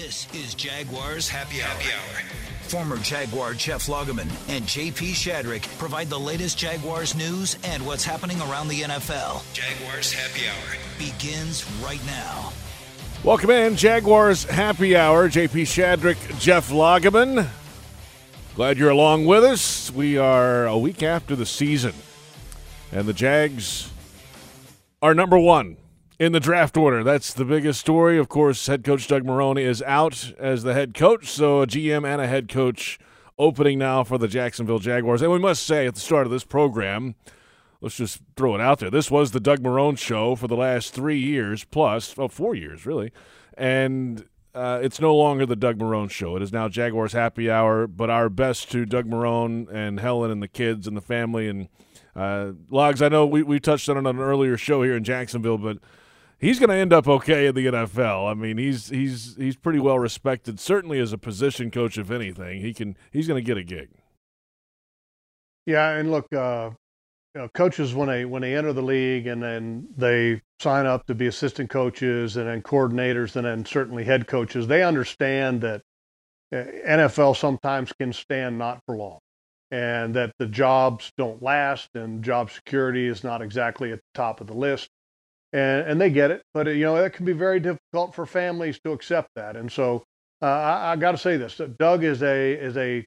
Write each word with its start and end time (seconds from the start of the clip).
This 0.00 0.26
is 0.32 0.54
Jaguars 0.54 1.28
Happy 1.28 1.60
Hour. 1.60 1.68
Happy 1.68 1.92
Hour. 1.92 2.22
Former 2.62 2.96
Jaguar 2.96 3.52
Jeff 3.52 3.86
Lageman 3.86 4.30
and 4.48 4.64
JP 4.64 5.10
Shadrick 5.10 5.64
provide 5.76 6.08
the 6.08 6.18
latest 6.18 6.56
Jaguars 6.56 7.14
news 7.14 7.58
and 7.64 7.84
what's 7.84 8.02
happening 8.02 8.40
around 8.40 8.68
the 8.68 8.80
NFL. 8.80 9.42
Jaguars 9.52 10.10
Happy 10.10 10.48
Hour 10.48 10.78
begins 10.98 11.70
right 11.82 12.00
now. 12.06 12.50
Welcome 13.24 13.50
in, 13.50 13.76
Jaguars 13.76 14.44
Happy 14.44 14.96
Hour. 14.96 15.28
JP 15.28 15.66
Shadrick, 15.66 16.40
Jeff 16.40 16.70
Lageman. 16.70 17.46
Glad 18.54 18.78
you're 18.78 18.88
along 18.88 19.26
with 19.26 19.44
us. 19.44 19.92
We 19.92 20.16
are 20.16 20.64
a 20.64 20.78
week 20.78 21.02
after 21.02 21.36
the 21.36 21.44
season, 21.44 21.92
and 22.90 23.06
the 23.06 23.12
Jags 23.12 23.90
are 25.02 25.14
number 25.14 25.38
one 25.38 25.76
in 26.20 26.32
the 26.32 26.38
draft 26.38 26.76
order. 26.76 27.02
That's 27.02 27.32
the 27.32 27.46
biggest 27.46 27.80
story. 27.80 28.18
Of 28.18 28.28
course, 28.28 28.66
head 28.66 28.84
coach 28.84 29.08
Doug 29.08 29.24
Marrone 29.24 29.58
is 29.58 29.82
out 29.82 30.34
as 30.38 30.62
the 30.62 30.74
head 30.74 30.92
coach, 30.92 31.26
so 31.28 31.62
a 31.62 31.66
GM 31.66 32.06
and 32.06 32.20
a 32.20 32.28
head 32.28 32.46
coach 32.46 32.98
opening 33.38 33.78
now 33.78 34.04
for 34.04 34.18
the 34.18 34.28
Jacksonville 34.28 34.78
Jaguars. 34.78 35.22
And 35.22 35.32
we 35.32 35.38
must 35.38 35.64
say 35.64 35.86
at 35.86 35.94
the 35.94 36.00
start 36.00 36.26
of 36.26 36.30
this 36.30 36.44
program, 36.44 37.14
let's 37.80 37.96
just 37.96 38.20
throw 38.36 38.54
it 38.54 38.60
out 38.60 38.80
there. 38.80 38.90
This 38.90 39.10
was 39.10 39.30
the 39.30 39.40
Doug 39.40 39.60
Marrone 39.60 39.96
show 39.96 40.36
for 40.36 40.46
the 40.46 40.56
last 40.56 40.92
three 40.92 41.18
years 41.18 41.64
plus, 41.64 42.14
oh, 42.18 42.28
four 42.28 42.54
years 42.54 42.84
really, 42.84 43.12
and 43.54 44.26
uh, 44.54 44.78
it's 44.82 45.00
no 45.00 45.16
longer 45.16 45.46
the 45.46 45.56
Doug 45.56 45.78
Marrone 45.78 46.10
show. 46.10 46.36
It 46.36 46.42
is 46.42 46.52
now 46.52 46.68
Jaguars 46.68 47.14
Happy 47.14 47.50
Hour. 47.50 47.86
But 47.86 48.10
our 48.10 48.28
best 48.28 48.70
to 48.72 48.84
Doug 48.84 49.06
Marrone 49.06 49.72
and 49.72 49.98
Helen 49.98 50.30
and 50.30 50.42
the 50.42 50.48
kids 50.48 50.86
and 50.86 50.94
the 50.94 51.00
family 51.00 51.48
and 51.48 51.68
uh, 52.14 52.52
Logs. 52.68 53.00
I 53.00 53.08
know 53.08 53.24
we 53.24 53.42
we 53.42 53.58
touched 53.58 53.88
on 53.88 53.96
it 53.96 54.00
on 54.00 54.16
an 54.16 54.20
earlier 54.20 54.58
show 54.58 54.82
here 54.82 54.96
in 54.96 55.04
Jacksonville, 55.04 55.56
but 55.56 55.78
he's 56.40 56.58
going 56.58 56.70
to 56.70 56.76
end 56.76 56.92
up 56.92 57.06
okay 57.06 57.46
in 57.46 57.54
the 57.54 57.66
NFL. 57.66 58.30
I 58.30 58.34
mean, 58.34 58.58
he's 58.58 58.88
he's 58.88 59.36
he's 59.36 59.56
pretty 59.56 59.78
well 59.78 59.98
respected, 59.98 60.58
certainly 60.58 60.98
as 60.98 61.12
a 61.12 61.18
position 61.18 61.70
coach. 61.70 61.98
If 61.98 62.10
anything, 62.10 62.60
he 62.60 62.74
can 62.74 62.96
he's 63.12 63.28
going 63.28 63.42
to 63.42 63.46
get 63.46 63.56
a 63.56 63.62
gig. 63.62 63.90
Yeah, 65.66 65.90
and 65.90 66.10
look, 66.10 66.32
uh, 66.32 66.70
you 67.34 67.42
know, 67.42 67.48
coaches 67.54 67.94
when 67.94 68.08
they 68.08 68.24
when 68.24 68.42
they 68.42 68.56
enter 68.56 68.72
the 68.72 68.82
league 68.82 69.26
and 69.26 69.42
then 69.42 69.88
they 69.96 70.40
sign 70.58 70.86
up 70.86 71.06
to 71.06 71.14
be 71.14 71.26
assistant 71.26 71.70
coaches 71.70 72.36
and 72.36 72.48
then 72.48 72.62
coordinators 72.62 73.36
and 73.36 73.46
then 73.46 73.64
certainly 73.64 74.04
head 74.04 74.26
coaches, 74.26 74.66
they 74.66 74.82
understand 74.82 75.60
that 75.60 75.82
uh, 76.52 76.64
NFL 76.88 77.36
sometimes 77.36 77.92
can 77.92 78.12
stand 78.12 78.58
not 78.58 78.80
for 78.86 78.96
long 78.96 79.20
and 79.70 80.14
that 80.14 80.32
the 80.38 80.46
jobs 80.46 81.12
don't 81.16 81.42
last 81.42 81.88
and 81.94 82.24
job 82.24 82.50
security 82.50 83.06
is 83.06 83.22
not 83.22 83.40
exactly 83.40 83.92
at 83.92 83.98
the 83.98 84.18
top 84.18 84.40
of 84.40 84.48
the 84.48 84.54
list 84.54 84.88
and 85.52 85.86
and 85.86 86.00
they 86.00 86.10
get 86.10 86.30
it. 86.30 86.42
But 86.54 86.66
you 86.68 86.84
know, 86.84 86.96
it 86.96 87.12
can 87.12 87.26
be 87.26 87.32
very 87.32 87.60
difficult 87.60 88.14
for 88.14 88.26
families 88.26 88.78
to 88.84 88.92
accept 88.92 89.30
that. 89.36 89.56
And 89.56 89.70
so 89.70 90.04
uh, 90.42 90.46
I, 90.46 90.92
I 90.92 90.96
got 90.96 91.12
to 91.12 91.18
say 91.18 91.36
this: 91.36 91.60
Doug 91.78 92.04
is 92.04 92.22
a 92.22 92.52
is 92.52 92.76
a 92.76 93.04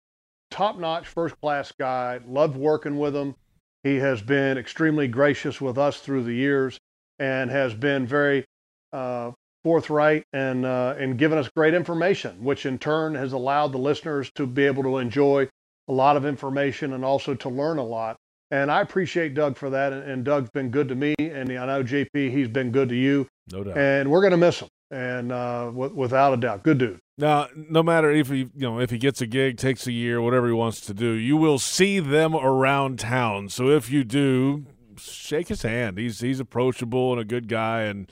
top 0.51 0.77
notch, 0.77 1.07
first 1.07 1.39
class 1.41 1.71
guy. 1.71 2.19
Loved 2.25 2.57
working 2.57 2.97
with 2.97 3.15
him. 3.15 3.35
He 3.83 3.97
has 3.97 4.21
been 4.21 4.57
extremely 4.57 5.07
gracious 5.07 5.59
with 5.59 5.77
us 5.77 5.99
through 5.99 6.23
the 6.23 6.33
years, 6.33 6.79
and 7.19 7.49
has 7.49 7.73
been 7.73 8.05
very 8.05 8.45
uh, 8.91 9.31
forthright 9.63 10.25
and 10.33 10.65
uh, 10.65 10.95
and 10.97 11.17
given 11.17 11.37
us 11.37 11.49
great 11.55 11.73
information, 11.73 12.43
which 12.43 12.65
in 12.65 12.77
turn 12.77 13.15
has 13.15 13.33
allowed 13.33 13.71
the 13.71 13.77
listeners 13.77 14.31
to 14.35 14.45
be 14.45 14.65
able 14.65 14.83
to 14.83 14.97
enjoy 14.97 15.47
a 15.87 15.93
lot 15.93 16.15
of 16.15 16.25
information 16.25 16.93
and 16.93 17.03
also 17.03 17.33
to 17.33 17.49
learn 17.49 17.77
a 17.77 17.83
lot. 17.83 18.17
And 18.51 18.71
I 18.71 18.81
appreciate 18.81 19.33
Doug 19.33 19.57
for 19.57 19.69
that. 19.71 19.93
And, 19.93 20.23
Doug's 20.23 20.49
been 20.51 20.69
good 20.69 20.87
to 20.89 20.95
me. 20.95 21.15
And 21.17 21.51
I 21.51 21.65
know 21.65 21.83
JP, 21.83 22.31
he's 22.31 22.47
been 22.47 22.71
good 22.71 22.89
to 22.89 22.95
you. 22.95 23.27
No 23.51 23.63
doubt. 23.63 23.77
And 23.77 24.11
we're 24.11 24.21
going 24.21 24.31
to 24.31 24.37
miss 24.37 24.59
him. 24.59 24.69
And 24.91 25.31
uh, 25.31 25.65
w- 25.65 25.93
without 25.95 26.33
a 26.33 26.37
doubt, 26.37 26.63
good 26.63 26.77
dude. 26.77 26.99
Now, 27.17 27.47
no 27.55 27.81
matter 27.81 28.11
if 28.11 28.29
he, 28.29 28.37
you 28.39 28.49
know, 28.55 28.79
if 28.79 28.89
he 28.91 28.97
gets 28.97 29.21
a 29.21 29.27
gig, 29.27 29.57
takes 29.57 29.87
a 29.87 29.91
year, 29.91 30.21
whatever 30.21 30.47
he 30.47 30.53
wants 30.53 30.81
to 30.81 30.93
do, 30.93 31.11
you 31.11 31.35
will 31.37 31.59
see 31.59 31.99
them 31.99 32.35
around 32.35 32.99
town. 32.99 33.49
So 33.49 33.69
if 33.69 33.89
you 33.91 34.03
do, 34.03 34.65
shake 34.97 35.47
his 35.47 35.61
hand. 35.61 35.97
He's 35.97 36.19
he's 36.19 36.39
approachable 36.39 37.11
and 37.11 37.21
a 37.21 37.25
good 37.25 37.47
guy, 37.47 37.81
and 37.83 38.11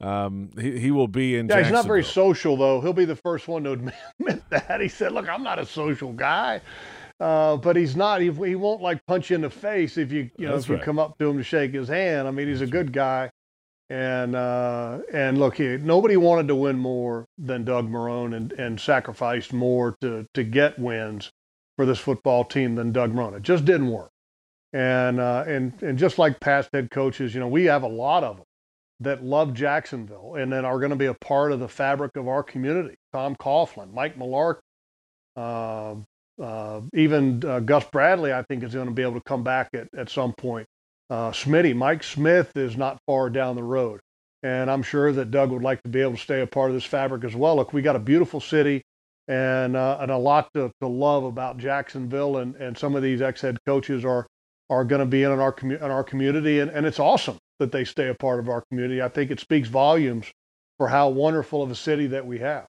um, 0.00 0.50
he 0.58 0.78
he 0.78 0.90
will 0.90 1.08
be 1.08 1.36
in. 1.36 1.48
Yeah, 1.48 1.62
he's 1.62 1.72
not 1.72 1.86
very 1.86 2.04
social 2.04 2.56
though. 2.56 2.80
He'll 2.80 2.92
be 2.92 3.04
the 3.04 3.16
first 3.16 3.46
one 3.48 3.64
to 3.64 3.72
admit 4.18 4.42
that. 4.50 4.80
He 4.80 4.88
said, 4.88 5.12
"Look, 5.12 5.28
I'm 5.28 5.42
not 5.42 5.58
a 5.58 5.66
social 5.66 6.12
guy." 6.12 6.60
Uh, 7.20 7.58
but 7.58 7.76
he's 7.76 7.96
not. 7.96 8.22
He, 8.22 8.30
he 8.32 8.54
won't 8.54 8.80
like 8.80 9.04
punch 9.06 9.28
you 9.28 9.36
in 9.36 9.42
the 9.42 9.50
face 9.50 9.98
if 9.98 10.10
you 10.10 10.30
you 10.38 10.46
know 10.46 10.54
That's 10.54 10.64
if 10.64 10.70
you 10.70 10.78
come 10.78 10.98
up 10.98 11.18
to 11.18 11.28
him 11.28 11.36
to 11.36 11.44
shake 11.44 11.72
his 11.72 11.88
hand. 11.88 12.26
I 12.26 12.30
mean, 12.30 12.48
he's 12.48 12.62
a 12.62 12.66
good 12.66 12.94
guy, 12.94 13.30
and 13.90 14.34
uh, 14.34 15.00
and 15.12 15.38
look, 15.38 15.56
he, 15.56 15.76
nobody 15.76 16.16
wanted 16.16 16.48
to 16.48 16.54
win 16.54 16.78
more 16.78 17.26
than 17.36 17.64
Doug 17.64 17.90
Marrone, 17.90 18.34
and 18.34 18.52
and 18.52 18.80
sacrificed 18.80 19.52
more 19.52 19.96
to 20.00 20.26
to 20.32 20.42
get 20.42 20.78
wins 20.78 21.30
for 21.76 21.84
this 21.84 21.98
football 21.98 22.42
team 22.44 22.74
than 22.74 22.90
Doug 22.90 23.12
Marrone. 23.12 23.36
It 23.36 23.42
just 23.42 23.66
didn't 23.66 23.90
work, 23.90 24.10
and 24.72 25.20
uh, 25.20 25.44
and 25.46 25.74
and 25.82 25.98
just 25.98 26.18
like 26.18 26.40
past 26.40 26.70
head 26.72 26.90
coaches, 26.90 27.34
you 27.34 27.40
know, 27.40 27.48
we 27.48 27.66
have 27.66 27.82
a 27.82 27.88
lot 27.88 28.24
of 28.24 28.36
them 28.36 28.46
that 29.00 29.24
love 29.24 29.54
Jacksonville 29.54 30.36
and 30.36 30.52
then 30.52 30.64
are 30.64 30.78
going 30.78 30.90
to 30.90 30.96
be 30.96 31.06
a 31.06 31.14
part 31.14 31.52
of 31.52 31.60
the 31.60 31.68
fabric 31.68 32.16
of 32.16 32.28
our 32.28 32.42
community. 32.42 32.96
Tom 33.12 33.34
Coughlin, 33.34 33.92
Mike 33.92 34.18
Mularkey, 34.18 34.60
uh, 35.36 35.94
uh, 36.40 36.80
even 36.94 37.44
uh, 37.44 37.60
Gus 37.60 37.84
Bradley, 37.84 38.32
I 38.32 38.42
think, 38.42 38.62
is 38.62 38.74
going 38.74 38.88
to 38.88 38.94
be 38.94 39.02
able 39.02 39.14
to 39.14 39.24
come 39.24 39.44
back 39.44 39.70
at, 39.74 39.88
at 39.96 40.08
some 40.08 40.32
point. 40.32 40.66
Uh, 41.08 41.30
Smitty, 41.32 41.74
Mike 41.74 42.02
Smith 42.02 42.56
is 42.56 42.76
not 42.76 42.98
far 43.06 43.30
down 43.30 43.56
the 43.56 43.62
road. 43.62 44.00
And 44.42 44.70
I'm 44.70 44.82
sure 44.82 45.12
that 45.12 45.30
Doug 45.30 45.50
would 45.50 45.62
like 45.62 45.82
to 45.82 45.90
be 45.90 46.00
able 46.00 46.14
to 46.14 46.18
stay 46.18 46.40
a 46.40 46.46
part 46.46 46.70
of 46.70 46.74
this 46.74 46.84
fabric 46.84 47.24
as 47.24 47.36
well. 47.36 47.56
Look, 47.56 47.72
we 47.72 47.82
got 47.82 47.96
a 47.96 48.00
beautiful 48.00 48.40
city 48.40 48.82
and, 49.28 49.76
uh, 49.76 49.98
and 50.00 50.10
a 50.10 50.16
lot 50.16 50.48
to, 50.54 50.70
to 50.80 50.88
love 50.88 51.24
about 51.24 51.58
Jacksonville. 51.58 52.38
And, 52.38 52.54
and 52.56 52.78
some 52.78 52.96
of 52.96 53.02
these 53.02 53.20
ex 53.20 53.42
head 53.42 53.58
coaches 53.66 54.04
are, 54.04 54.26
are 54.70 54.84
going 54.84 55.00
to 55.00 55.06
be 55.06 55.24
in 55.24 55.30
our, 55.32 55.52
commu- 55.52 55.82
in 55.82 55.90
our 55.90 56.04
community. 56.04 56.60
And, 56.60 56.70
and 56.70 56.86
it's 56.86 57.00
awesome 57.00 57.36
that 57.58 57.72
they 57.72 57.84
stay 57.84 58.08
a 58.08 58.14
part 58.14 58.38
of 58.40 58.48
our 58.48 58.62
community. 58.70 59.02
I 59.02 59.08
think 59.08 59.30
it 59.30 59.40
speaks 59.40 59.68
volumes 59.68 60.30
for 60.78 60.88
how 60.88 61.10
wonderful 61.10 61.62
of 61.62 61.70
a 61.70 61.74
city 61.74 62.06
that 62.06 62.24
we 62.24 62.38
have 62.38 62.66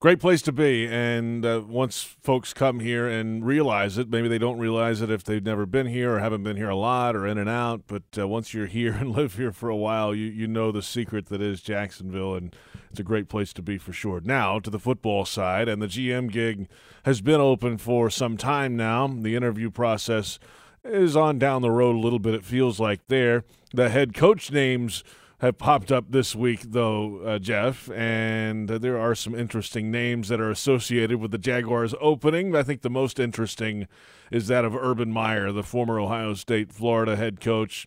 great 0.00 0.20
place 0.20 0.42
to 0.42 0.52
be. 0.52 0.86
And 0.86 1.44
uh, 1.44 1.62
once 1.66 2.02
folks 2.02 2.52
come 2.52 2.80
here 2.80 3.08
and 3.08 3.44
realize 3.44 3.98
it, 3.98 4.08
maybe 4.08 4.28
they 4.28 4.38
don't 4.38 4.58
realize 4.58 5.00
it 5.00 5.10
if 5.10 5.24
they've 5.24 5.44
never 5.44 5.66
been 5.66 5.86
here 5.86 6.14
or 6.14 6.18
haven't 6.18 6.42
been 6.42 6.56
here 6.56 6.68
a 6.68 6.76
lot 6.76 7.16
or 7.16 7.26
in 7.26 7.38
and 7.38 7.48
out. 7.48 7.82
But 7.86 8.02
uh, 8.18 8.28
once 8.28 8.52
you're 8.52 8.66
here 8.66 8.92
and 8.92 9.10
live 9.10 9.36
here 9.36 9.52
for 9.52 9.68
a 9.68 9.76
while, 9.76 10.14
you 10.14 10.26
you 10.26 10.46
know 10.46 10.72
the 10.72 10.82
secret 10.82 11.26
that 11.26 11.40
is 11.40 11.60
Jacksonville, 11.60 12.34
and 12.34 12.54
it's 12.90 13.00
a 13.00 13.04
great 13.04 13.28
place 13.28 13.52
to 13.54 13.62
be 13.62 13.78
for 13.78 13.92
sure. 13.92 14.20
Now 14.20 14.58
to 14.60 14.70
the 14.70 14.78
football 14.78 15.24
side, 15.24 15.68
and 15.68 15.80
the 15.80 15.86
GM 15.86 16.30
gig 16.30 16.68
has 17.04 17.20
been 17.20 17.40
open 17.40 17.78
for 17.78 18.10
some 18.10 18.36
time 18.36 18.76
now. 18.76 19.06
The 19.06 19.36
interview 19.36 19.70
process 19.70 20.38
is 20.84 21.16
on 21.16 21.38
down 21.38 21.62
the 21.62 21.70
road 21.70 21.96
a 21.96 22.00
little 22.00 22.18
bit. 22.18 22.34
It 22.34 22.44
feels 22.44 22.78
like 22.78 23.00
there. 23.08 23.44
The 23.72 23.88
head 23.88 24.14
coach 24.14 24.50
names 24.52 25.02
have 25.38 25.58
popped 25.58 25.92
up 25.92 26.10
this 26.10 26.34
week, 26.34 26.62
though, 26.62 27.18
uh, 27.20 27.38
Jeff, 27.38 27.90
and 27.90 28.70
uh, 28.70 28.78
there 28.78 28.98
are 28.98 29.14
some 29.14 29.34
interesting 29.34 29.90
names 29.90 30.28
that 30.28 30.40
are 30.40 30.50
associated 30.50 31.18
with 31.18 31.30
the 31.30 31.38
Jaguars 31.38 31.94
opening. 32.00 32.56
I 32.56 32.62
think 32.62 32.80
the 32.80 32.90
most 32.90 33.20
interesting 33.20 33.86
is 34.30 34.46
that 34.48 34.64
of 34.64 34.74
Urban 34.74 35.12
Meyer, 35.12 35.52
the 35.52 35.62
former 35.62 36.00
Ohio 36.00 36.32
State, 36.34 36.72
Florida 36.72 37.16
head 37.16 37.40
coach. 37.40 37.86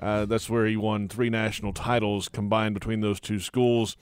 Uh, 0.00 0.24
that's 0.24 0.50
where 0.50 0.66
he 0.66 0.76
won 0.76 1.08
three 1.08 1.30
national 1.30 1.72
titles 1.72 2.28
combined 2.28 2.74
between 2.74 3.02
those 3.02 3.20
two 3.20 3.38
schools. 3.38 3.96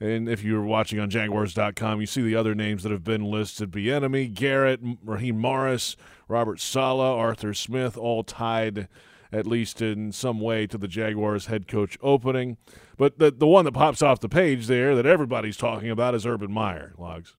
And 0.00 0.28
if 0.28 0.42
you're 0.42 0.64
watching 0.64 0.98
on 0.98 1.10
Jaguars.com, 1.10 2.00
you 2.00 2.06
see 2.06 2.22
the 2.22 2.34
other 2.34 2.54
names 2.54 2.82
that 2.82 2.92
have 2.92 3.04
been 3.04 3.24
listed: 3.24 3.70
Bieniemy, 3.70 4.32
Garrett, 4.32 4.80
Raheem 5.04 5.38
Morris, 5.38 5.96
Robert 6.28 6.60
Saleh, 6.60 7.16
Arthur 7.18 7.54
Smith, 7.54 7.96
all 7.96 8.24
tied 8.24 8.88
at 9.32 9.46
least 9.46 9.80
in 9.80 10.12
some 10.12 10.40
way, 10.40 10.66
to 10.66 10.78
the 10.78 10.88
Jaguars 10.88 11.46
head 11.46 11.66
coach 11.66 11.98
opening. 12.02 12.58
But 12.96 13.18
the 13.18 13.30
the 13.30 13.46
one 13.46 13.64
that 13.64 13.72
pops 13.72 14.02
off 14.02 14.20
the 14.20 14.28
page 14.28 14.66
there 14.66 14.94
that 14.94 15.06
everybody's 15.06 15.56
talking 15.56 15.90
about 15.90 16.14
is 16.14 16.26
Urban 16.26 16.52
Meyer. 16.52 16.92
Logs. 16.98 17.36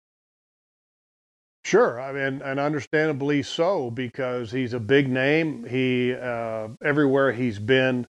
Sure, 1.66 2.02
I 2.02 2.12
mean, 2.12 2.42
and 2.42 2.60
understandably 2.60 3.42
so 3.42 3.90
because 3.90 4.52
he's 4.52 4.74
a 4.74 4.80
big 4.80 5.08
name. 5.08 5.64
He 5.64 6.14
uh, 6.14 6.68
everywhere 6.84 7.32
he's 7.32 7.58
been, 7.58 8.06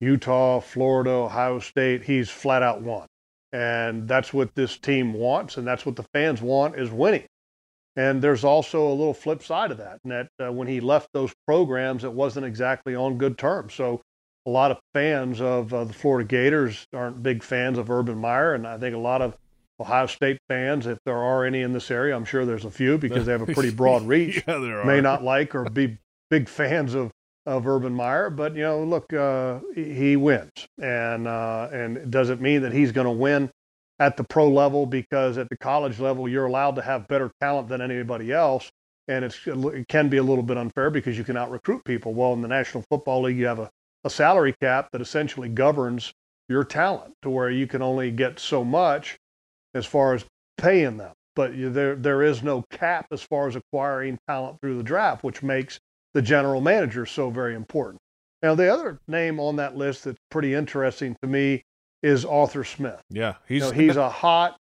Utah, 0.00 0.60
Florida, 0.60 1.10
Ohio 1.10 1.58
State, 1.58 2.02
he's 2.02 2.28
flat 2.28 2.62
out 2.62 2.82
won, 2.82 3.06
and 3.50 4.06
that's 4.06 4.34
what 4.34 4.54
this 4.54 4.76
team 4.76 5.14
wants, 5.14 5.56
and 5.56 5.66
that's 5.66 5.86
what 5.86 5.96
the 5.96 6.02
fans 6.12 6.42
want 6.42 6.76
is 6.78 6.90
winning. 6.90 7.24
And 7.98 8.22
there's 8.22 8.44
also 8.44 8.86
a 8.86 8.94
little 8.94 9.12
flip 9.12 9.42
side 9.42 9.72
of 9.72 9.78
that, 9.78 9.98
and 10.04 10.12
that 10.12 10.28
uh, 10.40 10.52
when 10.52 10.68
he 10.68 10.78
left 10.78 11.08
those 11.12 11.34
programs, 11.48 12.04
it 12.04 12.12
wasn't 12.12 12.46
exactly 12.46 12.94
on 12.94 13.18
good 13.18 13.36
terms. 13.36 13.74
So 13.74 14.00
a 14.46 14.50
lot 14.50 14.70
of 14.70 14.78
fans 14.94 15.40
of 15.40 15.74
uh, 15.74 15.82
the 15.82 15.92
Florida 15.92 16.24
Gators 16.24 16.86
aren't 16.94 17.24
big 17.24 17.42
fans 17.42 17.76
of 17.76 17.90
Urban 17.90 18.16
Meyer, 18.16 18.54
and 18.54 18.68
I 18.68 18.78
think 18.78 18.94
a 18.94 19.00
lot 19.00 19.20
of 19.20 19.36
Ohio 19.80 20.06
State 20.06 20.38
fans, 20.46 20.86
if 20.86 20.98
there 21.04 21.16
are 21.16 21.44
any 21.44 21.62
in 21.62 21.72
this 21.72 21.90
area, 21.90 22.14
I'm 22.14 22.24
sure 22.24 22.46
there's 22.46 22.64
a 22.64 22.70
few 22.70 22.98
because 22.98 23.26
they 23.26 23.32
have 23.32 23.42
a 23.42 23.46
pretty 23.52 23.72
broad 23.72 24.06
reach, 24.06 24.44
yeah, 24.46 24.58
there 24.58 24.80
are. 24.80 24.84
may 24.84 25.00
not 25.00 25.24
like 25.24 25.56
or 25.56 25.64
be 25.64 25.98
big 26.30 26.48
fans 26.48 26.94
of 26.94 27.10
of 27.46 27.66
Urban 27.66 27.94
Meyer, 27.94 28.30
but 28.30 28.54
you 28.54 28.62
know, 28.62 28.84
look, 28.84 29.12
uh, 29.12 29.58
he 29.74 30.14
wins, 30.14 30.68
and 30.80 31.26
uh, 31.26 31.68
and 31.72 32.12
does 32.12 32.30
it 32.30 32.40
mean 32.40 32.62
that 32.62 32.72
he's 32.72 32.92
going 32.92 33.06
to 33.06 33.10
win 33.10 33.50
at 33.98 34.16
the 34.16 34.24
pro 34.24 34.48
level 34.48 34.86
because 34.86 35.38
at 35.38 35.48
the 35.48 35.56
college 35.56 35.98
level 35.98 36.28
you're 36.28 36.46
allowed 36.46 36.76
to 36.76 36.82
have 36.82 37.08
better 37.08 37.30
talent 37.40 37.68
than 37.68 37.80
anybody 37.80 38.32
else, 38.32 38.70
and 39.08 39.24
it 39.24 39.88
can 39.88 40.08
be 40.08 40.18
a 40.18 40.22
little 40.22 40.42
bit 40.42 40.56
unfair 40.56 40.90
because 40.90 41.18
you 41.18 41.24
can 41.24 41.36
out 41.36 41.50
recruit 41.50 41.84
people. 41.84 42.14
Well, 42.14 42.32
in 42.32 42.42
the 42.42 42.48
National 42.48 42.84
Football 42.88 43.22
League, 43.22 43.38
you 43.38 43.46
have 43.46 43.58
a, 43.58 43.70
a 44.04 44.10
salary 44.10 44.54
cap 44.60 44.90
that 44.92 45.00
essentially 45.00 45.48
governs 45.48 46.12
your 46.48 46.64
talent 46.64 47.14
to 47.22 47.30
where 47.30 47.50
you 47.50 47.66
can 47.66 47.82
only 47.82 48.10
get 48.10 48.38
so 48.38 48.64
much 48.64 49.18
as 49.74 49.86
far 49.86 50.14
as 50.14 50.24
paying 50.56 50.96
them. 50.96 51.12
But 51.34 51.54
you, 51.54 51.70
there 51.70 51.94
there 51.94 52.22
is 52.22 52.42
no 52.42 52.64
cap 52.70 53.06
as 53.12 53.22
far 53.22 53.48
as 53.48 53.56
acquiring 53.56 54.18
talent 54.28 54.60
through 54.60 54.76
the 54.76 54.82
draft, 54.82 55.22
which 55.22 55.42
makes 55.42 55.78
the 56.14 56.22
general 56.22 56.60
manager 56.60 57.06
so 57.06 57.30
very 57.30 57.54
important. 57.54 58.00
Now, 58.42 58.54
the 58.54 58.72
other 58.72 58.98
name 59.08 59.40
on 59.40 59.56
that 59.56 59.76
list 59.76 60.04
that's 60.04 60.18
pretty 60.30 60.54
interesting 60.54 61.16
to 61.22 61.28
me 61.28 61.62
is 62.02 62.24
Arthur 62.24 62.64
Smith. 62.64 63.00
Yeah, 63.10 63.34
he's 63.48 63.62
you 63.62 63.68
know, 63.68 63.70
he's 63.72 63.96
a 63.96 64.08
hot, 64.08 64.56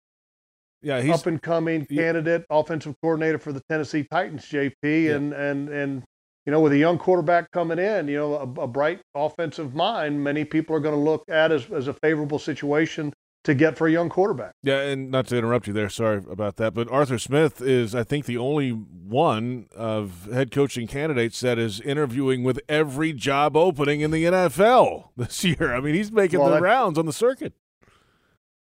yeah, 0.81 1.01
he's 1.01 1.13
up 1.13 1.25
and 1.25 1.41
coming 1.41 1.85
candidate, 1.85 2.45
offensive 2.49 2.95
coordinator 3.01 3.39
for 3.39 3.51
the 3.51 3.61
Tennessee 3.69 4.05
Titans, 4.09 4.45
JP, 4.45 4.73
yeah. 4.83 5.15
and 5.15 5.33
and 5.33 5.69
and 5.69 6.03
you 6.45 6.51
know, 6.51 6.61
with 6.61 6.73
a 6.73 6.77
young 6.77 6.99
quarterback 6.99 7.49
coming 7.51 7.79
in, 7.79 8.07
you 8.07 8.17
know, 8.17 8.35
a, 8.35 8.61
a 8.61 8.67
bright 8.67 9.01
offensive 9.15 9.73
mind, 9.73 10.23
many 10.23 10.45
people 10.45 10.75
are 10.75 10.79
going 10.79 10.95
to 10.95 11.01
look 11.01 11.23
at 11.27 11.51
as 11.51 11.69
as 11.71 11.87
a 11.87 11.93
favorable 11.93 12.39
situation 12.39 13.13
to 13.45 13.53
get 13.53 13.77
for 13.77 13.87
a 13.87 13.91
young 13.91 14.09
quarterback. 14.09 14.53
Yeah, 14.63 14.81
and 14.81 15.09
not 15.09 15.27
to 15.27 15.37
interrupt 15.37 15.67
you 15.67 15.73
there, 15.73 15.89
sorry 15.89 16.17
about 16.29 16.57
that, 16.57 16.73
but 16.73 16.89
Arthur 16.91 17.19
Smith 17.19 17.61
is, 17.61 17.93
I 17.95 18.03
think, 18.03 18.25
the 18.25 18.37
only 18.37 18.71
one 18.71 19.67
of 19.75 20.27
head 20.33 20.51
coaching 20.51 20.87
candidates 20.87 21.39
that 21.41 21.59
is 21.59 21.79
interviewing 21.79 22.43
with 22.43 22.59
every 22.67 23.13
job 23.13 23.55
opening 23.55 24.01
in 24.01 24.11
the 24.11 24.25
NFL 24.25 25.09
this 25.17 25.43
year. 25.43 25.73
I 25.73 25.79
mean, 25.79 25.93
he's 25.95 26.11
making 26.11 26.39
well, 26.39 26.49
the 26.49 26.55
that, 26.55 26.61
rounds 26.61 26.97
on 26.97 27.05
the 27.05 27.13
circuit. 27.13 27.53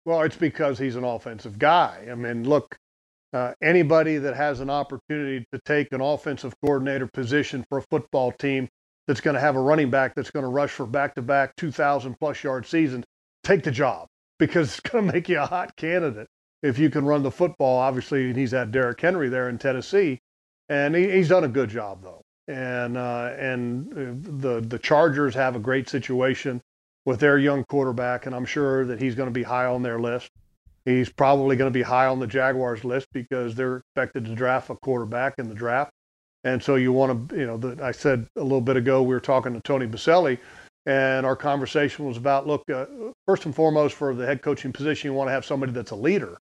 Well, 0.04 0.22
it's 0.22 0.36
because 0.36 0.78
he's 0.78 0.96
an 0.96 1.04
offensive 1.04 1.58
guy. 1.58 2.06
I 2.10 2.14
mean, 2.14 2.46
look, 2.46 2.76
uh, 3.32 3.54
anybody 3.62 4.18
that 4.18 4.36
has 4.36 4.60
an 4.60 4.70
opportunity 4.70 5.46
to 5.52 5.60
take 5.64 5.92
an 5.92 6.02
offensive 6.02 6.54
coordinator 6.62 7.06
position 7.06 7.64
for 7.70 7.78
a 7.78 7.82
football 7.82 8.32
team 8.32 8.68
that's 9.06 9.20
going 9.22 9.34
to 9.34 9.40
have 9.40 9.56
a 9.56 9.60
running 9.60 9.88
back 9.88 10.14
that's 10.14 10.30
going 10.30 10.44
to 10.44 10.50
rush 10.50 10.70
for 10.70 10.86
back-to-back 10.86 11.56
2,000 11.56 12.14
plus 12.20 12.42
yard 12.44 12.66
seasons, 12.66 13.06
take 13.42 13.62
the 13.64 13.70
job 13.70 14.06
because 14.38 14.68
it's 14.68 14.80
going 14.80 15.06
to 15.06 15.12
make 15.12 15.28
you 15.28 15.40
a 15.40 15.46
hot 15.46 15.76
candidate 15.76 16.28
if 16.62 16.78
you 16.78 16.90
can 16.90 17.04
run 17.04 17.22
the 17.22 17.30
football. 17.30 17.78
Obviously, 17.78 18.32
he's 18.32 18.52
had 18.52 18.72
Derrick 18.72 19.00
Henry 19.00 19.28
there 19.28 19.48
in 19.48 19.58
Tennessee, 19.58 20.20
and 20.68 20.94
he, 20.94 21.10
he's 21.10 21.28
done 21.28 21.44
a 21.44 21.48
good 21.48 21.70
job 21.70 22.02
though. 22.02 22.22
And 22.46 22.96
uh, 22.96 23.34
and 23.38 23.92
uh, 23.92 24.30
the 24.40 24.60
the 24.60 24.78
Chargers 24.78 25.34
have 25.34 25.54
a 25.54 25.60
great 25.60 25.88
situation 25.88 26.62
with 27.04 27.20
their 27.20 27.38
young 27.38 27.64
quarterback, 27.64 28.26
and 28.26 28.34
I'm 28.34 28.46
sure 28.46 28.84
that 28.86 29.00
he's 29.00 29.14
going 29.14 29.28
to 29.28 29.32
be 29.32 29.42
high 29.42 29.66
on 29.66 29.82
their 29.82 29.98
list. 29.98 30.30
He's 30.84 31.10
probably 31.10 31.56
going 31.56 31.70
to 31.70 31.78
be 31.78 31.82
high 31.82 32.06
on 32.06 32.18
the 32.18 32.26
Jaguars 32.26 32.84
list 32.84 33.08
because 33.12 33.54
they're 33.54 33.78
expected 33.78 34.24
to 34.24 34.34
draft 34.34 34.70
a 34.70 34.74
quarterback 34.76 35.34
in 35.38 35.48
the 35.48 35.54
draft. 35.54 35.92
And 36.44 36.62
so 36.62 36.76
you 36.76 36.92
want 36.92 37.28
to, 37.28 37.36
you 37.36 37.46
know, 37.46 37.58
the, 37.58 37.84
I 37.84 37.92
said 37.92 38.26
a 38.36 38.42
little 38.42 38.62
bit 38.62 38.76
ago 38.76 39.02
we 39.02 39.14
were 39.14 39.20
talking 39.20 39.52
to 39.52 39.60
Tony 39.60 39.86
Boselli 39.86 40.38
and 40.88 41.26
our 41.26 41.36
conversation 41.36 42.06
was 42.06 42.16
about 42.16 42.46
look, 42.46 42.62
uh, 42.70 42.86
first 43.26 43.44
and 43.44 43.54
foremost, 43.54 43.94
for 43.94 44.14
the 44.14 44.24
head 44.24 44.40
coaching 44.40 44.72
position, 44.72 45.10
you 45.10 45.14
want 45.14 45.28
to 45.28 45.32
have 45.32 45.44
somebody 45.44 45.70
that's 45.70 45.90
a 45.90 45.96
leader. 45.96 46.38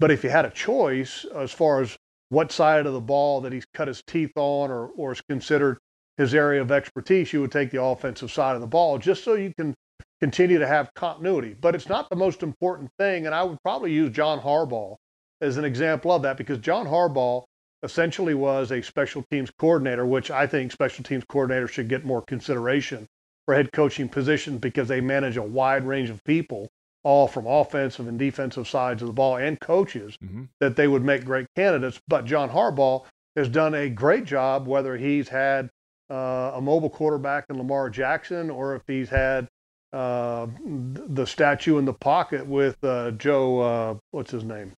But 0.00 0.10
if 0.10 0.24
you 0.24 0.30
had 0.30 0.44
a 0.44 0.50
choice 0.50 1.24
as 1.36 1.52
far 1.52 1.80
as 1.80 1.96
what 2.28 2.50
side 2.50 2.86
of 2.86 2.92
the 2.92 3.00
ball 3.00 3.40
that 3.42 3.52
he's 3.52 3.66
cut 3.74 3.86
his 3.86 4.02
teeth 4.04 4.32
on 4.34 4.72
or, 4.72 4.88
or 4.88 5.12
is 5.12 5.20
considered 5.20 5.78
his 6.16 6.34
area 6.34 6.60
of 6.60 6.72
expertise, 6.72 7.32
you 7.32 7.40
would 7.40 7.52
take 7.52 7.70
the 7.70 7.80
offensive 7.80 8.32
side 8.32 8.56
of 8.56 8.60
the 8.60 8.66
ball 8.66 8.98
just 8.98 9.22
so 9.22 9.34
you 9.34 9.54
can 9.56 9.76
continue 10.20 10.58
to 10.58 10.66
have 10.66 10.92
continuity. 10.94 11.54
But 11.54 11.76
it's 11.76 11.88
not 11.88 12.10
the 12.10 12.16
most 12.16 12.42
important 12.42 12.90
thing. 12.98 13.26
And 13.26 13.34
I 13.34 13.44
would 13.44 13.62
probably 13.62 13.92
use 13.92 14.10
John 14.10 14.40
Harbaugh 14.40 14.96
as 15.40 15.56
an 15.56 15.64
example 15.64 16.10
of 16.10 16.22
that 16.22 16.36
because 16.36 16.58
John 16.58 16.84
Harbaugh 16.84 17.44
essentially 17.84 18.34
was 18.34 18.72
a 18.72 18.82
special 18.82 19.24
teams 19.30 19.52
coordinator, 19.56 20.04
which 20.04 20.32
I 20.32 20.48
think 20.48 20.72
special 20.72 21.04
teams 21.04 21.24
coordinators 21.26 21.68
should 21.68 21.88
get 21.88 22.04
more 22.04 22.22
consideration 22.22 23.06
for 23.48 23.54
head 23.54 23.72
coaching 23.72 24.10
positions 24.10 24.58
because 24.58 24.88
they 24.88 25.00
manage 25.00 25.38
a 25.38 25.42
wide 25.42 25.82
range 25.86 26.10
of 26.10 26.22
people, 26.24 26.68
all 27.02 27.26
from 27.26 27.46
offensive 27.46 28.06
and 28.06 28.18
defensive 28.18 28.68
sides 28.68 29.00
of 29.00 29.08
the 29.08 29.14
ball 29.14 29.38
and 29.38 29.58
coaches, 29.58 30.18
mm-hmm. 30.22 30.42
that 30.60 30.76
they 30.76 30.86
would 30.86 31.02
make 31.02 31.24
great 31.24 31.46
candidates. 31.56 31.98
But 32.06 32.26
John 32.26 32.50
Harbaugh 32.50 33.06
has 33.36 33.48
done 33.48 33.72
a 33.72 33.88
great 33.88 34.26
job, 34.26 34.66
whether 34.66 34.98
he's 34.98 35.30
had 35.30 35.70
uh, 36.10 36.52
a 36.56 36.60
mobile 36.60 36.90
quarterback 36.90 37.46
in 37.48 37.56
Lamar 37.56 37.88
Jackson 37.88 38.50
or 38.50 38.76
if 38.76 38.82
he's 38.86 39.08
had 39.08 39.48
uh, 39.94 40.46
the 40.66 41.24
statue 41.24 41.78
in 41.78 41.86
the 41.86 41.94
pocket 41.94 42.46
with 42.46 42.76
uh, 42.84 43.12
Joe, 43.12 43.60
uh, 43.60 43.94
what's 44.10 44.30
his 44.30 44.44
name? 44.44 44.74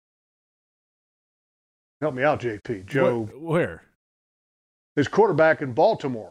Help 2.00 2.14
me 2.14 2.22
out, 2.22 2.40
JP. 2.40 2.86
Joe. 2.86 3.28
Where? 3.34 3.82
His 4.94 5.08
quarterback 5.08 5.60
in 5.60 5.72
Baltimore. 5.72 6.30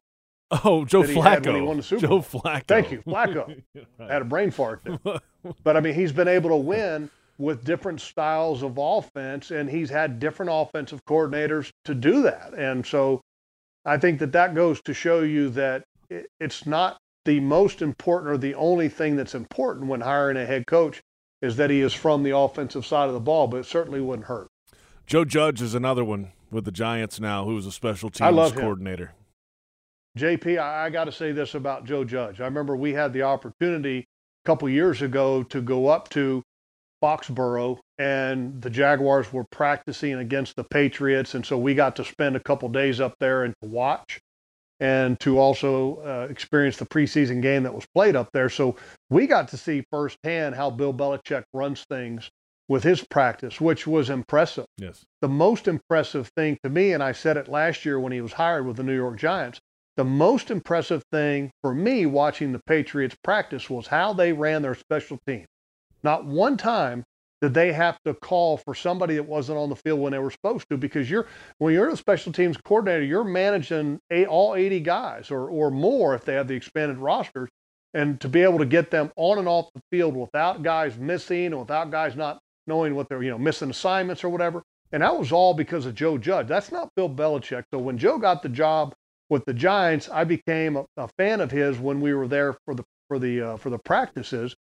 Oh, 0.52 0.84
Joe 0.84 1.04
Flacco. 1.04 2.00
Joe 2.00 2.20
Flacco. 2.22 2.68
Thank 2.68 2.92
you, 2.92 3.04
Flacco. 3.06 3.62
right. 3.76 3.86
Had 4.12 4.24
a 4.24 4.26
brain 4.26 4.52
fart 4.52 4.82
there. 4.84 5.20
but 5.64 5.78
I 5.78 5.80
mean, 5.80 5.94
he's 5.94 6.12
been 6.12 6.28
able 6.28 6.50
to 6.50 6.56
win 6.56 7.10
with 7.38 7.64
different 7.64 8.02
styles 8.02 8.64
of 8.64 8.78
offense, 8.78 9.52
and 9.52 9.70
he's 9.70 9.90
had 9.90 10.20
different 10.20 10.52
offensive 10.54 11.06
coordinators 11.06 11.72
to 11.86 11.96
do 11.96 12.24
that. 12.24 12.54
And 12.54 12.86
so, 12.86 13.22
I 13.86 13.98
think 13.98 14.20
that 14.20 14.34
that 14.34 14.56
goes 14.56 14.82
to 14.82 14.94
show 14.94 15.22
you 15.22 15.50
that 15.52 15.84
it's 16.40 16.66
not 16.66 16.98
the 17.26 17.40
most 17.40 17.82
important 17.82 18.32
or 18.32 18.38
the 18.38 18.56
only 18.56 18.90
thing 18.90 19.16
that's 19.16 19.36
important 19.36 19.88
when 19.88 20.02
hiring 20.02 20.36
a 20.36 20.46
head 20.46 20.66
coach 20.68 21.02
is 21.42 21.56
that 21.56 21.70
he 21.70 21.80
is 21.82 21.94
from 21.94 22.24
the 22.24 22.36
offensive 22.36 22.86
side 22.86 23.08
of 23.08 23.14
the 23.14 23.20
ball, 23.20 23.48
but 23.48 23.58
it 23.58 23.66
certainly 23.66 24.02
wouldn't 24.02 24.28
hurt. 24.28 24.48
Joe 25.06 25.24
Judge 25.26 25.62
is 25.62 25.74
another 25.74 26.04
one 26.04 26.32
with 26.52 26.66
the 26.66 26.72
Giants 26.72 27.20
now, 27.20 27.46
who's 27.46 27.66
a 27.66 27.72
special 27.72 28.10
teams 28.10 28.52
coordinator. 28.52 29.06
Him. 29.06 29.16
JP, 30.18 30.60
I, 30.60 30.86
I 30.86 30.90
got 30.90 31.06
to 31.06 31.12
say 31.12 31.32
this 31.32 31.56
about 31.56 31.86
Joe 31.86 32.04
Judge. 32.04 32.42
I 32.42 32.46
remember 32.46 32.76
we 32.76 32.94
had 32.94 33.14
the 33.14 33.24
opportunity 33.24 34.00
a 34.00 34.48
couple 34.48 34.70
years 34.70 35.02
ago 35.02 35.44
to 35.44 35.62
go 35.62 35.88
up 35.88 36.10
to 36.10 36.44
Foxborough, 37.02 37.80
and 37.98 38.62
the 38.62 38.70
Jaguars 38.70 39.32
were 39.32 39.46
practicing 39.52 40.16
against 40.16 40.56
the 40.56 40.64
Patriots, 40.64 41.36
and 41.36 41.46
so 41.46 41.58
we 41.58 41.74
got 41.76 41.96
to 41.96 42.06
spend 42.06 42.36
a 42.36 42.42
couple 42.42 42.68
days 42.70 43.00
up 43.00 43.16
there 43.20 43.44
and 43.44 43.54
to 43.62 43.70
watch 43.70 44.20
and 44.80 45.20
to 45.20 45.38
also 45.40 45.98
uh, 45.98 46.28
experience 46.30 46.78
the 46.78 46.86
preseason 46.86 47.42
game 47.42 47.64
that 47.64 47.74
was 47.74 47.86
played 47.94 48.16
up 48.16 48.30
there. 48.32 48.50
So 48.50 48.76
we 49.10 49.28
got 49.28 49.50
to 49.50 49.58
see 49.58 49.84
firsthand 49.92 50.56
how 50.56 50.70
Bill 50.70 50.94
Belichick 50.94 51.44
runs 51.54 51.84
things 51.90 52.30
with 52.70 52.84
his 52.84 53.04
practice, 53.04 53.60
which 53.60 53.86
was 53.88 54.10
impressive. 54.10 54.66
Yes. 54.78 55.04
The 55.22 55.28
most 55.28 55.68
impressive 55.68 56.32
thing 56.36 56.58
to 56.64 56.70
me, 56.70 56.94
and 56.94 57.04
I 57.04 57.12
said 57.12 57.36
it 57.36 57.50
last 57.50 57.84
year 57.84 58.00
when 58.00 58.12
he 58.12 58.22
was 58.22 58.34
hired 58.34 58.66
with 58.66 58.78
the 58.78 58.84
New 58.84 58.96
York 58.96 59.18
Giants, 59.18 59.60
the 60.00 60.06
most 60.06 60.50
impressive 60.50 61.04
thing 61.12 61.52
for 61.62 61.76
me 61.76 62.06
watching 62.06 62.54
the 62.54 62.62
Patriots 62.66 63.18
practice 63.22 63.70
was 63.70 63.88
how 63.88 64.14
they 64.14 64.32
ran 64.32 64.62
their 64.62 64.74
special 64.74 65.20
team. 65.28 65.46
Not 66.04 66.24
one 66.24 66.56
time 66.56 67.04
did 67.42 67.54
they 67.54 67.74
have 67.74 68.00
to 68.06 68.14
call 68.14 68.56
for 68.56 68.74
somebody 68.74 69.16
that 69.16 69.24
wasn't 69.24 69.58
on 69.58 69.68
the 69.68 69.76
field 69.76 70.00
when 70.00 70.14
they 70.14 70.20
were 70.20 70.32
supposed 70.32 70.70
to 70.70 70.78
because 70.78 71.10
you're 71.10 71.28
when 71.58 71.74
you're 71.74 71.90
a 71.90 71.98
special 71.98 72.32
teams 72.32 72.56
coordinator, 72.56 73.04
you're 73.04 73.26
managing 73.26 74.00
eight, 74.10 74.28
all 74.28 74.56
80 74.56 74.80
guys 74.80 75.32
or 75.32 75.50
or 75.50 75.70
more 75.70 76.16
if 76.16 76.24
they 76.24 76.36
have 76.36 76.48
the 76.48 76.56
expanded 76.56 76.98
rosters 76.98 77.50
and 77.94 78.22
to 78.22 78.30
be 78.30 78.42
able 78.42 78.60
to 78.60 78.66
get 78.66 78.92
them 78.92 79.12
on 79.18 79.38
and 79.38 79.50
off 79.50 79.70
the 79.76 79.82
field 79.92 80.16
without 80.16 80.64
guys 80.64 80.98
missing 80.98 81.48
and 81.48 81.60
without 81.60 81.92
guys 81.92 82.16
not 82.16 82.40
knowing 82.68 82.96
what 82.96 83.10
they're, 83.10 83.22
you 83.22 83.32
know, 83.32 83.38
missing 83.38 83.70
assignments 83.70 84.24
or 84.24 84.30
whatever. 84.30 84.64
And 84.94 85.04
that 85.04 85.20
was 85.20 85.34
all 85.34 85.54
because 85.54 85.86
of 85.86 85.94
Joe 85.94 86.18
Judge. 86.18 86.48
That's 86.48 86.72
not 86.72 86.96
Bill 86.96 87.10
Belichick. 87.10 87.66
So 87.74 87.80
when 87.80 87.98
Joe 87.98 88.18
got 88.18 88.44
the 88.44 88.48
job 88.50 88.96
with 89.30 89.46
the 89.46 89.54
Giants, 89.54 90.10
I 90.10 90.24
became 90.24 90.76
a, 90.76 90.86
a 90.98 91.08
fan 91.18 91.42
of 91.42 91.52
his 91.52 91.78
when 91.78 92.02
we 92.02 92.14
were 92.14 92.28
there 92.28 92.54
for 92.66 92.74
the 92.76 92.84
for 93.08 93.20
the 93.20 93.42
uh, 93.42 93.58
for 93.58 93.70
the 93.70 93.80
practices, 93.80 94.56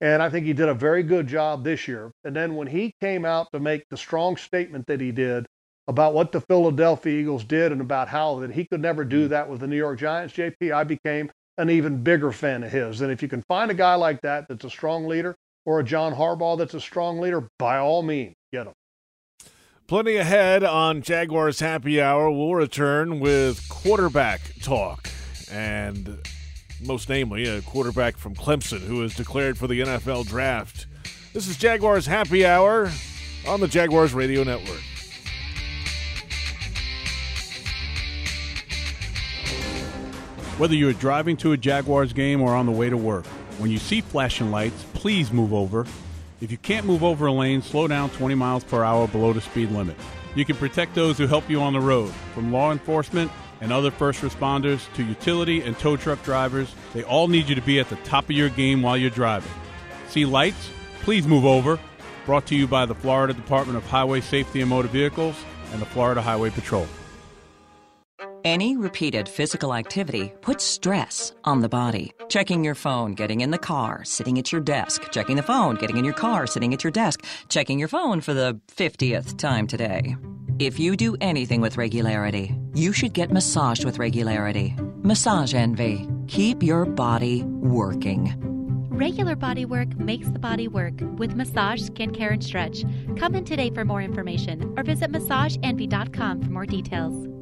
and 0.00 0.22
I 0.22 0.30
think 0.30 0.46
he 0.46 0.52
did 0.52 0.68
a 0.68 0.74
very 0.74 1.02
good 1.02 1.26
job 1.26 1.64
this 1.64 1.88
year. 1.88 2.10
And 2.24 2.34
then 2.34 2.54
when 2.54 2.68
he 2.68 2.92
came 3.00 3.24
out 3.24 3.48
to 3.52 3.60
make 3.60 3.84
the 3.90 3.96
strong 3.96 4.36
statement 4.36 4.86
that 4.86 5.00
he 5.00 5.10
did 5.12 5.46
about 5.88 6.14
what 6.14 6.32
the 6.32 6.40
Philadelphia 6.42 7.20
Eagles 7.20 7.44
did 7.44 7.72
and 7.72 7.80
about 7.80 8.08
how 8.08 8.38
that 8.40 8.52
he 8.52 8.66
could 8.66 8.82
never 8.82 9.04
do 9.04 9.26
mm. 9.26 9.30
that 9.30 9.48
with 9.48 9.60
the 9.60 9.66
New 9.66 9.76
York 9.76 9.98
Giants, 9.98 10.34
JP, 10.34 10.72
I 10.72 10.84
became 10.84 11.30
an 11.56 11.70
even 11.70 12.02
bigger 12.02 12.30
fan 12.30 12.62
of 12.62 12.70
his. 12.70 13.00
And 13.00 13.10
if 13.10 13.22
you 13.22 13.28
can 13.28 13.42
find 13.48 13.70
a 13.70 13.74
guy 13.74 13.94
like 13.94 14.20
that 14.20 14.46
that's 14.48 14.64
a 14.64 14.70
strong 14.70 15.06
leader, 15.06 15.34
or 15.66 15.80
a 15.80 15.84
John 15.84 16.14
Harbaugh 16.14 16.56
that's 16.56 16.74
a 16.74 16.80
strong 16.80 17.18
leader, 17.18 17.46
by 17.58 17.78
all 17.78 18.02
means, 18.02 18.34
get 18.52 18.66
him. 18.66 18.72
Plenty 19.88 20.16
ahead 20.16 20.64
on 20.64 21.00
Jaguars 21.00 21.60
Happy 21.60 21.98
Hour. 21.98 22.30
We'll 22.30 22.54
return 22.54 23.20
with 23.20 23.66
quarterback 23.70 24.42
talk 24.60 25.08
and 25.50 26.18
most 26.84 27.08
namely 27.08 27.48
a 27.48 27.62
quarterback 27.62 28.18
from 28.18 28.34
Clemson 28.34 28.80
who 28.80 29.02
is 29.02 29.14
declared 29.14 29.56
for 29.56 29.66
the 29.66 29.80
NFL 29.80 30.26
draft. 30.26 30.88
This 31.32 31.48
is 31.48 31.56
Jaguars 31.56 32.04
Happy 32.04 32.44
Hour 32.44 32.90
on 33.46 33.60
the 33.60 33.66
Jaguars 33.66 34.12
Radio 34.12 34.44
Network. 34.44 34.82
Whether 40.58 40.74
you're 40.74 40.92
driving 40.92 41.38
to 41.38 41.52
a 41.52 41.56
Jaguars 41.56 42.12
game 42.12 42.42
or 42.42 42.54
on 42.54 42.66
the 42.66 42.72
way 42.72 42.90
to 42.90 42.96
work, 42.98 43.24
when 43.56 43.70
you 43.70 43.78
see 43.78 44.02
flashing 44.02 44.50
lights, 44.50 44.84
please 44.92 45.32
move 45.32 45.54
over 45.54 45.86
If 46.40 46.52
you 46.52 46.58
can't 46.58 46.86
move 46.86 47.02
over 47.02 47.26
a 47.26 47.32
lane, 47.32 47.62
slow 47.62 47.88
down 47.88 48.10
20 48.10 48.36
miles 48.36 48.62
per 48.62 48.84
hour 48.84 49.08
below 49.08 49.32
the 49.32 49.40
speed 49.40 49.72
limit. 49.72 49.96
You 50.36 50.44
can 50.44 50.54
protect 50.56 50.94
those 50.94 51.18
who 51.18 51.26
help 51.26 51.50
you 51.50 51.60
on 51.60 51.72
the 51.72 51.80
road, 51.80 52.12
from 52.32 52.52
law 52.52 52.70
enforcement 52.70 53.32
and 53.60 53.72
other 53.72 53.90
first 53.90 54.20
responders 54.20 54.92
to 54.94 55.02
utility 55.02 55.62
and 55.62 55.76
tow 55.76 55.96
truck 55.96 56.22
drivers. 56.22 56.72
They 56.94 57.02
all 57.02 57.26
need 57.26 57.48
you 57.48 57.56
to 57.56 57.60
be 57.60 57.80
at 57.80 57.88
the 57.88 57.96
top 57.96 58.24
of 58.24 58.30
your 58.30 58.50
game 58.50 58.82
while 58.82 58.96
you're 58.96 59.10
driving. 59.10 59.50
See 60.08 60.24
lights? 60.24 60.70
Please 61.00 61.26
move 61.26 61.44
over. 61.44 61.76
Brought 62.24 62.46
to 62.46 62.54
you 62.54 62.68
by 62.68 62.86
the 62.86 62.94
Florida 62.94 63.32
Department 63.32 63.76
of 63.76 63.84
Highway 63.86 64.20
Safety 64.20 64.60
and 64.60 64.70
Motor 64.70 64.88
Vehicles 64.88 65.36
and 65.72 65.82
the 65.82 65.86
Florida 65.86 66.22
Highway 66.22 66.50
Patrol. 66.50 66.86
Any 68.48 68.78
repeated 68.78 69.28
physical 69.28 69.74
activity 69.74 70.32
puts 70.40 70.64
stress 70.64 71.32
on 71.44 71.60
the 71.60 71.68
body. 71.68 72.12
Checking 72.30 72.64
your 72.64 72.74
phone, 72.74 73.12
getting 73.12 73.42
in 73.42 73.50
the 73.50 73.58
car, 73.58 74.04
sitting 74.04 74.38
at 74.38 74.50
your 74.50 74.62
desk, 74.62 75.12
checking 75.12 75.36
the 75.36 75.42
phone, 75.42 75.74
getting 75.74 75.98
in 75.98 76.04
your 76.06 76.14
car, 76.14 76.46
sitting 76.46 76.72
at 76.72 76.82
your 76.82 76.90
desk, 76.90 77.26
checking 77.50 77.78
your 77.78 77.88
phone 77.88 78.22
for 78.22 78.32
the 78.32 78.58
50th 78.74 79.36
time 79.36 79.66
today. 79.66 80.16
If 80.58 80.78
you 80.78 80.96
do 80.96 81.14
anything 81.20 81.60
with 81.60 81.76
regularity, 81.76 82.56
you 82.72 82.94
should 82.94 83.12
get 83.12 83.30
massaged 83.30 83.84
with 83.84 83.98
regularity. 83.98 84.74
Massage 85.02 85.52
Envy. 85.52 86.08
Keep 86.28 86.62
your 86.62 86.86
body 86.86 87.42
working. 87.42 88.32
Regular 88.88 89.36
body 89.36 89.66
work 89.66 89.94
makes 89.98 90.30
the 90.30 90.38
body 90.38 90.68
work 90.68 90.94
with 91.18 91.34
massage, 91.34 91.82
skincare, 91.82 92.32
and 92.32 92.42
stretch. 92.42 92.82
Come 93.18 93.34
in 93.34 93.44
today 93.44 93.68
for 93.68 93.84
more 93.84 94.00
information 94.00 94.72
or 94.74 94.84
visit 94.84 95.12
massageenvy.com 95.12 96.40
for 96.40 96.50
more 96.50 96.64
details. 96.64 97.37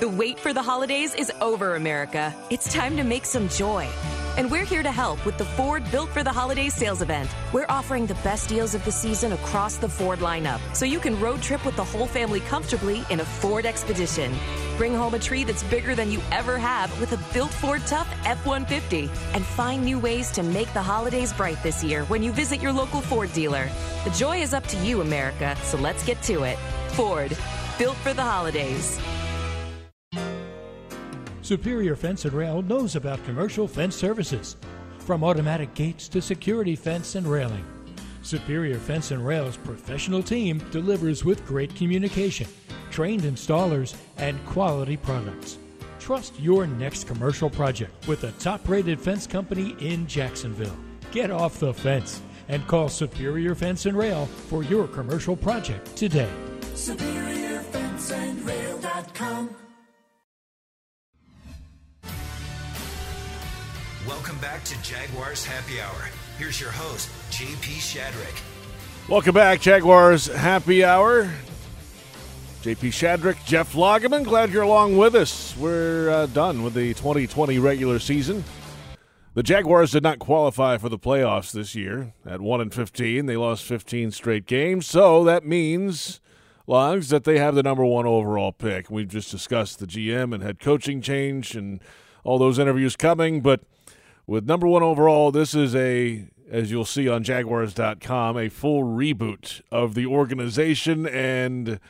The 0.00 0.08
wait 0.08 0.40
for 0.40 0.52
the 0.52 0.60
holidays 0.60 1.14
is 1.14 1.30
over, 1.40 1.76
America. 1.76 2.34
It's 2.50 2.72
time 2.72 2.96
to 2.96 3.04
make 3.04 3.24
some 3.24 3.48
joy. 3.48 3.88
And 4.36 4.50
we're 4.50 4.64
here 4.64 4.82
to 4.82 4.90
help 4.90 5.24
with 5.24 5.38
the 5.38 5.44
Ford 5.44 5.88
Built 5.92 6.10
for 6.10 6.24
the 6.24 6.32
Holidays 6.32 6.74
sales 6.74 7.00
event. 7.00 7.30
We're 7.52 7.68
offering 7.68 8.04
the 8.04 8.16
best 8.16 8.48
deals 8.48 8.74
of 8.74 8.84
the 8.84 8.90
season 8.90 9.34
across 9.34 9.76
the 9.76 9.88
Ford 9.88 10.18
lineup, 10.18 10.58
so 10.74 10.84
you 10.84 10.98
can 10.98 11.20
road 11.20 11.40
trip 11.42 11.64
with 11.64 11.76
the 11.76 11.84
whole 11.84 12.06
family 12.06 12.40
comfortably 12.40 13.04
in 13.08 13.20
a 13.20 13.24
Ford 13.24 13.64
Expedition. 13.66 14.34
Bring 14.76 14.96
home 14.96 15.14
a 15.14 15.18
tree 15.20 15.44
that's 15.44 15.62
bigger 15.62 15.94
than 15.94 16.10
you 16.10 16.20
ever 16.32 16.58
have 16.58 16.90
with 16.98 17.12
a 17.12 17.32
built 17.32 17.52
Ford 17.52 17.82
Tough 17.86 18.12
F 18.24 18.44
150. 18.44 19.08
And 19.32 19.44
find 19.44 19.84
new 19.84 20.00
ways 20.00 20.32
to 20.32 20.42
make 20.42 20.72
the 20.72 20.82
holidays 20.82 21.32
bright 21.32 21.62
this 21.62 21.84
year 21.84 22.02
when 22.06 22.20
you 22.20 22.32
visit 22.32 22.60
your 22.60 22.72
local 22.72 23.00
Ford 23.00 23.32
dealer. 23.32 23.70
The 24.02 24.10
joy 24.10 24.42
is 24.42 24.54
up 24.54 24.66
to 24.66 24.76
you, 24.78 25.02
America, 25.02 25.56
so 25.62 25.78
let's 25.78 26.04
get 26.04 26.20
to 26.22 26.42
it. 26.42 26.58
Ford, 26.88 27.38
built 27.78 27.96
for 27.98 28.12
the 28.12 28.22
holidays. 28.22 28.98
Superior 31.44 31.94
Fence 31.94 32.24
and 32.24 32.32
Rail 32.32 32.62
knows 32.62 32.96
about 32.96 33.22
commercial 33.26 33.68
fence 33.68 33.94
services, 33.94 34.56
from 35.00 35.22
automatic 35.22 35.74
gates 35.74 36.08
to 36.08 36.22
security 36.22 36.74
fence 36.74 37.16
and 37.16 37.26
railing. 37.26 37.62
Superior 38.22 38.78
Fence 38.78 39.10
and 39.10 39.26
Rail's 39.26 39.58
professional 39.58 40.22
team 40.22 40.64
delivers 40.70 41.22
with 41.22 41.44
great 41.44 41.76
communication, 41.76 42.46
trained 42.90 43.24
installers, 43.24 43.94
and 44.16 44.42
quality 44.46 44.96
products. 44.96 45.58
Trust 46.00 46.40
your 46.40 46.66
next 46.66 47.06
commercial 47.06 47.50
project 47.50 48.08
with 48.08 48.24
a 48.24 48.32
top 48.32 48.66
rated 48.66 48.98
fence 48.98 49.26
company 49.26 49.76
in 49.80 50.06
Jacksonville. 50.06 50.78
Get 51.12 51.30
off 51.30 51.60
the 51.60 51.74
fence 51.74 52.22
and 52.48 52.66
call 52.66 52.88
Superior 52.88 53.54
Fence 53.54 53.84
and 53.84 53.98
Rail 53.98 54.24
for 54.24 54.62
your 54.62 54.88
commercial 54.88 55.36
project 55.36 55.94
today. 55.94 56.30
SuperiorFenceandRail.com 56.72 59.56
Welcome 64.06 64.36
back 64.36 64.62
to 64.64 64.82
Jaguars 64.82 65.46
Happy 65.46 65.80
Hour. 65.80 66.10
Here's 66.36 66.60
your 66.60 66.70
host, 66.70 67.08
JP 67.30 67.78
Shadrick. 67.78 68.38
Welcome 69.08 69.34
back, 69.34 69.62
Jaguars 69.62 70.26
Happy 70.26 70.84
Hour. 70.84 71.32
JP 72.62 72.90
Shadrick, 72.90 73.42
Jeff 73.46 73.72
Lageman, 73.72 74.24
glad 74.24 74.50
you're 74.50 74.62
along 74.62 74.98
with 74.98 75.14
us. 75.14 75.56
We're 75.56 76.10
uh, 76.10 76.26
done 76.26 76.62
with 76.62 76.74
the 76.74 76.92
2020 76.92 77.58
regular 77.58 77.98
season. 77.98 78.44
The 79.32 79.42
Jaguars 79.42 79.92
did 79.92 80.02
not 80.02 80.18
qualify 80.18 80.76
for 80.76 80.90
the 80.90 80.98
playoffs 80.98 81.52
this 81.52 81.74
year. 81.74 82.12
At 82.26 82.42
1 82.42 82.60
and 82.60 82.74
15, 82.74 83.24
they 83.24 83.38
lost 83.38 83.64
15 83.64 84.10
straight 84.10 84.44
games. 84.44 84.84
So 84.86 85.24
that 85.24 85.46
means, 85.46 86.20
Logs, 86.66 87.08
that 87.08 87.24
they 87.24 87.38
have 87.38 87.54
the 87.54 87.62
number 87.62 87.86
one 87.86 88.04
overall 88.04 88.52
pick. 88.52 88.90
We've 88.90 89.08
just 89.08 89.30
discussed 89.30 89.78
the 89.78 89.86
GM 89.86 90.34
and 90.34 90.42
head 90.42 90.60
coaching 90.60 91.00
change 91.00 91.56
and 91.56 91.80
all 92.22 92.38
those 92.38 92.58
interviews 92.58 92.96
coming, 92.96 93.40
but 93.40 93.62
with 94.26 94.46
number 94.46 94.66
one 94.66 94.82
overall, 94.82 95.30
this 95.30 95.54
is 95.54 95.74
a, 95.74 96.26
as 96.50 96.70
you'll 96.70 96.84
see 96.84 97.08
on 97.08 97.22
Jaguars.com, 97.22 98.36
a 98.36 98.48
full 98.48 98.82
reboot 98.82 99.60
of 99.70 99.94
the 99.94 100.06
organization, 100.06 101.06
and 101.06 101.80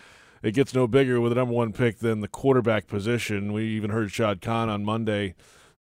it 0.43 0.53
gets 0.53 0.75
no 0.75 0.87
bigger 0.87 1.21
with 1.21 1.33
a 1.33 1.37
number 1.37 1.55
one 1.55 1.73
pick 1.73 1.99
than 1.99 2.21
the 2.21 2.29
quarterback 2.29 2.87
position. 2.87 3.53
We 3.53 3.65
even 3.69 3.91
heard 3.91 4.11
Shad 4.11 4.41
Khan 4.41 4.69
on 4.69 4.85
Monday 4.85 5.35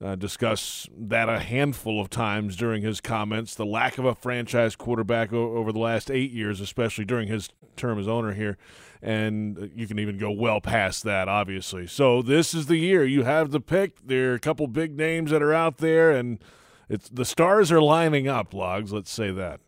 uh, 0.03 0.15
discuss 0.17 0.89
that 0.97 1.29
a 1.29 1.39
handful 1.39 2.01
of 2.01 2.11
times 2.11 2.57
during 2.57 2.83
his 2.83 3.01
comments. 3.01 3.55
The 3.55 3.67
lack 3.67 3.99
of 3.99 4.05
a 4.05 4.15
franchise 4.15 4.77
quarterback 4.77 5.33
o- 5.33 5.57
over 5.57 5.73
the 5.73 5.79
last 5.79 6.11
eight 6.11 6.33
years, 6.33 6.61
especially 6.61 7.05
during 7.05 7.29
his 7.29 7.51
term 7.77 7.99
as 7.99 8.09
owner 8.09 8.35
here. 8.35 8.59
And 9.05 9.73
you 9.75 9.89
can 9.89 9.99
even 9.99 10.17
go 10.17 10.31
well 10.31 10.61
past 10.61 11.03
that, 11.03 11.29
obviously. 11.29 11.89
So 11.89 12.23
this 12.23 12.55
is 12.55 12.67
the 12.67 12.77
year. 12.77 13.05
You 13.05 13.25
have 13.25 13.51
the 13.51 13.61
pick. 13.61 14.07
There 14.07 14.31
are 14.31 14.35
a 14.35 14.41
couple 14.41 14.69
big 14.69 14.97
names 14.97 15.33
that 15.33 15.43
are 15.43 15.53
out 15.53 15.79
there, 15.79 16.13
and 16.13 16.39
it's 16.89 17.09
the 17.09 17.25
stars 17.25 17.73
are 17.73 17.83
lining 17.83 18.29
up, 18.29 18.55
Logs. 18.55 18.93
Let's 18.93 19.11
say 19.11 19.33
that. 19.33 19.61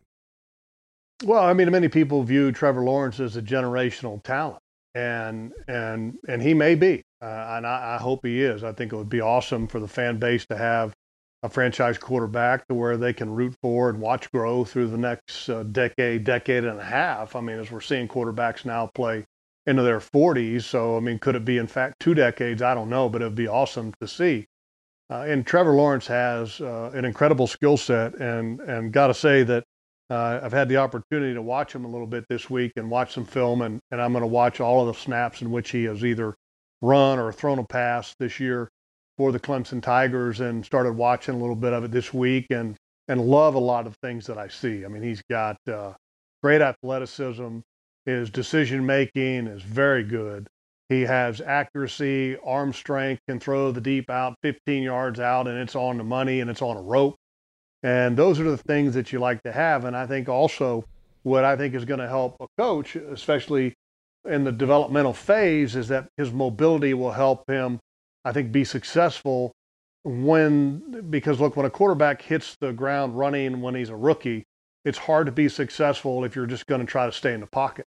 Well, 1.25 1.43
I 1.43 1.53
mean, 1.53 1.69
many 1.69 1.89
people 1.89 2.23
view 2.23 2.51
Trevor 2.53 2.81
Lawrence 2.81 3.19
as 3.19 3.35
a 3.35 3.41
generational 3.41 4.23
talent, 4.23 4.61
and 4.93 5.51
and 5.67 6.17
and 6.29 6.41
he 6.41 6.53
may 6.53 6.75
be, 6.75 7.03
uh, 7.21 7.55
and 7.57 7.67
I, 7.67 7.95
I 7.95 8.01
hope 8.01 8.25
he 8.25 8.41
is. 8.41 8.63
I 8.63 8.71
think 8.71 8.93
it 8.93 8.95
would 8.95 9.09
be 9.09 9.21
awesome 9.21 9.67
for 9.67 9.81
the 9.81 9.87
fan 9.87 10.17
base 10.17 10.45
to 10.47 10.57
have 10.57 10.93
a 11.43 11.49
franchise 11.49 11.97
quarterback 11.97 12.67
to 12.67 12.73
where 12.73 12.97
they 12.97 13.13
can 13.13 13.29
root 13.29 13.55
for 13.61 13.89
and 13.89 13.99
watch 13.99 14.31
grow 14.31 14.63
through 14.65 14.87
the 14.87 14.97
next 14.97 15.49
uh, 15.49 15.63
decade, 15.63 16.23
decade 16.23 16.63
and 16.63 16.79
a 16.79 16.83
half. 16.83 17.35
I 17.35 17.41
mean, 17.41 17.59
as 17.59 17.71
we're 17.71 17.81
seeing 17.81 18.07
quarterbacks 18.07 18.65
now 18.65 18.89
play 18.95 19.25
into 19.67 19.83
their 19.83 19.99
40s, 19.99 20.63
so 20.63 20.97
I 20.97 20.99
mean, 20.99 21.19
could 21.19 21.35
it 21.35 21.45
be 21.45 21.57
in 21.57 21.67
fact 21.67 21.99
two 21.99 22.13
decades? 22.13 22.61
I 22.61 22.73
don't 22.73 22.89
know, 22.89 23.09
but 23.09 23.21
it 23.21 23.25
would 23.25 23.35
be 23.35 23.47
awesome 23.47 23.93
to 23.99 24.07
see. 24.07 24.47
Uh, 25.09 25.25
and 25.27 25.45
Trevor 25.45 25.73
Lawrence 25.73 26.07
has 26.07 26.59
uh, 26.61 26.91
an 26.93 27.05
incredible 27.05 27.45
skill 27.45 27.77
set, 27.77 28.15
and 28.15 28.59
and 28.61 28.91
got 28.91 29.07
to 29.07 29.13
say 29.13 29.43
that 29.43 29.63
uh, 30.09 30.39
I've 30.41 30.53
had 30.53 30.69
the 30.69 30.77
opportunity 30.77 31.33
to 31.33 31.41
watch 31.41 31.73
him 31.73 31.85
a 31.85 31.87
little 31.87 32.07
bit 32.07 32.25
this 32.27 32.49
week 32.49 32.73
and 32.75 32.89
watch 32.89 33.13
some 33.13 33.25
film, 33.25 33.61
and, 33.61 33.79
and 33.91 34.01
I'm 34.01 34.11
going 34.13 34.23
to 34.23 34.27
watch 34.27 34.59
all 34.59 34.81
of 34.81 34.87
the 34.87 34.99
snaps 34.99 35.41
in 35.41 35.51
which 35.51 35.71
he 35.71 35.83
has 35.85 36.03
either 36.03 36.35
run 36.81 37.19
or 37.19 37.31
thrown 37.31 37.59
a 37.59 37.63
pass 37.63 38.15
this 38.19 38.39
year 38.39 38.69
for 39.17 39.31
the 39.31 39.39
Clemson 39.39 39.81
Tigers, 39.81 40.39
and 40.39 40.65
started 40.65 40.93
watching 40.93 41.35
a 41.35 41.37
little 41.37 41.55
bit 41.55 41.73
of 41.73 41.83
it 41.83 41.91
this 41.91 42.13
week, 42.13 42.47
and 42.49 42.75
and 43.07 43.21
love 43.21 43.55
a 43.55 43.59
lot 43.59 43.85
of 43.87 43.95
things 43.97 44.25
that 44.27 44.37
I 44.37 44.47
see. 44.47 44.83
I 44.83 44.87
mean, 44.87 45.03
he's 45.03 45.21
got 45.29 45.57
uh, 45.67 45.93
great 46.41 46.61
athleticism. 46.61 47.59
His 48.05 48.29
decision 48.29 48.85
making 48.85 49.47
is 49.47 49.61
very 49.61 50.03
good. 50.03 50.47
He 50.89 51.01
has 51.01 51.41
accuracy, 51.41 52.37
arm 52.43 52.71
strength, 52.73 53.21
can 53.27 53.39
throw 53.39 53.71
the 53.71 53.81
deep 53.81 54.09
out 54.09 54.35
15 54.43 54.83
yards 54.83 55.19
out, 55.19 55.47
and 55.47 55.57
it's 55.57 55.75
on 55.75 55.97
the 55.97 56.03
money 56.03 56.41
and 56.41 56.49
it's 56.49 56.61
on 56.61 56.77
a 56.77 56.81
rope. 56.81 57.15
And 57.81 58.15
those 58.15 58.39
are 58.39 58.43
the 58.43 58.57
things 58.57 58.93
that 58.93 59.11
you 59.11 59.19
like 59.19 59.41
to 59.43 59.51
have. 59.51 59.85
And 59.85 59.95
I 59.95 60.05
think 60.05 60.29
also 60.29 60.85
what 61.23 61.43
I 61.43 61.55
think 61.55 61.73
is 61.73 61.85
going 61.85 61.99
to 61.99 62.07
help 62.07 62.35
a 62.39 62.47
coach, 62.57 62.95
especially 62.95 63.73
in 64.25 64.43
the 64.43 64.51
developmental 64.51 65.13
phase, 65.13 65.75
is 65.75 65.87
that 65.87 66.07
his 66.17 66.31
mobility 66.31 66.93
will 66.93 67.11
help 67.11 67.49
him, 67.49 67.79
I 68.25 68.33
think, 68.33 68.51
be 68.51 68.65
successful 68.65 69.53
when, 70.03 71.09
because 71.09 71.39
look, 71.39 71.55
when 71.55 71.65
a 71.65 71.69
quarterback 71.69 72.21
hits 72.21 72.57
the 72.59 72.73
ground 72.73 73.17
running 73.17 73.61
when 73.61 73.75
he's 73.75 73.89
a 73.89 73.95
rookie, 73.95 74.43
it's 74.83 74.97
hard 74.97 75.27
to 75.27 75.31
be 75.31 75.47
successful 75.47 76.23
if 76.23 76.35
you're 76.35 76.45
just 76.45 76.67
going 76.67 76.81
to 76.81 76.87
try 76.87 77.05
to 77.05 77.11
stay 77.11 77.33
in 77.33 77.39
the 77.39 77.47
pocket. 77.47 77.85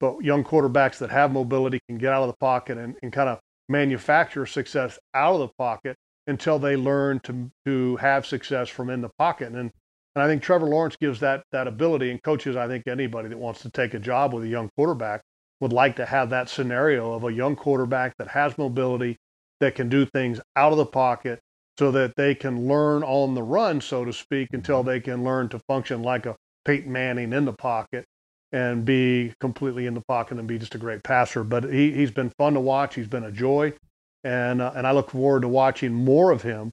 But 0.00 0.22
young 0.22 0.44
quarterbacks 0.44 0.98
that 0.98 1.10
have 1.10 1.32
mobility 1.32 1.80
can 1.88 1.98
get 1.98 2.12
out 2.12 2.22
of 2.22 2.28
the 2.28 2.36
pocket 2.38 2.76
and, 2.76 2.96
and 3.02 3.12
kind 3.12 3.28
of 3.28 3.38
manufacture 3.68 4.46
success 4.46 4.98
out 5.14 5.34
of 5.34 5.40
the 5.40 5.48
pocket 5.58 5.96
until 6.26 6.58
they 6.58 6.76
learn 6.76 7.20
to 7.20 7.50
to 7.64 7.96
have 7.96 8.26
success 8.26 8.68
from 8.68 8.90
in 8.90 9.00
the 9.00 9.10
pocket. 9.18 9.52
And 9.52 9.70
and 10.14 10.22
I 10.22 10.26
think 10.26 10.42
Trevor 10.42 10.66
Lawrence 10.66 10.96
gives 10.96 11.20
that 11.20 11.44
that 11.52 11.66
ability. 11.66 12.10
And 12.10 12.22
coaches, 12.22 12.56
I 12.56 12.66
think 12.68 12.86
anybody 12.86 13.28
that 13.28 13.38
wants 13.38 13.62
to 13.62 13.70
take 13.70 13.94
a 13.94 13.98
job 13.98 14.34
with 14.34 14.44
a 14.44 14.48
young 14.48 14.68
quarterback 14.76 15.22
would 15.60 15.72
like 15.72 15.96
to 15.96 16.06
have 16.06 16.30
that 16.30 16.48
scenario 16.48 17.12
of 17.12 17.24
a 17.24 17.32
young 17.32 17.56
quarterback 17.56 18.16
that 18.18 18.28
has 18.28 18.58
mobility, 18.58 19.16
that 19.60 19.74
can 19.74 19.88
do 19.88 20.04
things 20.06 20.40
out 20.54 20.72
of 20.72 20.78
the 20.78 20.86
pocket, 20.86 21.40
so 21.78 21.90
that 21.90 22.14
they 22.16 22.34
can 22.34 22.66
learn 22.66 23.02
on 23.02 23.34
the 23.34 23.42
run, 23.42 23.80
so 23.80 24.04
to 24.04 24.12
speak, 24.12 24.48
until 24.52 24.82
they 24.82 25.00
can 25.00 25.24
learn 25.24 25.48
to 25.50 25.60
function 25.68 26.02
like 26.02 26.26
a 26.26 26.36
Peyton 26.64 26.90
Manning 26.90 27.32
in 27.32 27.44
the 27.44 27.52
pocket 27.52 28.04
and 28.52 28.84
be 28.84 29.34
completely 29.40 29.86
in 29.86 29.94
the 29.94 30.02
pocket 30.08 30.38
and 30.38 30.48
be 30.48 30.58
just 30.58 30.74
a 30.74 30.78
great 30.78 31.02
passer. 31.02 31.44
But 31.44 31.64
he, 31.64 31.92
he's 31.92 32.10
been 32.10 32.30
fun 32.38 32.54
to 32.54 32.60
watch. 32.60 32.94
He's 32.94 33.08
been 33.08 33.24
a 33.24 33.32
joy. 33.32 33.74
And, 34.24 34.62
uh, 34.62 34.72
and 34.74 34.86
I 34.86 34.92
look 34.92 35.10
forward 35.10 35.42
to 35.42 35.48
watching 35.48 35.92
more 35.92 36.30
of 36.30 36.42
him 36.42 36.72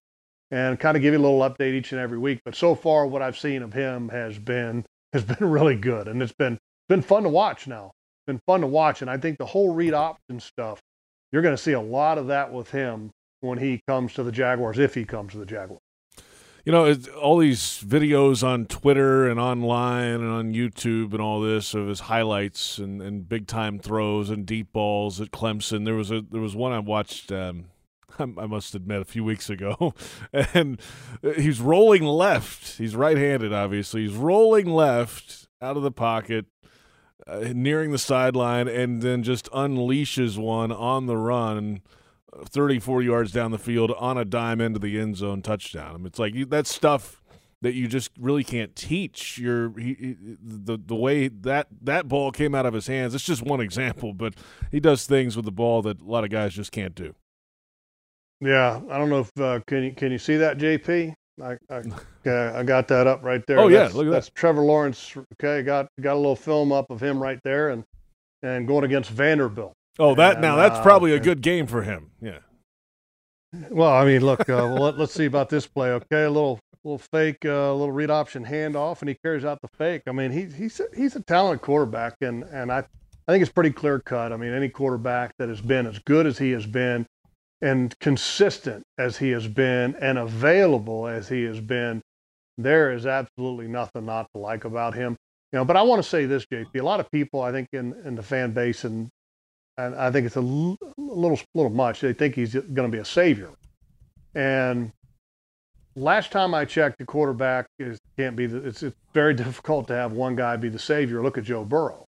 and 0.54 0.80
kind 0.80 0.96
of 0.96 1.02
give 1.02 1.14
you 1.14 1.20
a 1.20 1.22
little 1.22 1.40
update 1.40 1.74
each 1.74 1.92
and 1.92 2.00
every 2.00 2.20
week. 2.20 2.42
But 2.46 2.56
so 2.56 2.76
far, 2.76 3.08
what 3.08 3.24
I've 3.24 3.38
seen 3.38 3.64
of 3.64 3.74
him 3.74 4.10
has 4.10 4.38
been 4.38 4.86
has 5.12 5.24
been 5.24 5.50
really 5.50 5.76
good, 5.76 6.08
and 6.08 6.22
it's 6.22 6.34
been 6.34 6.60
been 6.88 7.02
fun 7.02 7.24
to 7.24 7.30
watch. 7.30 7.68
Now, 7.68 7.88
it's 7.88 8.26
been 8.28 8.40
fun 8.46 8.62
to 8.62 8.68
watch, 8.68 9.02
and 9.02 9.10
I 9.10 9.18
think 9.18 9.40
the 9.40 9.48
whole 9.48 9.74
read 9.74 9.94
option 9.96 10.40
stuff, 10.40 10.80
you're 11.34 11.42
going 11.42 11.56
to 11.56 11.62
see 11.62 11.74
a 11.74 11.82
lot 11.82 12.18
of 12.18 12.28
that 12.28 12.54
with 12.54 12.72
him 12.72 13.12
when 13.42 13.58
he 13.58 13.82
comes 13.88 14.14
to 14.14 14.24
the 14.24 14.32
Jaguars, 14.32 14.80
if 14.80 14.94
he 14.94 15.04
comes 15.04 15.34
to 15.34 15.40
the 15.40 15.46
Jaguars. 15.46 15.82
You 16.64 16.72
know, 16.72 16.96
all 17.20 17.40
these 17.40 17.84
videos 17.86 18.42
on 18.42 18.68
Twitter 18.68 19.28
and 19.28 19.38
online 19.38 20.22
and 20.22 20.30
on 20.30 20.54
YouTube 20.54 21.12
and 21.12 21.20
all 21.20 21.42
this 21.42 21.74
of 21.74 21.90
his 21.90 22.02
highlights 22.02 22.78
and, 22.78 23.02
and 23.02 23.28
big 23.28 23.48
time 23.48 23.80
throws 23.80 24.30
and 24.30 24.46
deep 24.46 24.72
balls 24.72 25.20
at 25.20 25.32
Clemson. 25.32 25.84
There 25.84 25.96
was 25.96 26.10
a 26.10 26.22
there 26.22 26.40
was 26.40 26.56
one 26.56 26.72
I 26.72 26.80
watched. 26.80 27.34
Um, 27.34 27.66
I 28.20 28.46
must 28.46 28.76
admit, 28.76 29.02
a 29.02 29.06
few 29.06 29.24
weeks 29.24 29.50
ago, 29.50 29.94
and 30.34 30.80
he's 31.36 31.60
rolling 31.60 32.04
left. 32.04 32.78
He's 32.78 32.96
right-handed, 32.96 33.52
obviously. 33.52 34.04
He's 34.04 34.16
rolling 34.16 34.68
left 34.68 35.48
out 35.62 35.78
of 35.78 35.84
the 35.84 35.92
pocket, 35.92 36.46
uh, 37.28 37.52
nearing 37.54 37.92
the 37.92 37.98
sideline, 37.98 38.68
and 38.68 39.02
then 39.02 39.24
just 39.24 39.50
unleashes 39.52 40.38
one 40.38 40.72
on 40.72 41.06
the 41.06 41.18
run 41.18 41.82
34 42.46 43.02
yards 43.02 43.32
down 43.32 43.52
the 43.52 43.60
field 43.60 43.92
on 43.98 44.18
a 44.18 44.26
dime 44.26 44.60
into 44.60 44.80
the 44.80 45.00
end 45.00 45.18
zone 45.18 45.42
touchdown. 45.42 45.94
I 45.94 45.98
mean, 45.98 46.08
it's 46.08 46.20
like 46.20 46.34
that's 46.50 46.74
stuff 46.74 47.22
that 47.62 47.74
you 47.74 47.88
just 47.88 48.12
really 48.20 48.44
can't 48.44 48.76
teach. 48.76 49.38
Your 49.38 49.78
he, 49.80 50.16
the 50.42 50.78
the 50.78 50.96
way 50.96 51.28
that 51.28 51.68
that 51.82 52.08
ball 52.08 52.32
came 52.32 52.56
out 52.56 52.66
of 52.66 52.74
his 52.74 52.88
hands. 52.88 53.16
It's 53.16 53.24
just 53.24 53.42
one 53.42 53.62
example, 53.62 54.14
but 54.14 54.36
he 54.72 54.80
does 54.80 55.06
things 55.06 55.36
with 55.36 55.46
the 55.46 55.52
ball 55.52 55.82
that 55.84 56.02
a 56.02 56.06
lot 56.06 56.24
of 56.24 56.30
guys 56.30 56.54
just 56.54 56.72
can't 56.72 56.96
do. 56.96 57.16
Yeah, 58.42 58.82
I 58.90 58.98
don't 58.98 59.10
know 59.10 59.20
if 59.20 59.32
uh, 59.40 59.60
can 59.66 59.84
you 59.84 59.94
can 59.94 60.12
you 60.12 60.18
see 60.18 60.38
that 60.38 60.58
JP? 60.58 61.14
I 61.42 61.58
I, 61.70 61.82
I 62.60 62.64
got 62.64 62.88
that 62.90 63.08
up 63.08 63.24
right 63.24 63.46
there. 63.48 63.60
Oh 63.60 63.70
that's, 63.70 63.94
yeah, 63.94 63.98
look 63.98 64.08
at 64.08 64.12
that's 64.12 64.28
that. 64.28 64.36
Trevor 64.36 64.62
Lawrence. 64.62 65.16
Okay, 65.34 65.64
got 65.64 65.88
got 66.02 66.14
a 66.14 66.18
little 66.18 66.36
film 66.36 66.72
up 66.72 66.90
of 66.90 67.02
him 67.02 67.22
right 67.22 67.40
there, 67.44 67.70
and 67.70 67.84
and 68.42 68.68
going 68.68 68.84
against 68.84 69.10
Vanderbilt. 69.10 69.74
Oh, 70.00 70.16
that 70.16 70.42
now 70.42 70.56
that's 70.56 70.80
uh, 70.80 70.84
probably 70.84 71.14
a 71.14 71.20
good 71.20 71.42
game 71.42 71.68
for 71.68 71.84
him. 71.84 72.12
Yeah. 72.22 72.40
Well, 73.70 73.92
I 73.92 74.06
mean, 74.06 74.26
look. 74.26 74.42
Uh, 74.42 74.70
well, 74.74 74.76
let, 74.76 74.96
us 75.00 75.12
see 75.12 75.26
about 75.26 75.50
this 75.50 75.68
play. 75.68 75.92
Okay, 75.92 76.24
a 76.24 76.30
little 76.30 76.60
little 76.84 76.98
fake, 76.98 77.46
uh, 77.46 77.50
a 77.50 77.72
uh, 77.72 77.74
little 77.74 77.92
read 77.92 78.10
option 78.10 78.46
handoff, 78.46 79.02
and 79.02 79.10
he 79.10 79.16
carries 79.24 79.46
out 79.46 79.62
the 79.62 79.70
fake. 79.78 80.04
I 80.08 80.12
mean, 80.12 80.32
he, 80.32 80.46
he's 80.46 80.82
he's 80.96 81.16
a 81.16 81.22
talented 81.22 81.62
quarterback, 81.62 82.16
and 82.22 82.44
and 82.44 82.72
I 82.72 82.84
I 83.28 83.32
think 83.32 83.42
it's 83.42 83.52
pretty 83.52 83.72
clear 83.72 84.00
cut. 84.00 84.34
I 84.34 84.38
mean, 84.38 84.54
any 84.54 84.70
quarterback 84.70 85.34
that 85.38 85.50
has 85.50 85.62
been 85.62 85.88
as 85.88 86.00
good 86.00 86.26
as 86.26 86.38
he 86.38 86.52
has 86.52 86.66
been, 86.66 87.06
and 87.64 87.98
consistent 88.00 88.84
as 88.98 89.18
he 89.18 89.30
has 89.30 89.48
been, 89.48 89.96
and 89.96 90.18
available 90.18 91.08
as 91.08 91.30
he 91.30 91.44
has 91.44 91.62
been, 91.62 92.02
there 92.58 92.92
is 92.92 93.06
absolutely 93.06 93.68
nothing 93.68 94.06
not 94.06 94.28
to 94.34 94.40
like 94.40 94.66
about 94.66 94.94
him. 94.94 95.16
You 95.54 95.60
know, 95.60 95.66
but 95.66 95.78
I 95.78 95.82
want 95.82 96.04
to 96.04 96.08
say 96.08 96.26
this, 96.26 96.46
JP. 96.46 96.78
A 96.78 96.84
lot 96.84 97.00
of 97.00 97.10
people, 97.10 97.42
I 97.42 97.54
think, 97.54 97.70
in, 97.72 97.94
in 98.06 98.16
the 98.16 98.22
fan 98.22 98.52
base 98.52 98.84
and 98.84 99.10
and 99.78 99.96
I 99.96 100.12
think 100.12 100.28
it's 100.28 100.36
a 100.36 100.42
little 100.42 101.40
little 101.56 101.70
much. 101.72 102.02
They 102.02 102.14
think 102.14 102.36
he's 102.36 102.54
going 102.54 102.90
to 102.90 102.90
be 102.90 103.00
a 103.00 103.06
savior. 103.06 103.50
And 104.36 104.92
last 105.96 106.32
time 106.32 106.54
I 106.54 106.66
checked, 106.66 107.00
the 107.00 107.06
quarterback 107.06 107.66
is 107.80 107.98
can't 108.18 108.36
be. 108.36 108.46
The, 108.46 108.58
it's, 108.58 108.84
it's 108.84 108.98
very 109.14 109.34
difficult 109.44 109.88
to 109.88 109.96
have 109.96 110.12
one 110.12 110.36
guy 110.36 110.58
be 110.58 110.70
the 110.70 110.80
savior. 110.80 111.24
Look 111.24 111.38
at 111.38 111.46
Joe 111.46 111.64
Burrow. 111.64 112.06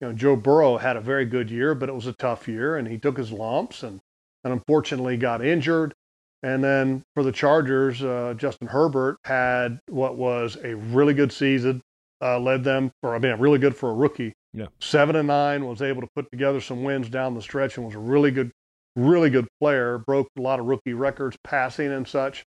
You 0.00 0.08
know, 0.08 0.12
Joe 0.12 0.36
Burrow 0.36 0.76
had 0.76 0.96
a 0.96 1.00
very 1.00 1.24
good 1.24 1.50
year, 1.50 1.74
but 1.74 1.88
it 1.88 1.94
was 1.94 2.06
a 2.06 2.12
tough 2.12 2.46
year, 2.46 2.76
and 2.76 2.86
he 2.86 2.98
took 2.98 3.16
his 3.16 3.32
lumps 3.32 3.82
and 3.82 4.00
and 4.48 4.58
unfortunately 4.58 5.16
got 5.16 5.44
injured. 5.44 5.94
And 6.42 6.62
then 6.62 7.02
for 7.14 7.22
the 7.22 7.32
Chargers, 7.32 8.02
uh, 8.02 8.34
Justin 8.36 8.68
Herbert 8.68 9.18
had 9.24 9.80
what 9.88 10.16
was 10.16 10.56
a 10.62 10.76
really 10.76 11.14
good 11.14 11.32
season, 11.32 11.80
uh, 12.22 12.38
led 12.38 12.62
them 12.62 12.92
for 13.02 13.14
I 13.14 13.18
mean, 13.18 13.38
really 13.38 13.58
good 13.58 13.76
for 13.76 13.90
a 13.90 13.94
rookie 13.94 14.34
yeah. 14.54 14.66
Seven 14.80 15.16
and 15.16 15.28
nine 15.28 15.66
was 15.66 15.82
able 15.82 16.00
to 16.02 16.08
put 16.14 16.30
together 16.30 16.60
some 16.60 16.82
wins 16.82 17.08
down 17.08 17.34
the 17.34 17.42
stretch 17.42 17.76
and 17.76 17.86
was 17.86 17.94
a 17.94 18.00
really 18.00 18.30
good, 18.30 18.50
really 18.96 19.30
good 19.30 19.46
player. 19.60 19.98
Broke 19.98 20.28
a 20.38 20.40
lot 20.40 20.58
of 20.58 20.66
rookie 20.66 20.94
records, 20.94 21.36
passing 21.44 21.92
and 21.92 22.06
such. 22.06 22.44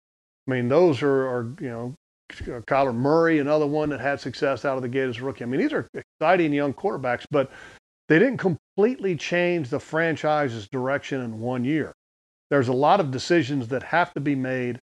I 0.48 0.52
mean, 0.52 0.68
those 0.68 1.02
are, 1.04 1.28
are 1.28 1.56
you 1.62 1.70
know, 1.70 1.96
Kyler 2.68 2.96
Murray, 2.96 3.40
another 3.40 3.68
one 3.68 3.90
that 3.90 4.00
had 4.00 4.20
success 4.20 4.66
out 4.66 4.78
of 4.78 4.82
the 4.82 4.90
gate 4.90 5.10
as 5.10 5.20
a 5.20 5.24
rookie. 5.24 5.44
I 5.44 5.48
mean, 5.48 5.62
these 5.62 5.74
are 5.74 5.88
exciting 5.94 6.54
young 6.54 6.74
quarterbacks, 6.74 7.26
but 7.30 7.52
they 8.12 8.20
didn't 8.20 8.40
completely 8.40 9.16
change 9.16 9.70
the 9.70 9.80
franchise's 9.80 10.68
direction 10.68 11.22
in 11.22 11.40
one 11.40 11.64
year. 11.64 11.94
There's 12.50 12.68
a 12.68 12.74
lot 12.74 13.00
of 13.00 13.10
decisions 13.10 13.70
that 13.70 13.84
have 13.84 14.14
to 14.16 14.20
be 14.20 14.36
made 14.36 14.80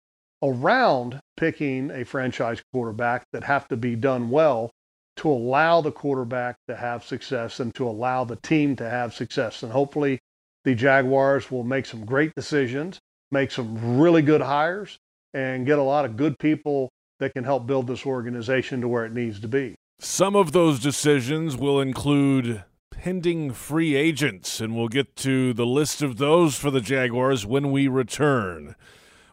around 0.43 1.21
picking 1.37 1.93
a 1.93 2.05
franchise 2.05 2.61
quarterback 2.73 3.23
that 3.33 3.45
have 3.45 3.69
to 3.69 3.77
be 3.77 3.95
done 3.95 4.29
well 4.29 4.73
to 5.19 5.31
allow 5.31 5.81
the 5.81 5.93
quarterback 5.93 6.57
to 6.67 6.75
have 6.75 7.05
success 7.05 7.61
and 7.61 7.73
to 7.77 7.89
allow 7.89 8.25
the 8.25 8.35
team 8.43 8.75
to 8.75 8.91
have 8.91 9.15
success. 9.15 9.63
And 9.63 9.71
hopefully, 9.71 10.19
the 10.65 10.75
Jaguars 10.75 11.49
will 11.49 11.63
make 11.63 11.87
some 11.87 12.05
great 12.05 12.35
decisions, 12.35 12.99
make 13.31 13.53
some 13.53 14.01
really 14.01 14.23
good 14.23 14.41
hires, 14.41 14.99
and 15.33 15.65
get 15.65 15.79
a 15.79 15.85
lot 15.85 16.05
of 16.05 16.17
good 16.17 16.41
people 16.41 16.91
that 17.21 17.35
can 17.35 17.45
help 17.45 17.69
build 17.69 17.87
this 17.87 18.05
organization 18.05 18.81
to 18.81 18.89
where 18.89 19.07
it 19.07 19.13
needs 19.13 19.39
to 19.39 19.47
be. 19.47 19.77
Some 20.01 20.35
of 20.35 20.51
those 20.51 20.81
decisions 20.81 21.57
will 21.57 21.81
include 21.81 22.65
pending 22.93 23.53
free 23.53 23.97
agents, 23.97 24.61
and 24.61 24.77
we'll 24.77 24.89
get 24.89 25.17
to 25.17 25.53
the 25.53 25.67
list 25.67 26.03
of 26.03 26.19
those 26.19 26.57
for 26.57 26.71
the 26.71 26.81
Jaguars 26.81 27.45
when 27.45 27.73
we 27.73 27.89
return. 27.89 28.77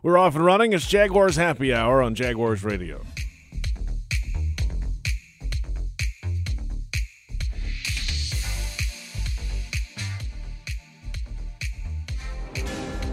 We're 0.02 0.18
off 0.18 0.36
and 0.36 0.44
running. 0.44 0.74
It's 0.74 0.88
Jaguars 0.88 1.36
Happy 1.36 1.74
Hour 1.74 2.02
on 2.02 2.16
Jaguars 2.16 2.64
Radio. 2.64 3.06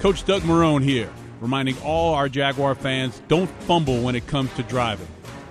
Coach 0.00 0.24
Doug 0.24 0.42
Marrone 0.42 0.82
here, 0.82 1.12
reminding 1.40 1.76
all 1.78 2.14
our 2.14 2.28
Jaguar 2.28 2.74
fans 2.74 3.20
don't 3.28 3.50
fumble 3.62 4.00
when 4.02 4.14
it 4.14 4.26
comes 4.26 4.52
to 4.54 4.62
driving. 4.62 5.08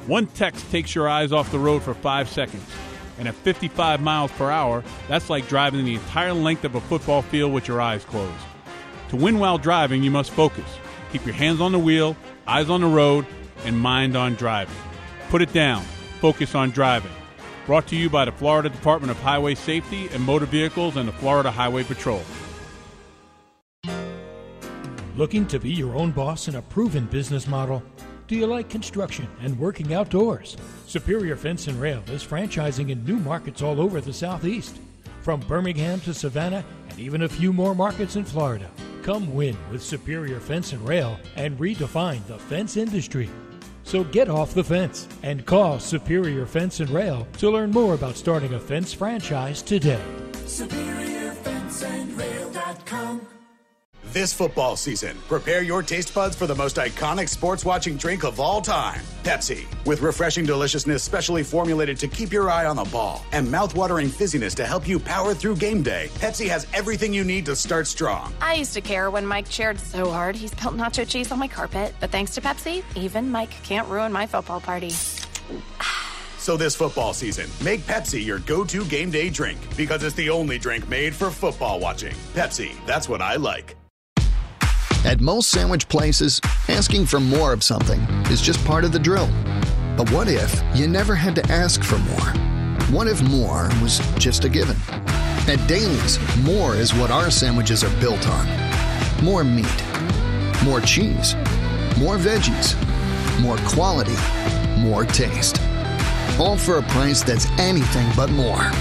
One 0.07 0.27
text 0.27 0.69
takes 0.71 0.95
your 0.95 1.09
eyes 1.09 1.31
off 1.31 1.51
the 1.51 1.59
road 1.59 1.83
for 1.83 1.93
five 1.93 2.29
seconds. 2.29 2.63
And 3.17 3.27
at 3.27 3.35
55 3.35 4.01
miles 4.01 4.31
per 4.31 4.51
hour, 4.51 4.83
that's 5.07 5.29
like 5.29 5.47
driving 5.47 5.85
the 5.85 5.95
entire 5.95 6.33
length 6.33 6.65
of 6.65 6.75
a 6.75 6.81
football 6.81 7.21
field 7.21 7.53
with 7.53 7.67
your 7.67 7.81
eyes 7.81 8.03
closed. 8.03 8.33
To 9.09 9.15
win 9.15 9.39
while 9.39 9.57
driving, 9.57 10.03
you 10.03 10.11
must 10.11 10.31
focus. 10.31 10.65
Keep 11.11 11.25
your 11.25 11.35
hands 11.35 11.61
on 11.61 11.71
the 11.71 11.79
wheel, 11.79 12.17
eyes 12.47 12.69
on 12.69 12.81
the 12.81 12.87
road, 12.87 13.25
and 13.63 13.79
mind 13.79 14.17
on 14.17 14.35
driving. 14.35 14.75
Put 15.29 15.41
it 15.41 15.53
down. 15.53 15.83
Focus 16.19 16.55
on 16.55 16.71
driving. 16.71 17.11
Brought 17.65 17.87
to 17.87 17.95
you 17.95 18.09
by 18.09 18.25
the 18.25 18.31
Florida 18.31 18.69
Department 18.69 19.11
of 19.11 19.19
Highway 19.19 19.55
Safety 19.55 20.07
and 20.09 20.23
Motor 20.23 20.45
Vehicles 20.45 20.97
and 20.97 21.07
the 21.07 21.13
Florida 21.13 21.49
Highway 21.49 21.83
Patrol. 21.83 22.21
Looking 25.15 25.47
to 25.47 25.59
be 25.59 25.71
your 25.71 25.95
own 25.95 26.11
boss 26.11 26.47
in 26.47 26.55
a 26.55 26.61
proven 26.61 27.05
business 27.05 27.47
model? 27.47 27.81
Do 28.27 28.35
you 28.35 28.47
like 28.47 28.69
construction 28.69 29.27
and 29.41 29.57
working 29.59 29.93
outdoors? 29.93 30.57
Superior 30.87 31.35
Fence 31.35 31.67
and 31.67 31.79
Rail 31.79 32.01
is 32.07 32.23
franchising 32.23 32.89
in 32.89 33.05
new 33.05 33.17
markets 33.17 33.61
all 33.61 33.79
over 33.79 34.01
the 34.01 34.13
Southeast, 34.13 34.77
from 35.21 35.41
Birmingham 35.41 35.99
to 36.01 36.13
Savannah 36.13 36.65
and 36.89 36.99
even 36.99 37.21
a 37.21 37.29
few 37.29 37.53
more 37.53 37.75
markets 37.75 38.15
in 38.15 38.23
Florida. 38.23 38.67
Come 39.03 39.31
win 39.35 39.55
with 39.71 39.83
Superior 39.83 40.39
Fence 40.39 40.73
and 40.73 40.87
Rail 40.87 41.19
and 41.35 41.59
redefine 41.59 42.25
the 42.25 42.39
fence 42.39 42.77
industry. 42.77 43.29
So 43.83 44.03
get 44.03 44.27
off 44.27 44.55
the 44.55 44.63
fence 44.63 45.07
and 45.21 45.45
call 45.45 45.79
Superior 45.79 46.47
Fence 46.47 46.79
and 46.79 46.89
Rail 46.89 47.27
to 47.37 47.51
learn 47.51 47.69
more 47.69 47.93
about 47.93 48.15
starting 48.15 48.55
a 48.55 48.59
fence 48.59 48.91
franchise 48.91 49.61
today. 49.61 50.01
SuperiorFenceandRail.com 50.45 51.14
this 54.15 54.31
football 54.31 54.77
season, 54.77 55.17
prepare 55.27 55.61
your 55.61 55.83
taste 55.83 56.15
buds 56.15 56.37
for 56.37 56.47
the 56.47 56.55
most 56.55 56.77
iconic 56.77 57.27
sports 57.27 57.65
watching 57.65 57.97
drink 57.97 58.23
of 58.23 58.39
all 58.39 58.61
time 58.61 59.01
Pepsi. 59.23 59.65
With 59.85 59.99
refreshing 59.99 60.45
deliciousness 60.45 61.03
specially 61.03 61.43
formulated 61.43 61.99
to 61.99 62.07
keep 62.07 62.31
your 62.31 62.49
eye 62.49 62.65
on 62.65 62.77
the 62.77 62.85
ball 62.85 63.25
and 63.33 63.45
mouthwatering 63.45 64.07
fizziness 64.07 64.55
to 64.55 64.65
help 64.65 64.87
you 64.87 64.99
power 64.99 65.33
through 65.33 65.57
game 65.57 65.83
day, 65.83 66.09
Pepsi 66.13 66.47
has 66.47 66.65
everything 66.73 67.13
you 67.13 67.25
need 67.25 67.45
to 67.45 67.57
start 67.57 67.87
strong. 67.87 68.33
I 68.39 68.53
used 68.53 68.73
to 68.75 68.81
care 68.81 69.11
when 69.11 69.25
Mike 69.25 69.49
cheered 69.49 69.81
so 69.81 70.09
hard 70.09 70.37
he 70.37 70.47
spilled 70.47 70.77
nacho 70.77 71.05
cheese 71.05 71.29
on 71.33 71.39
my 71.39 71.49
carpet, 71.49 71.93
but 71.99 72.09
thanks 72.09 72.33
to 72.35 72.41
Pepsi, 72.41 72.85
even 72.95 73.29
Mike 73.29 73.51
can't 73.63 73.87
ruin 73.89 74.13
my 74.13 74.25
football 74.25 74.61
party. 74.61 74.91
So 76.37 76.55
this 76.55 76.73
football 76.73 77.13
season, 77.13 77.49
make 77.61 77.81
Pepsi 77.81 78.23
your 78.23 78.39
go-to 78.39 78.85
game 78.85 79.11
day 79.11 79.29
drink 79.29 79.59
because 79.75 80.03
it's 80.03 80.15
the 80.15 80.29
only 80.29 80.57
drink 80.57 80.87
made 80.87 81.13
for 81.13 81.29
football 81.29 81.81
watching. 81.81 82.13
Pepsi, 82.33 82.73
that's 82.85 83.09
what 83.09 83.21
I 83.21 83.35
like. 83.35 83.75
At 85.05 85.21
most 85.21 85.49
sandwich 85.49 85.87
places, 85.87 86.41
asking 86.67 87.05
for 87.05 87.19
more 87.19 87.53
of 87.53 87.63
something 87.63 88.01
is 88.31 88.41
just 88.41 88.65
part 88.65 88.83
of 88.83 88.91
the 88.91 88.97
drill. 88.97 89.29
But 89.95 90.09
what 90.11 90.27
if 90.27 90.61
you 90.73 90.87
never 90.87 91.13
had 91.13 91.35
to 91.35 91.51
ask 91.51 91.83
for 91.83 91.99
more? 91.99 92.33
What 92.89 93.07
if 93.07 93.21
more 93.21 93.69
was 93.83 93.99
just 94.17 94.45
a 94.45 94.49
given? 94.49 94.75
At 95.47 95.63
Dailies, 95.67 96.17
more 96.43 96.75
is 96.75 96.91
what 96.95 97.11
our 97.11 97.29
sandwiches 97.29 97.83
are 97.83 98.01
built 98.01 98.27
on. 98.27 98.47
More 99.23 99.43
meat, 99.43 99.83
more 100.63 100.81
cheese, 100.81 101.35
more 101.99 102.17
veggies, 102.17 102.75
more 103.39 103.57
quality, 103.57 104.17
more 104.79 105.05
taste. 105.05 105.61
all 106.39 106.57
for 106.57 106.79
a 106.79 106.83
price 106.83 107.23
that's 107.23 107.45
anything 107.59 108.11
but 108.15 108.29
more. 108.31 108.71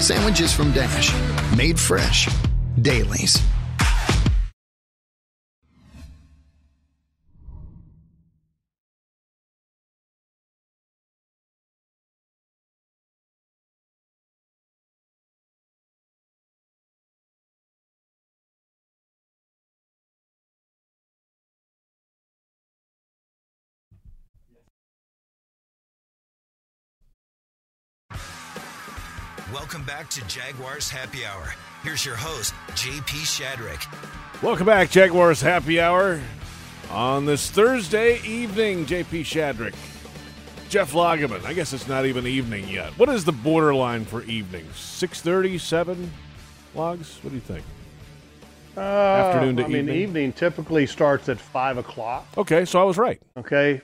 Sandwiches 0.00 0.52
from 0.52 0.72
Dash, 0.72 1.12
made 1.56 1.78
fresh. 1.78 2.28
Dailies. 2.80 3.42
Welcome 29.78 29.94
back 29.96 30.10
to 30.10 30.26
Jaguars 30.26 30.90
Happy 30.90 31.24
Hour. 31.24 31.54
Here's 31.84 32.04
your 32.04 32.16
host, 32.16 32.52
JP 32.70 33.04
Shadrick. 33.22 34.42
Welcome 34.42 34.66
back, 34.66 34.90
Jaguars 34.90 35.40
Happy 35.40 35.78
Hour. 35.80 36.20
On 36.90 37.26
this 37.26 37.48
Thursday 37.48 38.20
evening, 38.22 38.86
JP 38.86 39.20
Shadrick, 39.20 39.76
Jeff 40.68 40.94
Lageman. 40.94 41.44
I 41.44 41.52
guess 41.52 41.72
it's 41.72 41.86
not 41.86 42.06
even 42.06 42.26
evening 42.26 42.68
yet. 42.68 42.90
What 42.98 43.08
is 43.08 43.24
the 43.24 43.30
borderline 43.30 44.04
for 44.04 44.24
evenings? 44.24 44.72
6.30, 44.72 45.60
7 45.60 46.10
logs? 46.74 47.20
What 47.22 47.30
do 47.30 47.36
you 47.36 47.40
think? 47.40 47.64
Uh, 48.76 48.80
Afternoon 48.80 49.58
to 49.58 49.62
I 49.62 49.66
evening? 49.66 49.86
mean, 49.86 49.94
evening 49.94 50.32
typically 50.32 50.86
starts 50.86 51.28
at 51.28 51.38
5 51.38 51.78
o'clock. 51.78 52.26
Okay, 52.36 52.64
so 52.64 52.80
I 52.80 52.84
was 52.84 52.98
right. 52.98 53.22
Okay, 53.36 53.80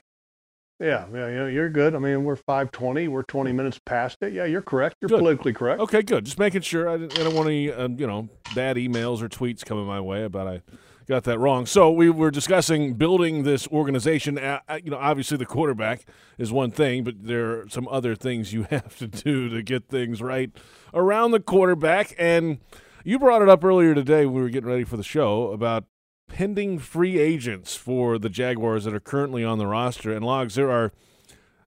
yeah, 0.79 1.05
yeah, 1.13 1.47
you're 1.47 1.69
good. 1.69 1.95
I 1.95 1.99
mean, 1.99 2.23
we're 2.23 2.35
520. 2.35 3.07
We're 3.07 3.23
20 3.23 3.51
minutes 3.51 3.79
past 3.85 4.17
it. 4.21 4.33
Yeah, 4.33 4.45
you're 4.45 4.61
correct. 4.61 4.97
You're 5.01 5.09
good. 5.09 5.19
politically 5.19 5.53
correct. 5.53 5.79
Okay, 5.81 6.01
good. 6.01 6.25
Just 6.25 6.39
making 6.39 6.61
sure. 6.61 6.89
I, 6.89 6.97
didn't, 6.97 7.19
I 7.19 7.23
don't 7.23 7.33
want 7.35 7.47
any, 7.47 7.71
uh, 7.71 7.87
you 7.89 8.07
know, 8.07 8.29
bad 8.53 8.77
emails 8.77 9.21
or 9.21 9.29
tweets 9.29 9.63
coming 9.63 9.85
my 9.85 10.01
way 10.01 10.23
about 10.23 10.47
I 10.47 10.61
got 11.07 11.23
that 11.25 11.39
wrong. 11.39 11.65
So 11.65 11.91
we 11.91 12.09
were 12.09 12.31
discussing 12.31 12.95
building 12.95 13.43
this 13.43 13.67
organization. 13.67 14.37
Uh, 14.37 14.59
you 14.83 14.91
know, 14.91 14.97
obviously 14.97 15.37
the 15.37 15.45
quarterback 15.45 16.05
is 16.37 16.51
one 16.51 16.71
thing, 16.71 17.03
but 17.03 17.15
there 17.23 17.61
are 17.61 17.69
some 17.69 17.87
other 17.89 18.15
things 18.15 18.53
you 18.53 18.63
have 18.69 18.97
to 18.97 19.07
do 19.07 19.49
to 19.49 19.61
get 19.61 19.87
things 19.87 20.21
right 20.21 20.51
around 20.93 21.31
the 21.31 21.39
quarterback. 21.39 22.15
And 22.17 22.59
you 23.03 23.19
brought 23.19 23.41
it 23.41 23.49
up 23.49 23.63
earlier 23.63 23.93
today 23.93 24.25
when 24.25 24.35
we 24.35 24.41
were 24.41 24.49
getting 24.49 24.69
ready 24.69 24.83
for 24.83 24.97
the 24.97 25.03
show 25.03 25.51
about 25.51 25.85
pending 26.27 26.79
free 26.79 27.19
agents 27.19 27.75
for 27.75 28.17
the 28.17 28.29
Jaguars 28.29 28.83
that 28.85 28.93
are 28.93 28.99
currently 28.99 29.43
on 29.43 29.57
the 29.57 29.67
roster. 29.67 30.11
And 30.11 30.25
logs, 30.25 30.55
there 30.55 30.71
are 30.71 30.91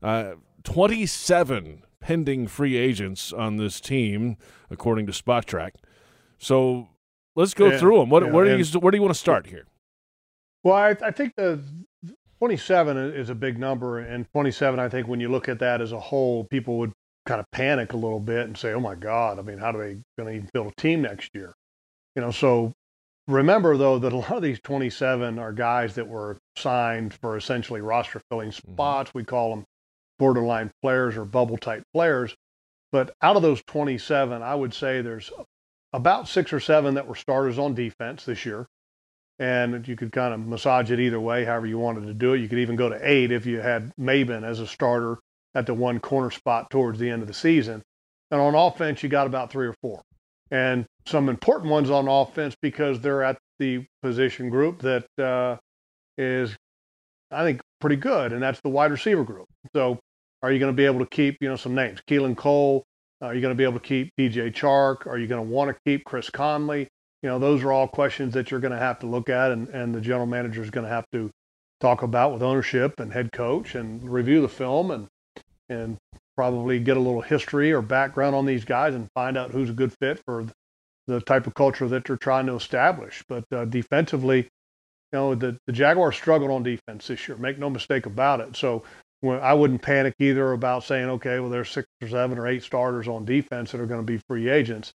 uh, 0.02 0.34
27 0.64 1.82
pending 2.00 2.46
free 2.46 2.76
agents 2.76 3.32
on 3.32 3.56
this 3.56 3.80
team, 3.80 4.36
according 4.70 5.06
to 5.06 5.12
Spotrac. 5.12 5.72
So 6.38 6.88
let's 7.34 7.54
go 7.54 7.68
yeah, 7.68 7.78
through 7.78 7.98
them. 7.98 8.10
What, 8.10 8.24
yeah, 8.24 8.30
where, 8.30 8.44
do 8.44 8.62
you, 8.62 8.80
where 8.80 8.90
do 8.90 8.96
you 8.96 9.02
want 9.02 9.14
to 9.14 9.20
start 9.20 9.46
here? 9.46 9.66
Well, 10.64 10.74
I, 10.74 10.96
I 11.02 11.10
think 11.10 11.34
the 11.36 11.62
27 12.38 12.96
is 13.14 13.30
a 13.30 13.34
big 13.34 13.58
number, 13.58 14.00
and 14.00 14.26
27, 14.32 14.78
I 14.78 14.88
think 14.88 15.08
when 15.08 15.20
you 15.20 15.28
look 15.28 15.48
at 15.48 15.58
that 15.60 15.80
as 15.80 15.92
a 15.92 16.00
whole, 16.00 16.44
people 16.44 16.78
would 16.78 16.92
kind 17.26 17.40
of 17.40 17.46
panic 17.52 17.92
a 17.92 17.96
little 17.96 18.20
bit 18.20 18.46
and 18.46 18.56
say, 18.56 18.72
"Oh 18.72 18.80
my 18.80 18.94
God! 18.94 19.38
I 19.38 19.42
mean, 19.42 19.58
how 19.58 19.70
do 19.70 19.78
they 19.78 19.98
going 20.16 20.28
to 20.28 20.30
even 20.30 20.48
build 20.52 20.68
a 20.68 20.80
team 20.80 21.02
next 21.02 21.30
year?" 21.34 21.54
You 22.16 22.22
know, 22.22 22.30
so 22.30 22.72
Remember, 23.28 23.76
though, 23.76 23.98
that 23.98 24.14
a 24.14 24.16
lot 24.16 24.32
of 24.32 24.42
these 24.42 24.58
27 24.60 25.38
are 25.38 25.52
guys 25.52 25.94
that 25.96 26.08
were 26.08 26.38
signed 26.56 27.12
for 27.12 27.36
essentially 27.36 27.82
roster 27.82 28.22
filling 28.30 28.48
mm-hmm. 28.48 28.72
spots. 28.72 29.10
Mm-hmm. 29.10 29.18
We 29.18 29.24
call 29.24 29.50
them 29.50 29.64
borderline 30.18 30.70
players 30.82 31.16
or 31.16 31.26
bubble 31.26 31.58
type 31.58 31.84
players. 31.92 32.34
But 32.90 33.14
out 33.20 33.36
of 33.36 33.42
those 33.42 33.62
27, 33.66 34.42
I 34.42 34.54
would 34.54 34.72
say 34.72 35.02
there's 35.02 35.30
about 35.92 36.26
six 36.26 36.54
or 36.54 36.60
seven 36.60 36.94
that 36.94 37.06
were 37.06 37.14
starters 37.14 37.58
on 37.58 37.74
defense 37.74 38.24
this 38.24 38.46
year. 38.46 38.66
And 39.38 39.86
you 39.86 39.94
could 39.94 40.10
kind 40.10 40.32
of 40.32 40.40
massage 40.40 40.90
it 40.90 40.98
either 40.98 41.20
way, 41.20 41.44
however 41.44 41.66
you 41.66 41.78
wanted 41.78 42.06
to 42.06 42.14
do 42.14 42.32
it. 42.32 42.40
You 42.40 42.48
could 42.48 42.58
even 42.58 42.76
go 42.76 42.88
to 42.88 42.98
eight 43.02 43.30
if 43.30 43.44
you 43.44 43.60
had 43.60 43.92
Maben 43.96 44.42
as 44.42 44.58
a 44.58 44.66
starter 44.66 45.18
at 45.54 45.66
the 45.66 45.74
one 45.74 46.00
corner 46.00 46.30
spot 46.30 46.70
towards 46.70 46.98
the 46.98 47.10
end 47.10 47.20
of 47.20 47.28
the 47.28 47.34
season. 47.34 47.82
And 48.30 48.40
on 48.40 48.54
offense, 48.54 49.02
you 49.02 49.10
got 49.10 49.26
about 49.26 49.52
three 49.52 49.66
or 49.66 49.74
four 49.82 50.02
and 50.50 50.86
some 51.08 51.28
important 51.28 51.70
ones 51.70 51.90
on 51.90 52.08
offense 52.08 52.54
because 52.60 53.00
they're 53.00 53.22
at 53.22 53.38
the 53.58 53.84
position 54.02 54.50
group 54.50 54.80
that 54.82 55.06
uh, 55.18 55.56
is, 56.16 56.56
I 57.30 57.44
think, 57.44 57.60
pretty 57.80 57.96
good, 57.96 58.32
and 58.32 58.42
that's 58.42 58.60
the 58.60 58.68
wide 58.68 58.90
receiver 58.90 59.24
group. 59.24 59.46
So, 59.74 59.98
are 60.42 60.52
you 60.52 60.58
going 60.58 60.72
to 60.72 60.76
be 60.76 60.84
able 60.84 61.00
to 61.00 61.06
keep, 61.06 61.38
you 61.40 61.48
know, 61.48 61.56
some 61.56 61.74
names? 61.74 62.00
Keelan 62.08 62.36
Cole. 62.36 62.84
Are 63.20 63.34
you 63.34 63.40
going 63.40 63.52
to 63.52 63.58
be 63.58 63.64
able 63.64 63.80
to 63.80 63.84
keep 63.84 64.12
DJ 64.16 64.52
Chark? 64.54 65.06
Are 65.06 65.18
you 65.18 65.26
going 65.26 65.44
to 65.44 65.52
want 65.52 65.70
to 65.70 65.76
keep 65.84 66.04
Chris 66.04 66.30
Conley? 66.30 66.86
You 67.22 67.28
know, 67.28 67.40
those 67.40 67.64
are 67.64 67.72
all 67.72 67.88
questions 67.88 68.34
that 68.34 68.50
you're 68.52 68.60
going 68.60 68.72
to 68.72 68.78
have 68.78 69.00
to 69.00 69.06
look 69.06 69.28
at, 69.28 69.50
and, 69.50 69.68
and 69.70 69.92
the 69.92 70.00
general 70.00 70.26
manager 70.26 70.62
is 70.62 70.70
going 70.70 70.84
to 70.84 70.90
have 70.90 71.04
to 71.12 71.28
talk 71.80 72.02
about 72.02 72.32
with 72.32 72.42
ownership 72.42 73.00
and 73.00 73.12
head 73.12 73.32
coach 73.32 73.74
and 73.74 74.08
review 74.08 74.40
the 74.40 74.48
film 74.48 74.90
and 74.90 75.08
and 75.68 75.96
probably 76.36 76.78
get 76.78 76.96
a 76.96 77.00
little 77.00 77.20
history 77.20 77.72
or 77.72 77.82
background 77.82 78.34
on 78.34 78.46
these 78.46 78.64
guys 78.64 78.94
and 78.94 79.08
find 79.14 79.36
out 79.36 79.50
who's 79.50 79.70
a 79.70 79.72
good 79.72 79.92
fit 80.00 80.20
for 80.24 80.46
the 81.08 81.20
type 81.20 81.46
of 81.46 81.54
culture 81.54 81.88
that 81.88 82.04
they're 82.04 82.16
trying 82.16 82.46
to 82.46 82.54
establish. 82.54 83.24
But 83.28 83.44
uh, 83.52 83.64
defensively, 83.64 84.38
you 84.38 84.48
know, 85.12 85.34
the, 85.34 85.58
the 85.66 85.72
Jaguars 85.72 86.16
struggled 86.16 86.50
on 86.50 86.62
defense 86.62 87.08
this 87.08 87.26
year. 87.26 87.36
Make 87.36 87.58
no 87.58 87.70
mistake 87.70 88.06
about 88.06 88.40
it. 88.40 88.56
So 88.56 88.84
when, 89.20 89.40
I 89.40 89.54
wouldn't 89.54 89.82
panic 89.82 90.14
either 90.20 90.52
about 90.52 90.84
saying, 90.84 91.08
okay, 91.10 91.40
well, 91.40 91.50
there's 91.50 91.70
six 91.70 91.86
or 92.00 92.08
seven 92.08 92.38
or 92.38 92.46
eight 92.46 92.62
starters 92.62 93.08
on 93.08 93.24
defense 93.24 93.72
that 93.72 93.80
are 93.80 93.86
going 93.86 94.00
to 94.00 94.12
be 94.12 94.20
free 94.28 94.48
agents. 94.48 94.92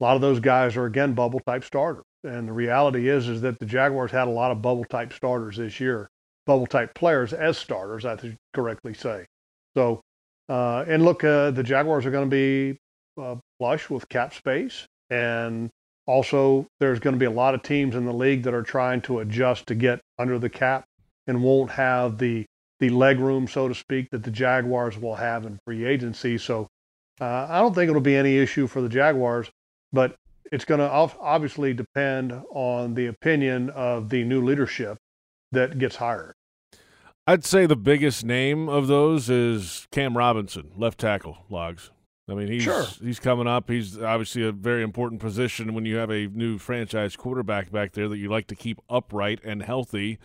A 0.00 0.04
lot 0.04 0.14
of 0.14 0.20
those 0.20 0.40
guys 0.40 0.76
are 0.76 0.86
again 0.86 1.14
bubble 1.14 1.40
type 1.40 1.64
starters. 1.64 2.04
And 2.22 2.48
the 2.48 2.52
reality 2.52 3.08
is, 3.08 3.28
is 3.28 3.40
that 3.40 3.58
the 3.58 3.66
Jaguars 3.66 4.10
had 4.10 4.28
a 4.28 4.30
lot 4.30 4.52
of 4.52 4.62
bubble 4.62 4.84
type 4.84 5.12
starters 5.12 5.56
this 5.56 5.80
year, 5.80 6.08
bubble 6.46 6.66
type 6.66 6.94
players 6.94 7.32
as 7.32 7.58
starters, 7.58 8.04
I 8.04 8.16
should 8.16 8.36
correctly 8.54 8.94
say. 8.94 9.26
So 9.76 10.00
uh, 10.48 10.84
and 10.86 11.04
look, 11.04 11.24
uh, 11.24 11.50
the 11.50 11.62
Jaguars 11.62 12.04
are 12.06 12.10
going 12.10 12.28
to 12.28 12.34
be 12.34 12.78
uh, 13.20 13.36
flush 13.58 13.88
with 13.88 14.08
cap 14.08 14.34
space. 14.34 14.86
And 15.10 15.70
also, 16.06 16.66
there's 16.80 17.00
going 17.00 17.14
to 17.14 17.18
be 17.18 17.26
a 17.26 17.30
lot 17.30 17.54
of 17.54 17.62
teams 17.62 17.94
in 17.94 18.04
the 18.04 18.12
league 18.12 18.42
that 18.42 18.54
are 18.54 18.62
trying 18.62 19.00
to 19.02 19.20
adjust 19.20 19.66
to 19.68 19.74
get 19.74 20.00
under 20.18 20.38
the 20.38 20.50
cap 20.50 20.84
and 21.26 21.42
won't 21.42 21.70
have 21.70 22.18
the 22.18 22.44
the 22.80 22.90
leg 22.90 23.20
room, 23.20 23.46
so 23.46 23.68
to 23.68 23.74
speak, 23.74 24.10
that 24.10 24.24
the 24.24 24.30
Jaguars 24.30 24.98
will 24.98 25.14
have 25.14 25.46
in 25.46 25.58
free 25.64 25.84
agency. 25.86 26.36
So 26.36 26.66
uh, 27.20 27.46
I 27.48 27.60
don't 27.60 27.72
think 27.72 27.88
it'll 27.88 28.02
be 28.02 28.16
any 28.16 28.36
issue 28.36 28.66
for 28.66 28.82
the 28.82 28.88
Jaguars, 28.88 29.48
but 29.92 30.16
it's 30.50 30.64
going 30.64 30.80
to 30.80 30.90
obviously 30.90 31.72
depend 31.72 32.32
on 32.50 32.94
the 32.94 33.06
opinion 33.06 33.70
of 33.70 34.08
the 34.08 34.24
new 34.24 34.44
leadership 34.44 34.98
that 35.52 35.78
gets 35.78 35.96
hired. 35.96 36.34
I'd 37.26 37.44
say 37.44 37.64
the 37.64 37.76
biggest 37.76 38.24
name 38.24 38.68
of 38.68 38.86
those 38.86 39.30
is 39.30 39.86
Cam 39.90 40.16
Robinson, 40.16 40.72
left 40.76 40.98
tackle, 40.98 41.38
logs. 41.48 41.90
I 42.28 42.34
mean, 42.34 42.48
he's 42.48 42.62
sure. 42.62 42.84
he's 43.02 43.20
coming 43.20 43.46
up. 43.46 43.68
He's 43.68 43.98
obviously 43.98 44.44
a 44.44 44.52
very 44.52 44.82
important 44.82 45.20
position 45.20 45.74
when 45.74 45.84
you 45.84 45.96
have 45.96 46.10
a 46.10 46.26
new 46.28 46.56
franchise 46.58 47.16
quarterback 47.16 47.70
back 47.70 47.92
there 47.92 48.08
that 48.08 48.16
you 48.16 48.30
like 48.30 48.46
to 48.46 48.54
keep 48.54 48.80
upright 48.88 49.40
and 49.44 49.62
healthy. 49.62 50.18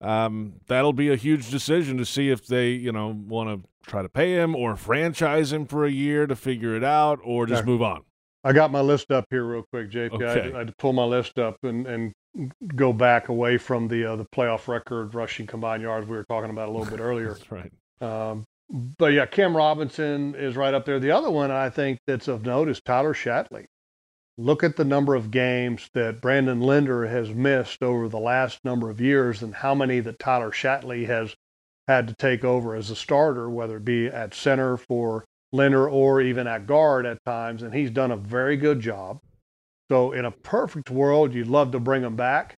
Um, 0.00 0.54
that'll 0.66 0.92
be 0.92 1.10
a 1.10 1.16
huge 1.16 1.50
decision 1.50 1.96
to 1.98 2.04
see 2.04 2.30
if 2.30 2.46
they, 2.46 2.70
you 2.70 2.92
know, 2.92 3.08
want 3.08 3.48
to 3.62 3.68
try 3.88 4.02
to 4.02 4.08
pay 4.08 4.34
him 4.34 4.54
or 4.56 4.76
franchise 4.76 5.52
him 5.52 5.66
for 5.66 5.84
a 5.84 5.90
year 5.90 6.26
to 6.26 6.36
figure 6.36 6.76
it 6.76 6.84
out, 6.84 7.20
or 7.22 7.46
just 7.46 7.64
move 7.64 7.82
on. 7.82 8.02
I 8.44 8.52
got 8.52 8.70
my 8.70 8.80
list 8.80 9.10
up 9.10 9.26
here 9.30 9.44
real 9.44 9.64
quick, 9.72 9.90
JP. 9.90 10.12
Okay. 10.22 10.52
I, 10.52 10.54
I 10.54 10.58
had 10.58 10.68
to 10.68 10.74
pull 10.78 10.92
my 10.92 11.04
list 11.04 11.38
up 11.38 11.56
and, 11.64 11.86
and 11.86 12.12
go 12.76 12.92
back 12.92 13.28
away 13.28 13.58
from 13.58 13.88
the 13.88 14.04
uh, 14.04 14.16
the 14.16 14.24
playoff 14.24 14.68
record 14.68 15.14
rushing 15.14 15.46
combined 15.46 15.82
yards 15.82 16.06
we 16.06 16.16
were 16.16 16.24
talking 16.24 16.50
about 16.50 16.68
a 16.68 16.72
little 16.72 16.86
bit 16.86 17.00
earlier. 17.02 17.34
that's 17.34 17.50
right. 17.50 17.72
Um, 18.00 18.44
but 18.70 19.12
yeah, 19.12 19.26
Cam 19.26 19.56
Robinson 19.56 20.34
is 20.34 20.56
right 20.56 20.74
up 20.74 20.84
there. 20.84 21.00
The 21.00 21.10
other 21.10 21.30
one 21.30 21.50
I 21.50 21.70
think 21.70 22.00
that's 22.06 22.28
of 22.28 22.44
note 22.44 22.68
is 22.68 22.80
Tyler 22.80 23.14
Shatley. 23.14 23.66
Look 24.36 24.62
at 24.62 24.76
the 24.76 24.84
number 24.84 25.14
of 25.14 25.30
games 25.30 25.90
that 25.94 26.20
Brandon 26.20 26.60
Linder 26.60 27.06
has 27.06 27.30
missed 27.30 27.82
over 27.82 28.08
the 28.08 28.20
last 28.20 28.64
number 28.64 28.88
of 28.88 29.00
years 29.00 29.42
and 29.42 29.54
how 29.54 29.74
many 29.74 30.00
that 30.00 30.18
Tyler 30.18 30.50
Shatley 30.50 31.06
has 31.06 31.34
had 31.88 32.06
to 32.08 32.14
take 32.14 32.44
over 32.44 32.76
as 32.76 32.90
a 32.90 32.96
starter, 32.96 33.50
whether 33.50 33.78
it 33.78 33.84
be 33.84 34.06
at 34.06 34.34
center 34.34 34.76
for 34.76 35.24
Linder 35.50 35.88
or 35.88 36.20
even 36.20 36.46
at 36.46 36.66
guard 36.66 37.06
at 37.06 37.24
times. 37.24 37.62
And 37.62 37.74
he's 37.74 37.90
done 37.90 38.10
a 38.10 38.16
very 38.16 38.56
good 38.56 38.80
job. 38.80 39.18
So 39.90 40.12
in 40.12 40.26
a 40.26 40.30
perfect 40.30 40.90
world, 40.90 41.32
you'd 41.34 41.46
love 41.46 41.72
to 41.72 41.80
bring 41.80 42.02
him 42.02 42.14
back 42.14 42.54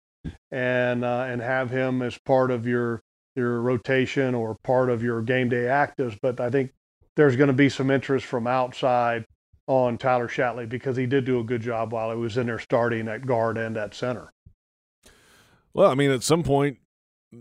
and 0.51 1.05
uh, 1.05 1.27
and 1.29 1.41
have 1.41 1.71
him 1.71 2.03
as 2.03 2.19
part 2.19 2.51
of 2.51 2.67
your 2.67 3.01
your 3.37 3.61
rotation 3.61 4.35
or 4.35 4.57
part 4.65 4.91
of 4.91 5.03
your 5.03 5.23
game 5.23 5.49
day 5.49 5.65
actives. 5.65 6.19
But 6.21 6.41
I 6.41 6.51
think 6.51 6.73
there's 7.17 7.37
going 7.37 7.49
to 7.49 7.55
be 7.55 7.69
some 7.69 7.91
interest 7.91 8.27
from 8.27 8.47
outside 8.47 9.25
on 9.67 9.99
Tyler 9.99 10.29
Shatley 10.29 10.69
because 10.69 10.97
he 10.97 11.07
did 11.07 11.25
do 11.25 11.39
a 11.39 11.45
good 11.45 11.63
job 11.63 11.93
while 11.93 12.11
he 12.11 12.17
was 12.17 12.37
in 12.37 12.47
there 12.47 12.59
starting 12.59 13.09
at 13.09 13.27
guard 13.27 13.57
and 13.57 13.77
at 13.77 13.95
center. 13.95 14.33
Well, 15.73 15.91
I 15.91 15.95
mean, 15.95 16.11
at 16.11 16.23
some 16.23 16.43
point, 16.43 16.79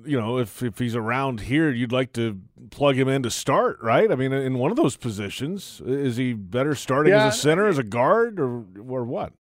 you 0.05 0.19
know, 0.19 0.37
if 0.37 0.61
if 0.61 0.77
he's 0.77 0.95
around 0.95 1.41
here, 1.41 1.71
you'd 1.71 1.91
like 1.91 2.13
to 2.13 2.39
plug 2.69 2.95
him 2.95 3.07
in 3.07 3.23
to 3.23 3.31
start, 3.31 3.79
right? 3.81 4.11
I 4.11 4.15
mean, 4.15 4.31
in 4.31 4.59
one 4.59 4.69
of 4.69 4.77
those 4.77 4.95
positions, 4.95 5.81
is 5.83 6.17
he 6.17 6.33
better 6.33 6.75
starting 6.75 7.11
yeah, 7.11 7.25
as 7.25 7.35
a 7.35 7.37
center, 7.37 7.67
as 7.67 7.79
a 7.79 7.83
guard, 7.83 8.39
or 8.39 8.65
or 8.87 9.03
what? 9.03 9.33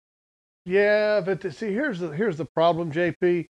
Yeah, 0.64 1.20
but 1.20 1.42
see, 1.52 1.72
here's 1.72 2.00
the 2.00 2.08
here's 2.11 2.38
the 2.38 2.46
problem, 2.46 2.90
JP. 2.90 3.46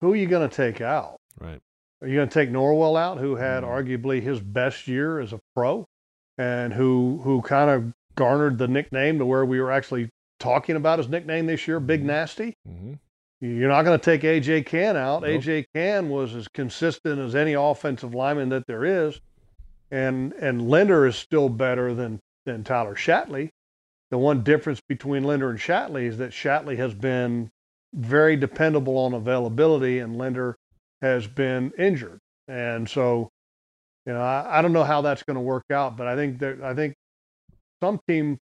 Who 0.00 0.12
are 0.12 0.16
you 0.16 0.26
going 0.26 0.48
to 0.48 0.54
take 0.54 0.80
out? 0.80 1.20
Right. 1.38 1.60
Are 2.02 2.08
you 2.08 2.14
going 2.16 2.28
to 2.28 2.34
take 2.34 2.50
Norwell 2.50 2.98
out, 2.98 3.18
who 3.18 3.36
had 3.36 3.62
mm-hmm. 3.62 3.72
arguably 3.72 4.22
his 4.22 4.40
best 4.40 4.88
year 4.88 5.20
as 5.20 5.32
a 5.32 5.40
pro, 5.54 5.86
and 6.38 6.72
who 6.72 7.20
who 7.22 7.42
kind 7.42 7.70
of 7.70 7.92
garnered 8.16 8.58
the 8.58 8.68
nickname 8.68 9.18
to 9.18 9.26
where 9.26 9.44
we 9.44 9.60
were 9.60 9.70
actually 9.70 10.08
talking 10.38 10.76
about 10.76 10.98
his 10.98 11.08
nickname 11.08 11.46
this 11.46 11.68
year, 11.68 11.80
Big 11.80 12.00
mm-hmm. 12.00 12.08
Nasty? 12.08 12.54
Mm-hmm. 12.66 12.94
You're 13.42 13.68
not 13.70 13.84
going 13.84 13.98
to 13.98 14.04
take 14.04 14.22
AJ 14.22 14.66
Cann 14.66 14.96
out. 14.96 15.22
Nope. 15.22 15.42
AJ 15.42 15.66
Cann 15.74 16.10
was 16.10 16.34
as 16.34 16.46
consistent 16.48 17.18
as 17.18 17.34
any 17.34 17.54
offensive 17.54 18.14
lineman 18.14 18.50
that 18.50 18.66
there 18.66 18.84
is, 18.84 19.20
and 19.90 20.32
and 20.34 20.68
Linder 20.68 21.06
is 21.06 21.16
still 21.16 21.48
better 21.48 21.94
than 21.94 22.20
than 22.46 22.64
Tyler 22.64 22.94
Shatley. 22.94 23.50
The 24.10 24.18
one 24.18 24.42
difference 24.42 24.80
between 24.88 25.24
Linder 25.24 25.50
and 25.50 25.58
Shatley 25.58 26.04
is 26.04 26.18
that 26.18 26.32
Shatley 26.32 26.76
has 26.76 26.94
been 26.94 27.50
very 27.94 28.36
dependable 28.36 28.98
on 28.98 29.14
availability, 29.14 30.00
and 30.00 30.16
Linder 30.16 30.56
has 31.02 31.26
been 31.26 31.72
injured. 31.78 32.18
And 32.48 32.88
so, 32.88 33.28
you 34.06 34.12
know, 34.12 34.20
I, 34.20 34.58
I 34.58 34.62
don't 34.62 34.72
know 34.72 34.84
how 34.84 35.02
that's 35.02 35.22
going 35.22 35.36
to 35.36 35.40
work 35.40 35.64
out, 35.70 35.96
but 35.96 36.06
I 36.06 36.16
think 36.16 36.38
that 36.40 36.60
I 36.62 36.74
think 36.74 36.94
some 37.82 38.00
team 38.08 38.38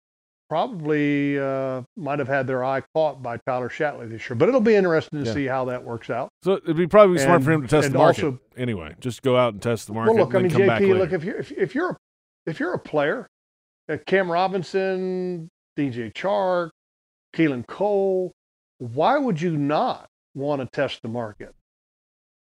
probably 0.53 1.39
uh, 1.39 1.81
might 1.97 2.19
have 2.19 2.29
had 2.29 2.47
their 2.47 2.63
eye 2.63 2.83
caught 2.95 3.23
by 3.23 3.39
Tyler 3.47 3.71
Shatley 3.71 4.11
this 4.11 4.29
year. 4.29 4.37
But 4.37 4.51
it'll 4.51 4.61
be 4.61 4.75
interesting 4.75 5.21
to 5.21 5.27
yeah. 5.27 5.33
see 5.33 5.47
how 5.47 5.65
that 5.67 5.83
works 5.83 6.11
out. 6.11 6.29
So 6.43 6.57
it'd 6.57 6.77
be 6.77 6.87
probably 6.87 7.17
and, 7.17 7.25
smart 7.25 7.43
for 7.43 7.53
him 7.53 7.63
to 7.63 7.69
test 7.69 7.91
the 7.91 7.97
market 7.97 8.25
also, 8.25 8.41
anyway. 8.57 8.95
Just 9.01 9.23
go 9.23 9.37
out 9.37 9.55
and 9.55 9.63
test 9.63 9.87
the 9.87 9.95
market. 9.95 10.13
Well, 10.13 10.25
look, 10.25 10.35
I 10.35 10.41
mean, 10.41 10.51
JP, 10.51 10.99
look 10.99 11.13
if 11.13 11.25
you're 11.25 11.39
if, 11.39 11.53
if 11.53 11.75
you're 11.75 11.91
a, 11.93 11.97
if 12.45 12.61
you're 12.61 12.75
a 12.75 12.79
player, 12.79 13.27
uh, 13.89 13.97
Cam 14.07 14.31
Robinson, 14.31 15.49
DJ 15.79 16.13
Chark, 16.13 16.69
Keelan 17.35 17.67
Cole, 17.67 18.33
why 18.77 19.17
would 19.17 19.41
you 19.41 19.57
not 19.57 20.07
want 20.35 20.61
to 20.61 20.69
test 20.71 21.01
the 21.03 21.09
market? 21.09 21.55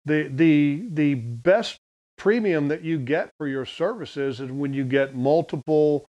The 0.05 0.29
the 0.29 0.89
the 0.91 1.15
best 1.15 1.79
premium 2.19 2.69
that 2.69 2.83
you 2.83 2.99
get 2.99 3.31
for 3.39 3.47
your 3.47 3.65
services 3.65 4.41
is 4.41 4.51
when 4.51 4.73
you 4.73 4.85
get 4.85 5.15
multiple 5.15 6.07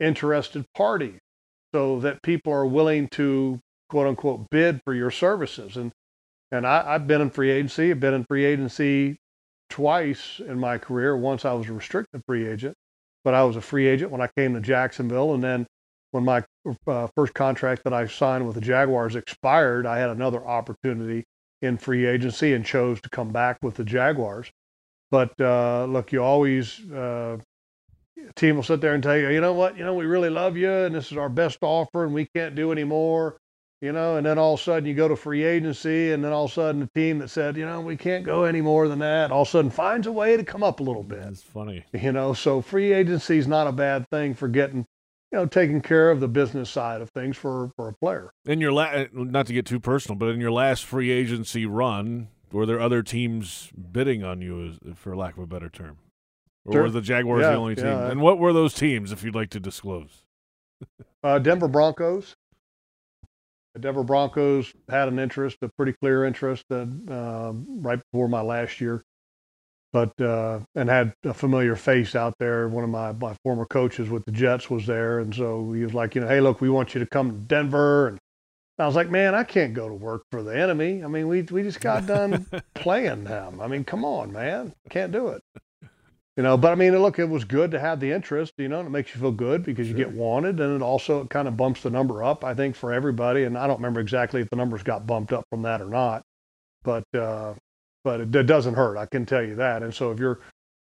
interested 0.00 0.64
parties 0.74 1.20
so 1.74 2.00
that 2.00 2.22
people 2.22 2.52
are 2.52 2.66
willing 2.66 3.08
to 3.08 3.60
quote 3.88 4.06
unquote 4.06 4.48
bid 4.50 4.80
for 4.84 4.94
your 4.94 5.10
services. 5.10 5.76
And 5.76 5.92
and 6.50 6.66
I, 6.66 6.92
have 6.92 7.06
been 7.06 7.22
in 7.22 7.30
free 7.30 7.50
agency. 7.50 7.90
I've 7.90 8.00
been 8.00 8.14
in 8.14 8.24
free 8.24 8.44
agency 8.44 9.16
twice 9.70 10.38
in 10.38 10.58
my 10.58 10.76
career. 10.76 11.16
Once 11.16 11.46
I 11.46 11.54
was 11.54 11.66
a 11.68 11.72
restricted 11.72 12.22
free 12.26 12.46
agent, 12.46 12.74
but 13.24 13.32
I 13.32 13.42
was 13.44 13.56
a 13.56 13.62
free 13.62 13.86
agent 13.86 14.10
when 14.10 14.20
I 14.20 14.28
came 14.36 14.54
to 14.54 14.60
Jacksonville. 14.60 15.32
And 15.32 15.42
then 15.42 15.66
when 16.10 16.24
my 16.24 16.44
uh, 16.86 17.08
first 17.16 17.32
contract 17.32 17.84
that 17.84 17.94
I 17.94 18.06
signed 18.06 18.46
with 18.46 18.54
the 18.54 18.60
Jaguars 18.60 19.16
expired, 19.16 19.86
I 19.86 19.98
had 19.98 20.10
another 20.10 20.46
opportunity 20.46 21.24
in 21.62 21.78
free 21.78 22.06
agency 22.06 22.52
and 22.52 22.64
chose 22.64 23.00
to 23.00 23.08
come 23.08 23.30
back 23.30 23.58
with 23.62 23.76
the 23.76 23.84
Jaguars. 23.84 24.50
But 25.10 25.40
uh, 25.40 25.84
look, 25.84 26.12
you 26.12 26.22
always 26.22 26.80
uh, 26.90 27.38
team 28.34 28.56
will 28.56 28.62
sit 28.62 28.80
there 28.80 28.94
and 28.94 29.02
tell 29.02 29.16
you, 29.16 29.28
you 29.28 29.40
know 29.40 29.52
what, 29.52 29.76
you 29.76 29.84
know, 29.84 29.94
we 29.94 30.06
really 30.06 30.30
love 30.30 30.56
you 30.56 30.70
and 30.70 30.94
this 30.94 31.10
is 31.10 31.18
our 31.18 31.28
best 31.28 31.58
offer 31.62 32.04
and 32.04 32.14
we 32.14 32.26
can't 32.34 32.54
do 32.54 32.72
any 32.72 32.84
more, 32.84 33.38
you 33.80 33.92
know, 33.92 34.16
and 34.16 34.26
then 34.26 34.38
all 34.38 34.54
of 34.54 34.60
a 34.60 34.62
sudden 34.62 34.86
you 34.86 34.94
go 34.94 35.08
to 35.08 35.16
free 35.16 35.44
agency 35.44 36.12
and 36.12 36.24
then 36.24 36.32
all 36.32 36.44
of 36.44 36.50
a 36.50 36.54
sudden 36.54 36.80
the 36.80 37.00
team 37.00 37.18
that 37.18 37.28
said, 37.28 37.56
you 37.56 37.66
know, 37.66 37.80
we 37.80 37.96
can't 37.96 38.24
go 38.24 38.44
any 38.44 38.60
more 38.60 38.88
than 38.88 39.00
that, 39.00 39.30
all 39.30 39.42
of 39.42 39.48
a 39.48 39.50
sudden 39.50 39.70
finds 39.70 40.06
a 40.06 40.12
way 40.12 40.36
to 40.36 40.44
come 40.44 40.62
up 40.62 40.80
a 40.80 40.82
little 40.82 41.02
bit. 41.02 41.18
It's 41.24 41.42
funny. 41.42 41.84
You 41.92 42.12
know, 42.12 42.32
so 42.32 42.60
free 42.60 42.92
agency 42.92 43.38
is 43.38 43.46
not 43.46 43.66
a 43.66 43.72
bad 43.72 44.08
thing 44.10 44.34
for 44.34 44.48
getting, 44.48 44.86
you 45.32 45.38
know, 45.38 45.46
taking 45.46 45.80
care 45.80 46.10
of 46.10 46.20
the 46.20 46.28
business 46.28 46.70
side 46.70 47.00
of 47.00 47.08
things 47.10 47.36
for, 47.36 47.70
for 47.74 47.88
a 47.88 47.94
player. 47.94 48.30
In 48.44 48.60
your 48.60 48.72
la- 48.72 49.04
not 49.12 49.46
to 49.46 49.54
get 49.54 49.64
too 49.64 49.80
personal, 49.80 50.16
but 50.16 50.28
in 50.28 50.40
your 50.40 50.52
last 50.52 50.84
free 50.84 51.10
agency 51.10 51.64
run, 51.64 52.28
were 52.52 52.66
there 52.66 52.80
other 52.80 53.02
teams 53.02 53.70
bidding 53.92 54.22
on 54.22 54.42
you, 54.42 54.74
for 54.94 55.16
lack 55.16 55.36
of 55.38 55.42
a 55.42 55.46
better 55.46 55.70
term? 55.70 55.96
Or 56.66 56.72
sure. 56.74 56.82
were 56.82 56.90
the 56.90 57.00
Jaguars 57.00 57.42
yeah, 57.42 57.52
the 57.52 57.56
only 57.56 57.74
team? 57.74 57.86
Yeah. 57.86 58.10
And 58.10 58.20
what 58.20 58.38
were 58.38 58.52
those 58.52 58.74
teams, 58.74 59.10
if 59.10 59.24
you'd 59.24 59.34
like 59.34 59.50
to 59.50 59.60
disclose? 59.60 60.22
uh, 61.24 61.38
Denver 61.38 61.68
Broncos. 61.68 62.36
The 63.74 63.80
Denver 63.80 64.04
Broncos 64.04 64.70
had 64.90 65.08
an 65.08 65.18
interest, 65.18 65.56
a 65.62 65.68
pretty 65.78 65.94
clear 65.94 66.26
interest, 66.26 66.66
uh, 66.70 66.84
right 67.08 67.98
before 67.98 68.28
my 68.28 68.42
last 68.42 68.82
year, 68.82 69.02
but 69.92 70.18
uh, 70.20 70.60
and 70.74 70.88
had 70.88 71.12
a 71.24 71.34
familiar 71.34 71.76
face 71.76 72.14
out 72.14 72.34
there. 72.38 72.68
One 72.68 72.84
of 72.84 72.90
my, 72.90 73.12
my 73.12 73.34
former 73.42 73.66
coaches 73.66 74.08
with 74.08 74.24
the 74.24 74.32
Jets 74.32 74.70
was 74.70 74.86
there, 74.86 75.18
and 75.18 75.34
so 75.34 75.72
he 75.72 75.84
was 75.84 75.94
like, 75.94 76.14
you 76.14 76.22
know, 76.22 76.28
hey, 76.28 76.40
look, 76.40 76.60
we 76.60 76.70
want 76.70 76.94
you 76.94 77.00
to 77.00 77.06
come 77.06 77.30
to 77.30 77.36
Denver, 77.36 78.08
and 78.08 78.18
I 78.78 78.86
was 78.86 78.96
like, 78.96 79.10
man, 79.10 79.34
I 79.34 79.44
can't 79.44 79.74
go 79.74 79.88
to 79.88 79.94
work 79.94 80.22
for 80.30 80.42
the 80.42 80.58
enemy. 80.58 81.04
I 81.04 81.08
mean, 81.08 81.28
we 81.28 81.42
we 81.42 81.62
just 81.62 81.80
got 81.80 82.06
done 82.06 82.46
playing 82.74 83.24
them. 83.24 83.60
I 83.60 83.66
mean, 83.68 83.84
come 83.84 84.04
on, 84.04 84.32
man, 84.32 84.72
I 84.86 84.88
can't 84.88 85.12
do 85.12 85.28
it. 85.28 85.42
You 86.36 86.42
know, 86.42 86.56
but 86.56 86.72
I 86.72 86.76
mean, 86.76 86.96
look, 86.98 87.18
it 87.18 87.28
was 87.28 87.44
good 87.44 87.72
to 87.72 87.78
have 87.78 88.00
the 88.00 88.10
interest, 88.10 88.54
you 88.56 88.68
know, 88.68 88.78
and 88.78 88.86
it 88.86 88.90
makes 88.90 89.14
you 89.14 89.20
feel 89.20 89.32
good 89.32 89.62
because 89.64 89.86
sure. 89.86 89.96
you 89.98 90.04
get 90.04 90.14
wanted 90.14 90.60
and 90.60 90.76
it 90.76 90.82
also 90.82 91.20
it 91.20 91.30
kind 91.30 91.46
of 91.46 91.58
bumps 91.58 91.82
the 91.82 91.90
number 91.90 92.24
up, 92.24 92.42
I 92.42 92.54
think, 92.54 92.74
for 92.74 92.90
everybody. 92.90 93.44
And 93.44 93.58
I 93.58 93.66
don't 93.66 93.76
remember 93.76 94.00
exactly 94.00 94.40
if 94.40 94.48
the 94.48 94.56
numbers 94.56 94.82
got 94.82 95.06
bumped 95.06 95.34
up 95.34 95.44
from 95.50 95.62
that 95.62 95.82
or 95.82 95.90
not, 95.90 96.22
but, 96.84 97.04
uh, 97.14 97.52
but 98.04 98.20
it, 98.20 98.34
it 98.34 98.44
doesn't 98.44 98.74
hurt. 98.74 98.96
I 98.96 99.06
can 99.06 99.26
tell 99.26 99.42
you 99.42 99.56
that. 99.56 99.82
And 99.82 99.94
so 99.94 100.10
if 100.10 100.18
you're 100.18 100.40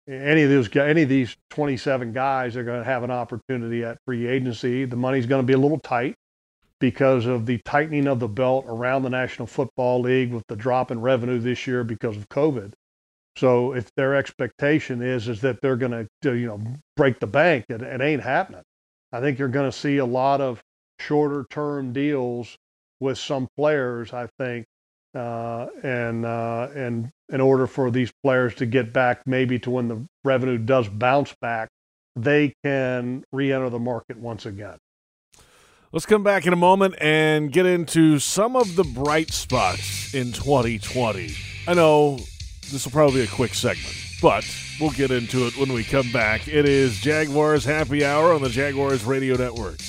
any 0.07 0.43
of 0.43 0.49
those, 0.49 0.75
any 0.75 1.03
of 1.03 1.09
these 1.09 1.35
27 1.51 2.13
guys 2.13 2.55
are 2.57 2.63
going 2.63 2.79
to 2.79 2.85
have 2.85 3.03
an 3.03 3.11
opportunity 3.11 3.83
at 3.83 3.97
free 4.05 4.27
agency, 4.27 4.85
the 4.85 4.95
money's 4.95 5.25
going 5.25 5.41
to 5.41 5.47
be 5.47 5.53
a 5.53 5.57
little 5.57 5.79
tight 5.79 6.15
because 6.79 7.27
of 7.27 7.45
the 7.45 7.59
tightening 7.59 8.07
of 8.07 8.19
the 8.19 8.27
belt 8.27 8.65
around 8.67 9.03
the 9.03 9.09
National 9.09 9.47
Football 9.47 10.01
League 10.01 10.33
with 10.33 10.43
the 10.47 10.55
drop 10.55 10.91
in 10.91 10.99
revenue 10.99 11.39
this 11.39 11.67
year 11.67 11.83
because 11.83 12.17
of 12.17 12.27
COVID. 12.29 12.73
So 13.37 13.73
if 13.73 13.89
their 13.95 14.15
expectation 14.15 15.01
is 15.01 15.27
is 15.27 15.41
that 15.41 15.61
they're 15.61 15.77
going 15.77 16.09
to 16.23 16.35
you 16.35 16.47
know 16.47 16.61
break 16.97 17.19
the 17.19 17.27
bank, 17.27 17.65
it, 17.69 17.81
it 17.81 18.01
ain't 18.01 18.23
happening. 18.23 18.63
I 19.13 19.21
think 19.21 19.39
you're 19.39 19.47
going 19.47 19.71
to 19.71 19.77
see 19.77 19.97
a 19.97 20.05
lot 20.05 20.41
of 20.41 20.61
shorter 20.99 21.45
term 21.49 21.93
deals 21.93 22.57
with 22.99 23.17
some 23.17 23.47
players. 23.57 24.11
I 24.11 24.27
think, 24.37 24.65
uh, 25.15 25.67
and 25.83 26.25
uh, 26.25 26.69
and 26.75 27.11
in 27.29 27.41
order 27.41 27.67
for 27.67 27.91
these 27.91 28.11
players 28.23 28.55
to 28.55 28.65
get 28.65 28.93
back, 28.93 29.21
maybe 29.25 29.59
to 29.59 29.69
when 29.69 29.87
the 29.87 30.05
revenue 30.23 30.57
does 30.57 30.87
bounce 30.87 31.35
back, 31.41 31.69
they 32.15 32.53
can 32.63 33.23
re-enter 33.31 33.69
the 33.69 33.79
market 33.79 34.17
once 34.17 34.45
again. 34.45 34.77
Let's 35.91 36.05
come 36.05 36.23
back 36.23 36.47
in 36.47 36.53
a 36.53 36.57
moment 36.57 36.95
and 37.01 37.51
get 37.51 37.65
into 37.65 38.17
some 38.19 38.55
of 38.55 38.77
the 38.77 38.83
bright 38.83 39.31
spots 39.31 40.13
in 40.13 40.31
2020. 40.31 41.33
I 41.67 41.73
know 41.73 42.17
this 42.71 42.85
will 42.85 42.93
probably 42.93 43.21
be 43.21 43.27
a 43.27 43.27
quick 43.27 43.53
segment, 43.53 43.93
but 44.21 44.45
we'll 44.79 44.91
get 44.91 45.11
into 45.11 45.47
it 45.47 45.57
when 45.57 45.73
we 45.73 45.83
come 45.83 46.09
back. 46.13 46.47
It 46.47 46.65
is 46.65 46.99
Jaguars 47.01 47.65
Happy 47.65 48.05
Hour 48.05 48.33
on 48.33 48.41
the 48.41 48.49
Jaguars 48.49 49.03
Radio 49.03 49.35
Network. 49.35 49.79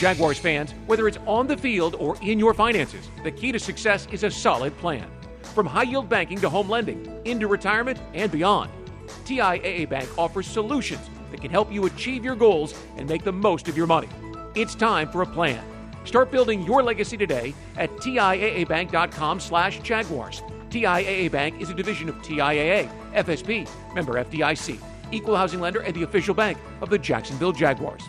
Jaguars 0.00 0.38
fans, 0.38 0.72
whether 0.86 1.06
it's 1.06 1.18
on 1.26 1.46
the 1.46 1.58
field 1.58 1.94
or 1.96 2.16
in 2.22 2.38
your 2.38 2.54
finances, 2.54 3.10
the 3.22 3.30
key 3.30 3.52
to 3.52 3.58
success 3.58 4.08
is 4.10 4.24
a 4.24 4.30
solid 4.30 4.74
plan. 4.78 5.06
From 5.54 5.66
high 5.66 5.82
yield 5.82 6.08
banking 6.08 6.40
to 6.40 6.48
home 6.48 6.70
lending, 6.70 7.20
into 7.26 7.46
retirement, 7.46 8.00
and 8.14 8.32
beyond, 8.32 8.70
TIAA 9.26 9.86
Bank 9.90 10.08
offers 10.16 10.46
solutions 10.46 11.10
that 11.30 11.42
can 11.42 11.50
help 11.50 11.70
you 11.70 11.84
achieve 11.84 12.24
your 12.24 12.34
goals 12.34 12.74
and 12.96 13.06
make 13.06 13.24
the 13.24 13.32
most 13.32 13.68
of 13.68 13.76
your 13.76 13.86
money. 13.86 14.08
It's 14.54 14.74
time 14.74 15.06
for 15.10 15.20
a 15.20 15.26
plan. 15.26 15.62
Start 16.06 16.30
building 16.30 16.62
your 16.62 16.82
legacy 16.82 17.18
today 17.18 17.52
at 17.76 17.90
TIAABank.com 17.98 19.38
slash 19.38 19.80
Jaguars. 19.80 20.40
TIAA 20.70 21.30
Bank 21.30 21.60
is 21.60 21.68
a 21.68 21.74
division 21.74 22.08
of 22.08 22.14
TIAA, 22.22 22.90
FSB, 23.12 23.68
member 23.94 24.14
FDIC, 24.14 24.80
equal 25.12 25.36
housing 25.36 25.60
lender, 25.60 25.80
and 25.80 25.94
the 25.94 26.04
official 26.04 26.34
bank 26.34 26.56
of 26.80 26.88
the 26.88 26.96
Jacksonville 26.98 27.52
Jaguars. 27.52 28.04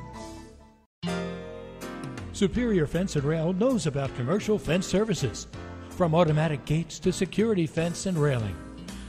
Superior 2.42 2.88
Fence 2.88 3.16
and 3.18 3.24
Rail 3.24 3.54
knows 3.54 3.86
about 3.86 4.16
commercial 4.16 4.58
fence 4.58 4.88
services, 4.88 5.46
from 5.92 6.16
automatic 6.16 6.66
gates 6.66 6.98
to 6.98 7.14
security 7.14 7.68
fence 7.68 8.08
and 8.08 8.18
railing. 8.18 8.56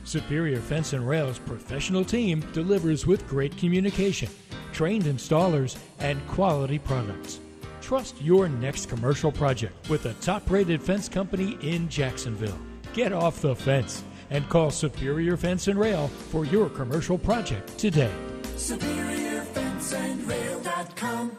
Superior 0.05 0.61
Fence 0.61 0.93
and 0.93 1.09
Rail's 1.09 1.39
professional 1.39 2.05
team 2.05 2.45
delivers 2.53 3.07
with 3.07 3.27
great 3.27 3.57
communication, 3.57 4.29
trained 4.75 5.05
installers, 5.05 5.79
and 5.99 6.21
quality 6.29 6.79
products. 6.79 7.41
Trust 7.81 8.21
your 8.21 8.51
next 8.51 8.91
commercial 8.91 9.33
project 9.33 9.89
with 9.89 10.05
a 10.05 10.13
top 10.21 10.51
rated 10.51 10.83
fence 10.83 11.09
company 11.09 11.57
in 11.63 11.89
Jacksonville. 11.89 12.59
Get 12.93 13.15
off 13.15 13.41
the 13.41 13.57
fence 13.57 14.05
and 14.29 14.47
call 14.51 14.71
Superior 14.71 15.39
Fence 15.39 15.69
and 15.69 15.81
Rail 15.81 16.09
for 16.09 16.45
your 16.45 16.69
commercial 16.69 17.17
project 17.17 17.79
today. 17.79 18.13
SuperiorFenceandRail.com 18.57 21.39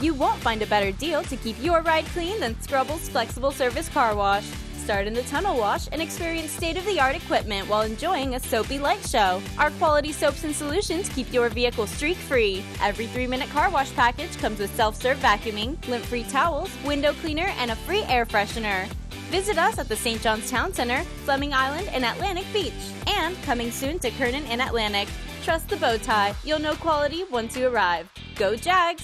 You 0.00 0.14
won't 0.14 0.40
find 0.40 0.62
a 0.62 0.66
better 0.66 0.92
deal 0.92 1.22
to 1.24 1.36
keep 1.36 1.60
your 1.60 1.82
ride 1.82 2.06
clean 2.06 2.38
than 2.38 2.60
Scrubble's 2.60 3.08
flexible 3.08 3.50
service 3.50 3.88
car 3.88 4.14
wash. 4.14 4.44
Start 4.76 5.08
in 5.08 5.12
the 5.12 5.22
tunnel 5.22 5.58
wash 5.58 5.88
and 5.90 6.00
experience 6.00 6.52
state 6.52 6.76
of 6.78 6.86
the 6.86 7.00
art 7.00 7.16
equipment 7.16 7.68
while 7.68 7.82
enjoying 7.82 8.34
a 8.34 8.40
soapy 8.40 8.78
light 8.78 9.04
show. 9.04 9.42
Our 9.58 9.70
quality 9.72 10.12
soaps 10.12 10.44
and 10.44 10.54
solutions 10.54 11.08
keep 11.08 11.30
your 11.32 11.48
vehicle 11.48 11.86
streak 11.88 12.16
free. 12.16 12.64
Every 12.80 13.06
three 13.08 13.26
minute 13.26 13.50
car 13.50 13.70
wash 13.70 13.92
package 13.94 14.34
comes 14.38 14.60
with 14.60 14.74
self 14.76 14.94
serve 14.94 15.18
vacuuming, 15.18 15.76
lint 15.88 16.04
free 16.06 16.24
towels, 16.24 16.70
window 16.86 17.12
cleaner, 17.14 17.52
and 17.58 17.72
a 17.72 17.76
free 17.76 18.02
air 18.04 18.24
freshener. 18.24 18.86
Visit 19.30 19.58
us 19.58 19.78
at 19.78 19.88
the 19.88 19.96
St. 19.96 20.22
John's 20.22 20.48
Town 20.48 20.72
Center, 20.72 21.02
Fleming 21.24 21.52
Island, 21.52 21.88
and 21.88 22.04
Atlantic 22.04 22.46
Beach. 22.52 22.72
And 23.08 23.36
coming 23.42 23.70
soon 23.70 23.98
to 23.98 24.10
Kernan 24.12 24.44
and 24.44 24.62
Atlantic. 24.62 25.08
Trust 25.42 25.68
the 25.68 25.76
bow 25.76 25.98
tie. 25.98 26.34
You'll 26.44 26.60
know 26.60 26.76
quality 26.76 27.24
once 27.24 27.56
you 27.56 27.66
arrive. 27.66 28.08
Go 28.36 28.56
Jags! 28.56 29.02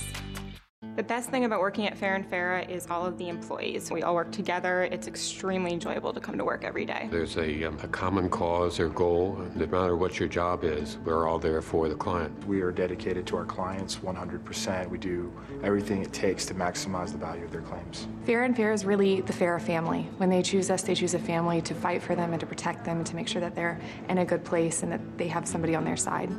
The 0.96 1.02
best 1.02 1.28
thing 1.28 1.44
about 1.44 1.58
working 1.58 1.88
at 1.88 1.98
Farah 1.98 2.14
and 2.14 2.30
Farah 2.30 2.68
is 2.68 2.86
all 2.88 3.04
of 3.04 3.18
the 3.18 3.28
employees. 3.28 3.90
We 3.90 4.04
all 4.04 4.14
work 4.14 4.30
together. 4.30 4.84
It's 4.84 5.08
extremely 5.08 5.72
enjoyable 5.72 6.12
to 6.12 6.20
come 6.20 6.38
to 6.38 6.44
work 6.44 6.62
every 6.62 6.84
day. 6.84 7.08
There's 7.10 7.36
a, 7.36 7.64
um, 7.64 7.80
a 7.82 7.88
common 7.88 8.30
cause 8.30 8.78
or 8.78 8.90
goal. 8.90 9.44
No 9.56 9.66
matter 9.66 9.96
what 9.96 10.20
your 10.20 10.28
job 10.28 10.62
is, 10.62 10.98
we're 10.98 11.26
all 11.26 11.40
there 11.40 11.60
for 11.60 11.88
the 11.88 11.96
client. 11.96 12.46
We 12.46 12.62
are 12.62 12.70
dedicated 12.70 13.26
to 13.26 13.36
our 13.36 13.44
clients 13.44 13.96
100%. 13.96 14.88
We 14.88 14.98
do 14.98 15.32
everything 15.64 16.00
it 16.00 16.12
takes 16.12 16.46
to 16.46 16.54
maximize 16.54 17.10
the 17.10 17.18
value 17.18 17.44
of 17.44 17.50
their 17.50 17.62
claims. 17.62 18.06
Farah 18.24 18.44
and 18.44 18.56
Farah 18.56 18.74
is 18.74 18.84
really 18.84 19.20
the 19.20 19.32
Farah 19.32 19.60
family. 19.60 20.08
When 20.18 20.30
they 20.30 20.42
choose 20.42 20.70
us, 20.70 20.82
they 20.82 20.94
choose 20.94 21.14
a 21.14 21.18
family 21.18 21.60
to 21.62 21.74
fight 21.74 22.04
for 22.04 22.14
them 22.14 22.30
and 22.30 22.38
to 22.38 22.46
protect 22.46 22.84
them 22.84 22.98
and 22.98 23.06
to 23.08 23.16
make 23.16 23.26
sure 23.26 23.40
that 23.40 23.56
they're 23.56 23.80
in 24.08 24.18
a 24.18 24.24
good 24.24 24.44
place 24.44 24.84
and 24.84 24.92
that 24.92 25.00
they 25.18 25.26
have 25.26 25.48
somebody 25.48 25.74
on 25.74 25.84
their 25.84 25.96
side. 25.96 26.30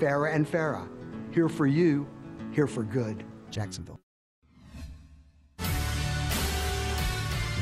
Farah 0.00 0.34
and 0.34 0.50
Farah, 0.50 0.88
here 1.30 1.50
for 1.50 1.66
you, 1.66 2.08
here 2.52 2.66
for 2.66 2.84
good. 2.84 3.22
Jacksonville. 3.50 3.97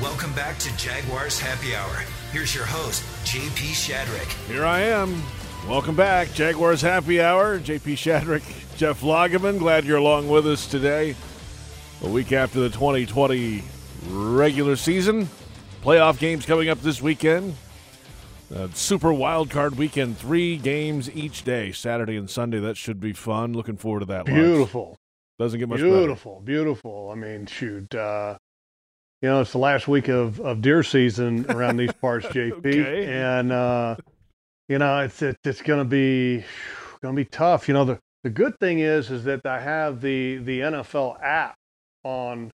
Welcome 0.01 0.35
back 0.35 0.59
to 0.59 0.77
Jaguars 0.77 1.41
Happy 1.41 1.75
Hour. 1.75 2.03
Here's 2.31 2.55
your 2.55 2.67
host, 2.67 3.03
JP 3.25 3.73
Shadrick. 3.73 4.31
Here 4.47 4.67
I 4.67 4.81
am. 4.81 5.23
Welcome 5.67 5.97
back, 5.97 6.33
Jaguars 6.35 6.83
Happy 6.83 7.19
Hour. 7.19 7.59
JP 7.61 7.95
Shadrick, 7.95 8.43
Jeff 8.77 9.01
Lageman. 9.01 9.59
Glad 9.59 9.87
you're 9.87 9.97
along 9.97 10.29
with 10.29 10.47
us 10.47 10.67
today. 10.67 11.17
A 12.03 12.09
week 12.11 12.33
after 12.33 12.61
the 12.61 12.69
2020 12.69 13.63
regular 14.11 14.77
season. 14.77 15.31
Playoff 15.83 16.19
games 16.19 16.45
coming 16.45 16.69
up 16.69 16.83
this 16.83 17.01
weekend. 17.01 17.55
Uh, 18.55 18.69
super 18.75 19.15
wild 19.15 19.49
card 19.49 19.77
weekend, 19.79 20.19
three 20.19 20.59
games 20.59 21.11
each 21.17 21.43
day, 21.43 21.73
Saturday 21.73 22.17
and 22.17 22.29
Sunday. 22.29 22.59
That 22.59 22.77
should 22.77 23.01
be 23.01 23.15
fun. 23.15 23.55
Looking 23.55 23.79
forward 23.79 24.01
to 24.01 24.07
that. 24.07 24.27
Beautiful. 24.27 24.99
Doesn't 25.39 25.59
get 25.59 25.71
much 25.71 25.81
beautiful, 25.81 26.35
better. 26.35 26.45
beautiful. 26.45 27.11
I 27.11 27.15
mean, 27.15 27.47
shoot. 27.47 27.95
Uh, 27.95 28.37
you 29.23 29.29
know, 29.29 29.41
it's 29.41 29.53
the 29.53 29.59
last 29.59 29.89
week 29.89 30.09
of, 30.09 30.41
of 30.41 30.61
deer 30.61 30.83
season 30.83 31.51
around 31.51 31.77
these 31.77 31.93
parts, 32.01 32.27
JP, 32.27 32.59
okay. 32.59 33.07
and 33.07 33.53
uh, 33.53 33.97
you 34.69 34.79
know, 34.79 35.01
it's 35.01 35.23
it, 35.23 35.37
it's 35.45 35.63
going 35.63 35.79
to 35.79 35.85
be 35.85 36.45
going 37.03 37.15
to 37.15 37.17
be 37.17 37.25
tough. 37.25 37.69
You 37.69 37.75
know, 37.75 37.85
the 37.85 37.99
the 38.25 38.31
good 38.31 38.59
thing 38.59 38.81
is 38.81 39.11
is 39.11 39.25
that 39.25 39.47
I 39.47 39.61
have 39.61 40.01
the 40.01 40.37
the 40.39 40.61
NFL 40.61 41.23
app 41.23 41.55
on 42.05 42.51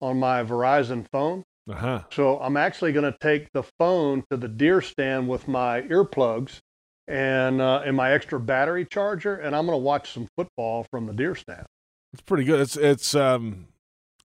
on 0.00 0.18
my 0.18 0.42
Verizon 0.44 1.06
phone. 1.10 1.44
Uh-huh. 1.68 2.02
So 2.10 2.38
I'm 2.40 2.56
actually 2.56 2.92
going 2.92 3.10
to 3.10 3.18
take 3.20 3.52
the 3.52 3.62
phone 3.78 4.24
to 4.30 4.38
the 4.38 4.48
deer 4.48 4.80
stand 4.80 5.28
with 5.28 5.48
my 5.48 5.82
earplugs 5.82 6.60
and 7.06 7.60
uh, 7.60 7.82
and 7.84 7.96
my 7.96 8.12
extra 8.12 8.40
battery 8.40 8.86
charger, 8.90 9.36
and 9.36 9.54
I'm 9.54 9.66
going 9.66 9.78
to 9.78 9.82
watch 9.82 10.12
some 10.12 10.28
football 10.36 10.86
from 10.90 11.06
the 11.06 11.12
deer 11.12 11.34
stand. 11.34 11.66
It's 12.12 12.22
pretty 12.22 12.44
good. 12.44 12.60
It's 12.60 12.76
it's 12.76 13.14
um 13.14 13.66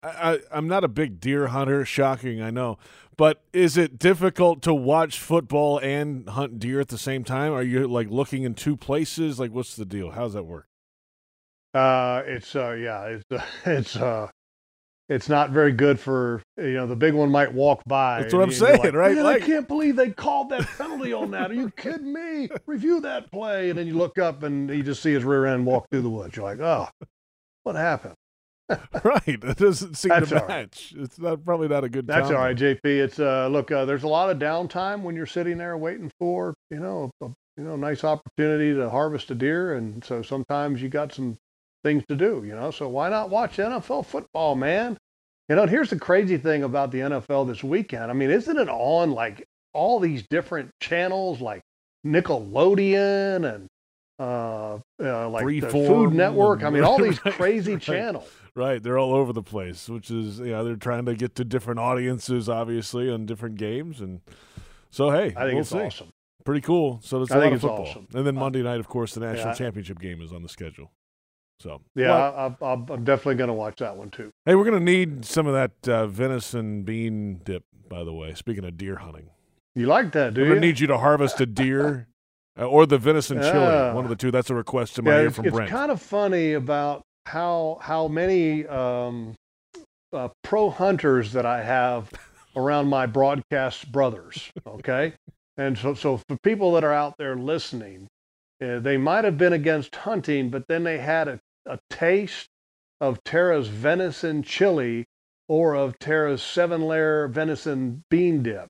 I, 0.07 0.40
I'm 0.51 0.69
not 0.69 0.85
a 0.85 0.88
big 0.88 1.21
deer 1.21 1.49
hunter. 1.49 1.85
Shocking, 1.85 2.40
I 2.40 2.51
know. 2.51 2.79
But 3.16 3.42
is 3.53 3.77
it 3.79 3.99
difficult 3.99 4.62
to 4.62 4.75
watch 4.75 5.19
football 5.19 5.79
and 5.79 6.29
hunt 6.29 6.59
deer 6.59 6.81
at 6.81 6.88
the 6.88 6.99
same 6.99 7.25
time? 7.25 7.53
Are 7.53 7.62
you 7.62 7.87
like 7.88 8.11
looking 8.11 8.42
in 8.42 8.55
two 8.55 8.77
places? 8.77 9.40
Like, 9.40 9.53
what's 9.53 9.75
the 9.75 9.87
deal? 9.87 10.11
How 10.11 10.25
does 10.25 10.35
that 10.35 10.45
work? 10.45 10.66
Uh, 11.73 12.23
it's 12.27 12.55
uh, 12.55 12.73
yeah, 12.73 13.05
it's 13.05 13.25
uh, 13.31 13.45
it's 13.66 13.97
uh, 13.97 14.29
it's 15.09 15.29
not 15.29 15.51
very 15.51 15.73
good 15.73 15.99
for 15.99 16.42
you 16.59 16.75
know 16.75 16.87
the 16.87 16.97
big 16.97 17.14
one 17.14 17.31
might 17.31 17.53
walk 17.53 17.83
by. 17.87 18.23
That's 18.23 18.35
what 18.35 18.42
I'm 18.42 18.53
saying, 18.53 18.81
like, 18.81 18.92
right? 18.92 19.16
Like, 19.16 19.42
I 19.42 19.47
can't 19.47 19.69
believe 19.69 19.97
they 19.97 20.11
called 20.11 20.51
that 20.51 20.66
penalty 20.77 21.12
on 21.12 21.31
that. 21.31 21.51
Are 21.51 21.55
you 21.55 21.71
kidding 21.71 22.12
me? 22.12 22.49
Review 22.66 23.01
that 23.01 23.31
play, 23.31 23.71
and 23.71 23.79
then 23.79 23.87
you 23.87 23.95
look 23.95 24.19
up 24.19 24.42
and 24.42 24.69
you 24.69 24.83
just 24.83 25.03
see 25.03 25.12
his 25.12 25.25
rear 25.25 25.47
end 25.47 25.64
walk 25.64 25.87
through 25.90 26.03
the 26.03 26.11
woods. 26.11 26.37
You're 26.37 26.45
like, 26.45 26.61
oh, 26.61 26.88
what 27.62 27.77
happened? 27.77 28.14
right. 29.05 29.23
It 29.27 29.57
doesn't 29.57 29.95
seem 29.95 30.09
That's 30.09 30.31
to 30.31 30.43
all 30.43 30.49
match. 30.49 30.93
It's 30.97 31.19
not 31.19 31.45
probably 31.45 31.69
not 31.69 31.85
a 31.85 31.89
good. 31.89 32.07
That's 32.07 32.23
combo. 32.23 32.37
all 32.37 32.45
right, 32.45 32.57
JP. 32.57 32.85
It's 32.85 33.21
uh, 33.21 33.49
look, 33.49 33.71
uh, 33.71 33.85
there's 33.85 34.03
a 34.03 34.09
lot 34.09 34.31
of 34.31 34.39
downtime 34.39 35.03
when 35.03 35.15
you're 35.15 35.27
sitting 35.27 35.59
there 35.59 35.77
waiting 35.77 36.11
for 36.19 36.55
you 36.71 36.81
know 36.81 37.11
a, 37.21 37.27
you 37.57 37.65
know 37.65 37.77
nice 37.77 38.03
opportunity 38.03 38.75
to 38.75 38.91
harvest 38.91 39.31
a 39.31 39.35
deer, 39.35 39.75
and 39.75 40.05
so 40.05 40.21
sometimes 40.21 40.83
you 40.83 40.89
got 40.89 41.13
some 41.13 41.37
things 41.85 42.03
to 42.09 42.17
do. 42.17 42.43
You 42.45 42.57
know, 42.57 42.73
so 42.73 42.89
why 42.89 43.09
not 43.09 43.31
watch 43.31 43.59
NFL 43.59 44.07
football, 44.07 44.57
man? 44.57 44.99
You 45.49 45.55
know, 45.55 45.63
and 45.63 45.71
here's 45.71 45.91
the 45.91 45.99
crazy 45.99 46.37
thing 46.37 46.65
about 46.65 46.91
the 46.91 46.99
NFL 46.99 47.47
this 47.47 47.63
weekend. 47.63 48.11
I 48.11 48.15
mean, 48.15 48.31
isn't 48.31 48.57
it 48.57 48.69
on 48.69 49.13
like 49.13 49.47
all 49.75 50.01
these 50.01 50.25
different 50.29 50.71
channels, 50.81 51.41
like 51.41 51.63
Nickelodeon 52.05 53.55
and 53.55 53.67
uh, 54.19 54.79
uh 55.01 55.29
like 55.29 55.47
the 55.47 55.61
Food 55.61 56.15
Network? 56.15 56.65
I 56.65 56.71
mean, 56.71 56.83
all 56.83 57.01
these 57.01 57.19
crazy 57.21 57.75
right. 57.75 57.83
channels. 57.83 58.29
Right, 58.57 58.83
they're 58.83 58.99
all 58.99 59.14
over 59.14 59.35
the 59.35 59.42
place, 59.42 59.87
which 59.87 60.11
is 60.11 60.38
you 60.38 60.47
know 60.47 60.64
they're 60.64 60.77
trying 60.77 61.05
to 61.05 61.14
get 61.14 61.35
to 61.37 61.45
different 61.45 61.79
audiences, 61.79 62.49
obviously, 62.49 63.11
on 63.11 63.27
different 63.27 63.57
games, 63.57 64.01
and 64.01 64.23
so 64.90 65.11
hey, 65.11 65.27
I 65.37 65.45
think 65.45 65.53
we'll 65.53 65.59
it's 65.61 65.69
see. 65.71 65.79
awesome. 65.79 66.09
Pretty 66.45 66.62
cool. 66.62 67.01
So 67.03 67.19
there's 67.19 67.31
a 67.33 67.35
I 67.35 67.45
lot 67.45 67.53
of 67.53 67.61
football, 67.61 67.83
awesome. 67.87 68.09
and 68.14 68.27
then 68.27 68.37
Uh, 68.37 68.40
Monday 68.40 68.62
night, 68.62 68.81
of 68.81 68.88
course, 68.88 69.12
the 69.12 69.21
national 69.21 69.49
yeah. 69.49 69.55
championship 69.55 69.99
game 69.99 70.23
is 70.23 70.33
on 70.33 70.42
the 70.42 70.49
schedule. 70.49 70.90
So 71.61 71.83
Yeah, 71.95 72.09
well, 72.09 72.57
I, 72.62 72.92
I'm 72.95 73.05
definitely 73.05 73.35
going 73.35 73.49
to 73.49 73.55
watch 73.55 73.79
that 73.81 73.97
one 73.97 74.11
too. 74.11 74.31
hey, 74.47 74.55
we're 74.55 74.64
gonna 74.64 74.81
need 74.81 75.25
some 75.27 75.47
of 75.47 75.53
that 75.55 75.88
uh, 75.92 76.07
venison 76.07 76.83
bean 76.83 77.40
dip. 77.45 77.64
By 77.90 78.05
the 78.05 78.12
way, 78.14 78.33
speaking 78.35 78.64
of 78.64 78.77
deer 78.79 78.97
hunting, 78.97 79.31
You 79.75 79.87
like 79.87 80.12
that, 80.12 80.33
do 80.35 80.42
we're 80.42 80.59
need 80.59 80.81
you 80.81 80.87
to 80.87 80.97
harvest 80.99 81.40
a 81.42 81.47
deer. 81.47 82.09
uh, 82.59 82.64
Or 82.66 82.87
the 82.87 82.97
venison 82.99 83.38
chili, 83.38 83.53
Yeah. 83.53 83.92
one 83.92 84.05
of 84.05 84.11
the 84.11 84.16
two. 84.16 84.31
That's 84.31 84.49
a 84.51 84.55
request 84.55 84.95
to 84.97 85.03
my 85.03 85.11
yeah, 85.11 85.21
ear 85.21 85.27
it's, 85.27 85.37
from 85.37 85.45
it's 85.47 85.55
Brent. 85.57 85.71
kind 85.71 85.90
of 85.90 86.01
funny 86.01 86.53
about 86.55 87.03
how 87.27 87.79
how 87.81 88.09
many 88.09 88.67
um, 88.67 89.35
uh, 90.12 90.29
pro 90.43 90.71
hunters 90.71 91.33
that 91.33 91.45
I 91.45 91.62
have 91.62 92.11
around 92.55 92.89
my 92.89 93.07
broadcast 93.07 93.93
brothers. 93.93 94.51
Okay, 94.67 95.12
and 95.57 95.77
so 95.77 95.95
so 95.95 96.17
for 96.29 96.37
people 96.43 96.73
that 96.73 96.85
are 96.85 96.93
out 96.93 97.17
there 97.19 97.37
listening, 97.37 98.09
uh, 98.62 98.79
they 98.79 98.97
might 98.97 99.25
have 99.25 99.37
been 99.37 99.53
against 99.53 99.95
hunting, 99.95 100.51
but 100.51 100.67
then 100.69 100.85
they 100.85 100.99
had 100.99 101.29
a, 101.29 101.41
a 101.67 101.79
taste 101.91 102.49
of 103.01 103.23
Tara's 103.25 103.69
venison 103.69 104.43
chili 104.43 105.05
or 105.49 105.75
of 105.75 105.99
Tara's 105.99 106.43
seven 106.43 106.83
layer 106.83 107.29
venison 107.29 108.03
bean 108.11 108.43
dip, 108.43 108.69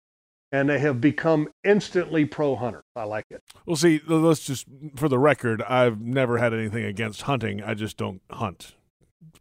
and 0.52 0.68
they 0.68 0.78
have 0.78 1.00
become 1.00 1.48
instantly 1.64 2.24
pro 2.24 2.56
hunter. 2.56 2.84
I 2.94 3.04
like 3.04 3.26
it. 3.30 3.42
Well, 3.66 3.76
see, 3.76 4.00
let's 4.06 4.44
just 4.44 4.66
for 4.94 5.08
the 5.08 5.18
record, 5.18 5.62
I've 5.62 6.00
never 6.00 6.38
had 6.38 6.54
anything 6.54 6.84
against 6.84 7.22
hunting. 7.22 7.62
I 7.62 7.74
just 7.74 7.96
don't 7.96 8.22
hunt, 8.30 8.74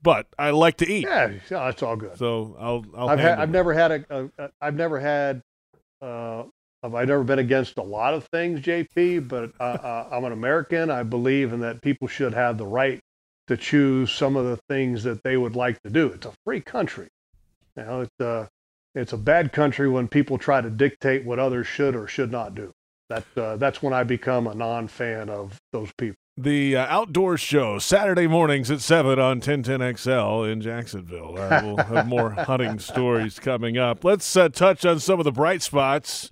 but 0.02 0.28
I 0.38 0.52
like 0.52 0.78
to 0.78 0.90
eat. 0.90 1.04
Yeah, 1.04 1.28
yeah, 1.50 1.66
that's 1.66 1.84
all 1.84 1.96
good. 1.96 2.18
So 2.18 2.56
I'll. 2.60 2.86
I'll 2.96 3.10
I've 3.10 3.20
had, 3.20 3.28
handle 3.30 3.44
I've 3.44 3.52
never 3.52 3.74
had 3.74 3.92
a, 3.92 4.06
a, 4.10 4.46
a 4.46 4.50
I've 4.62 4.76
never 4.76 5.00
had 5.00 5.42
uh, 6.02 6.44
I've 6.84 7.08
never 7.08 7.24
been 7.24 7.40
against 7.40 7.78
a 7.78 7.84
lot 7.84 8.14
of 8.14 8.26
things, 8.26 8.62
JP. 8.62 9.28
But 9.28 9.52
uh, 9.60 9.64
uh, 9.64 10.10
I'm 10.12 10.24
an 10.26 10.32
American. 10.32 10.92
I 10.92 11.04
believe 11.04 11.54
in 11.54 11.62
that 11.62 11.82
people 11.82 12.08
should 12.08 12.34
have 12.34 12.58
the 12.58 12.68
right 12.68 13.00
to 13.48 13.58
choose 13.58 14.12
some 14.12 14.36
of 14.36 14.46
the 14.46 14.58
things 14.70 15.04
that 15.04 15.24
they 15.24 15.38
would 15.38 15.56
like 15.56 15.82
to 15.84 15.90
do. 15.90 16.08
It's 16.08 16.26
a 16.26 16.34
free 16.44 16.62
country. 16.62 17.08
You 17.78 17.84
know, 17.84 18.02
it's 18.02 18.20
uh, 18.20 18.48
it's 18.96 19.14
a 19.14 19.18
bad 19.18 19.52
country 19.52 19.90
when 19.90 20.08
people 20.08 20.38
try 20.38 20.62
to 20.62 20.70
dictate 20.70 21.26
what 21.26 21.38
others 21.38 21.68
should 21.68 21.96
or 21.96 22.08
should 22.08 22.32
not 22.32 22.56
do. 22.56 22.72
That 23.10 23.26
uh, 23.38 23.58
that's 23.58 23.84
when 23.84 23.94
I 23.94 24.04
become 24.04 24.48
a 24.48 24.56
non-fan 24.56 25.30
of 25.30 25.60
those 25.72 25.92
people. 25.98 26.16
The 26.38 26.76
uh, 26.76 26.86
outdoor 26.88 27.38
show 27.38 27.80
Saturday 27.80 28.28
mornings 28.28 28.70
at 28.72 28.82
seven 28.82 29.20
on 29.20 29.40
1010XL 29.40 30.52
in 30.52 30.60
Jacksonville. 30.60 31.38
Uh, 31.38 31.62
we'll 31.64 31.78
have 31.78 32.08
more 32.08 32.32
hunting 32.38 32.80
stories 32.80 33.40
coming 33.40 33.78
up. 33.78 34.04
Let's 34.04 34.36
uh, 34.36 34.50
touch 34.50 34.86
on 34.86 35.00
some 35.00 35.20
of 35.20 35.24
the 35.24 35.32
bright 35.32 35.62
spots. 35.62 36.32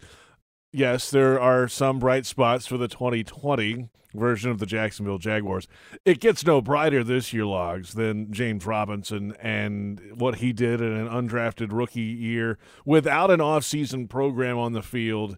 Yes, 0.75 1.11
there 1.11 1.39
are 1.39 1.67
some 1.67 1.99
bright 1.99 2.25
spots 2.25 2.65
for 2.65 2.79
the 2.79 2.87
2020 2.87 3.89
version 4.15 4.49
of 4.49 4.57
the 4.57 4.65
Jacksonville 4.65 5.19
Jaguars. 5.19 5.67
It 6.03 6.19
gets 6.19 6.43
no 6.43 6.61
brighter 6.61 7.03
this 7.03 7.31
year, 7.31 7.45
logs, 7.45 7.93
than 7.93 8.33
James 8.33 8.65
Robinson 8.65 9.35
and 9.39 10.01
what 10.15 10.35
he 10.37 10.51
did 10.51 10.81
in 10.81 10.91
an 10.91 11.07
undrafted 11.07 11.71
rookie 11.71 12.01
year 12.01 12.57
without 12.85 13.29
an 13.29 13.39
offseason 13.39 14.09
program 14.09 14.57
on 14.57 14.73
the 14.73 14.81
field. 14.81 15.37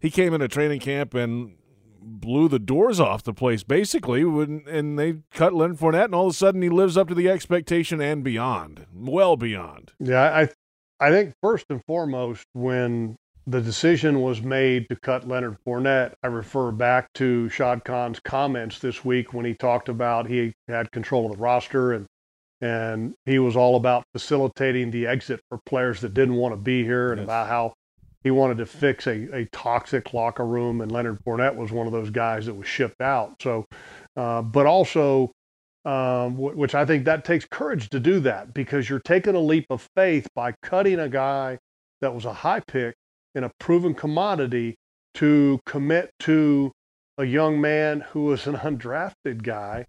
He 0.00 0.10
came 0.10 0.32
into 0.32 0.48
training 0.48 0.80
camp 0.80 1.12
and 1.12 1.56
blew 2.00 2.48
the 2.48 2.58
doors 2.58 2.98
off 2.98 3.22
the 3.22 3.34
place 3.34 3.62
basically, 3.62 4.24
when, 4.24 4.64
and 4.66 4.98
they 4.98 5.16
cut 5.30 5.52
Leonard 5.52 5.76
Fournette, 5.76 6.06
and 6.06 6.14
all 6.14 6.28
of 6.28 6.32
a 6.32 6.36
sudden 6.36 6.62
he 6.62 6.70
lives 6.70 6.96
up 6.96 7.08
to 7.08 7.14
the 7.14 7.28
expectation 7.28 8.00
and 8.00 8.24
beyond, 8.24 8.86
well 8.94 9.36
beyond. 9.36 9.92
Yeah, 9.98 10.22
I 10.22 10.48
I 11.00 11.10
think 11.10 11.34
first 11.42 11.66
and 11.68 11.82
foremost 11.86 12.46
when 12.54 13.16
the 13.46 13.60
decision 13.60 14.20
was 14.20 14.42
made 14.42 14.88
to 14.88 14.96
cut 14.96 15.26
Leonard 15.26 15.56
Fournette, 15.66 16.14
I 16.22 16.28
refer 16.28 16.70
back 16.70 17.12
to 17.14 17.48
Shad 17.48 17.84
Khan's 17.84 18.20
comments 18.20 18.78
this 18.78 19.04
week 19.04 19.32
when 19.32 19.44
he 19.44 19.54
talked 19.54 19.88
about 19.88 20.28
he 20.28 20.52
had 20.68 20.90
control 20.92 21.26
of 21.26 21.36
the 21.36 21.42
roster 21.42 21.92
and 21.92 22.06
and 22.62 23.14
he 23.24 23.38
was 23.38 23.56
all 23.56 23.76
about 23.76 24.04
facilitating 24.12 24.90
the 24.90 25.06
exit 25.06 25.40
for 25.48 25.58
players 25.64 26.02
that 26.02 26.12
didn't 26.12 26.34
want 26.34 26.52
to 26.52 26.58
be 26.58 26.84
here 26.84 27.10
and 27.10 27.20
yes. 27.20 27.24
about 27.24 27.48
how 27.48 27.72
he 28.22 28.30
wanted 28.30 28.58
to 28.58 28.66
fix 28.66 29.06
a, 29.06 29.34
a 29.34 29.46
toxic 29.46 30.12
locker 30.12 30.44
room, 30.44 30.82
and 30.82 30.92
Leonard 30.92 31.18
Fournette 31.24 31.56
was 31.56 31.72
one 31.72 31.86
of 31.86 31.92
those 31.94 32.10
guys 32.10 32.46
that 32.46 32.54
was 32.54 32.68
shipped 32.68 33.00
out. 33.00 33.40
So, 33.40 33.64
uh, 34.14 34.42
but 34.42 34.66
also, 34.66 35.32
um, 35.86 36.34
w- 36.34 36.54
which 36.54 36.74
I 36.74 36.84
think 36.84 37.06
that 37.06 37.24
takes 37.24 37.46
courage 37.46 37.88
to 37.90 37.98
do 37.98 38.20
that 38.20 38.52
because 38.52 38.90
you're 38.90 39.00
taking 39.00 39.34
a 39.34 39.40
leap 39.40 39.64
of 39.70 39.88
faith 39.96 40.28
by 40.34 40.52
cutting 40.62 40.98
a 40.98 41.08
guy 41.08 41.58
that 42.02 42.14
was 42.14 42.26
a 42.26 42.34
high 42.34 42.60
pick 42.60 42.94
in 43.34 43.44
a 43.44 43.50
proven 43.58 43.94
commodity 43.94 44.76
to 45.14 45.60
commit 45.66 46.10
to 46.20 46.72
a 47.18 47.24
young 47.24 47.60
man 47.60 48.00
who 48.00 48.24
was 48.24 48.46
an 48.46 48.56
undrafted 48.56 49.42
guy 49.42 49.84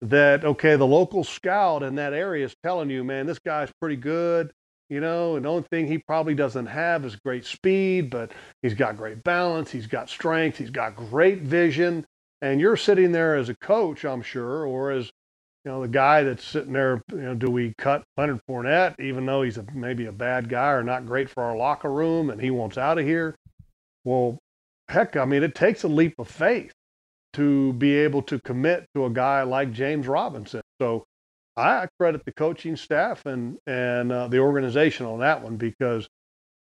that 0.00 0.44
okay 0.44 0.74
the 0.74 0.86
local 0.86 1.22
scout 1.22 1.82
in 1.82 1.94
that 1.94 2.12
area 2.12 2.44
is 2.44 2.56
telling 2.64 2.90
you 2.90 3.04
man 3.04 3.26
this 3.26 3.38
guy's 3.38 3.70
pretty 3.80 3.94
good 3.94 4.50
you 4.92 5.00
know, 5.00 5.36
and 5.36 5.46
the 5.46 5.48
only 5.48 5.66
thing 5.70 5.86
he 5.86 5.96
probably 5.96 6.34
doesn't 6.34 6.66
have 6.66 7.06
is 7.06 7.16
great 7.16 7.46
speed, 7.46 8.10
but 8.10 8.30
he's 8.60 8.74
got 8.74 8.98
great 8.98 9.24
balance, 9.24 9.70
he's 9.70 9.86
got 9.86 10.10
strength, 10.10 10.58
he's 10.58 10.68
got 10.68 10.94
great 10.94 11.38
vision. 11.38 12.04
And 12.42 12.60
you're 12.60 12.76
sitting 12.76 13.10
there 13.10 13.34
as 13.34 13.48
a 13.48 13.56
coach, 13.56 14.04
I'm 14.04 14.20
sure, 14.20 14.66
or 14.66 14.90
as 14.90 15.10
you 15.64 15.70
know, 15.70 15.82
the 15.82 15.88
guy 15.88 16.24
that's 16.24 16.44
sitting 16.44 16.72
there, 16.72 17.02
you 17.10 17.18
know, 17.18 17.34
do 17.34 17.50
we 17.50 17.72
cut 17.78 18.02
Leonard 18.16 18.40
Fournette, 18.48 18.98
even 18.98 19.24
though 19.24 19.42
he's 19.42 19.58
a, 19.58 19.64
maybe 19.72 20.06
a 20.06 20.12
bad 20.12 20.48
guy 20.48 20.72
or 20.72 20.82
not 20.82 21.06
great 21.06 21.30
for 21.30 21.44
our 21.44 21.56
locker 21.56 21.90
room 21.90 22.30
and 22.30 22.40
he 22.40 22.50
wants 22.50 22.76
out 22.76 22.98
of 22.98 23.04
here? 23.04 23.36
Well, 24.04 24.38
heck, 24.88 25.16
I 25.16 25.24
mean, 25.24 25.42
it 25.44 25.54
takes 25.54 25.84
a 25.84 25.88
leap 25.88 26.14
of 26.18 26.28
faith 26.28 26.72
to 27.34 27.72
be 27.74 27.96
able 27.96 28.22
to 28.22 28.40
commit 28.40 28.86
to 28.94 29.04
a 29.06 29.10
guy 29.10 29.42
like 29.42 29.72
James 29.72 30.08
Robinson. 30.08 30.62
So 30.80 31.04
I 31.56 31.86
credit 31.98 32.24
the 32.24 32.32
coaching 32.32 32.76
staff 32.76 33.24
and 33.26 33.58
and 33.66 34.10
uh, 34.10 34.28
the 34.28 34.38
organization 34.38 35.06
on 35.06 35.20
that 35.20 35.42
one 35.42 35.56
because 35.56 36.08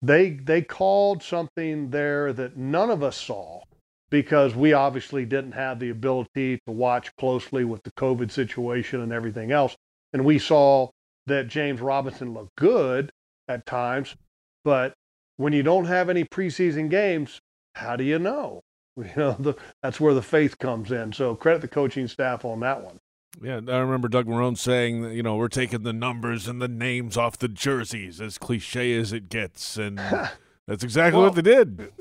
they 0.02 0.32
they 0.32 0.62
called 0.62 1.22
something 1.22 1.90
there 1.90 2.34
that 2.34 2.58
none 2.58 2.90
of 2.90 3.04
us 3.04 3.18
saw 3.18 3.62
because 4.10 4.56
we 4.56 4.74
obviously 4.74 5.26
didn't 5.26 5.52
have 5.52 5.80
the 5.80 5.90
ability 5.90 6.60
to 6.66 6.72
watch 6.72 7.14
closely 7.18 7.66
with 7.66 7.84
the 7.84 7.92
COVID 7.92 8.32
situation 8.32 9.02
and 9.02 9.12
everything 9.12 9.52
else. 9.52 9.76
And 10.14 10.24
we 10.24 10.40
saw 10.40 10.90
that 11.26 11.48
James 11.48 11.82
Robinson 11.82 12.34
looked 12.34 12.56
good 12.56 13.12
at 13.48 13.66
times, 13.66 14.16
but 14.64 14.94
when 15.36 15.54
you 15.54 15.64
don't 15.64 15.86
have 15.86 16.10
any 16.10 16.24
preseason 16.24 16.90
games, 16.90 17.40
how 17.76 17.96
do 17.96 18.04
you 18.04 18.20
know? 18.20 18.62
You 18.98 19.12
know, 19.16 19.36
the, 19.38 19.54
that's 19.84 20.00
where 20.00 20.16
the 20.16 20.24
faith 20.24 20.58
comes 20.58 20.92
in. 20.92 21.14
So 21.14 21.36
credit 21.36 21.62
the 21.62 21.68
coaching 21.68 22.08
staff 22.08 22.44
on 22.44 22.62
that 22.62 22.84
one. 22.84 22.98
Yeah, 23.40 23.62
I 23.68 23.78
remember 23.78 24.08
Doug 24.08 24.26
Marrone 24.26 24.58
saying 24.58 25.04
that, 25.04 25.14
you 25.14 25.22
know, 25.22 25.36
we're 25.36 25.50
taking 25.50 25.84
the 25.84 25.94
numbers 25.94 26.48
and 26.48 26.60
the 26.60 26.68
names 26.68 27.16
off 27.16 27.38
the 27.38 27.48
jerseys, 27.48 28.20
as 28.20 28.40
cliche 28.40 28.98
as 28.98 29.14
it 29.14 29.30
gets. 29.30 29.78
And 29.78 29.98
that's 30.68 30.84
exactly 30.84 31.20
well, 31.20 31.30
what 31.30 31.36
they 31.36 31.44
did. 31.44 31.92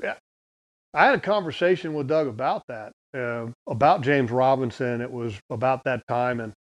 I 0.97 1.05
had 1.05 1.15
a 1.15 1.21
conversation 1.21 1.93
with 1.93 2.07
Doug 2.07 2.27
about 2.27 2.63
that, 2.69 2.91
uh, 3.15 3.47
about 3.67 4.01
James 4.01 4.31
Robinson. 4.31 4.99
It 4.99 5.11
was 5.11 5.39
about 5.51 5.83
that 5.83 6.01
time, 6.07 6.39
and 6.39 6.53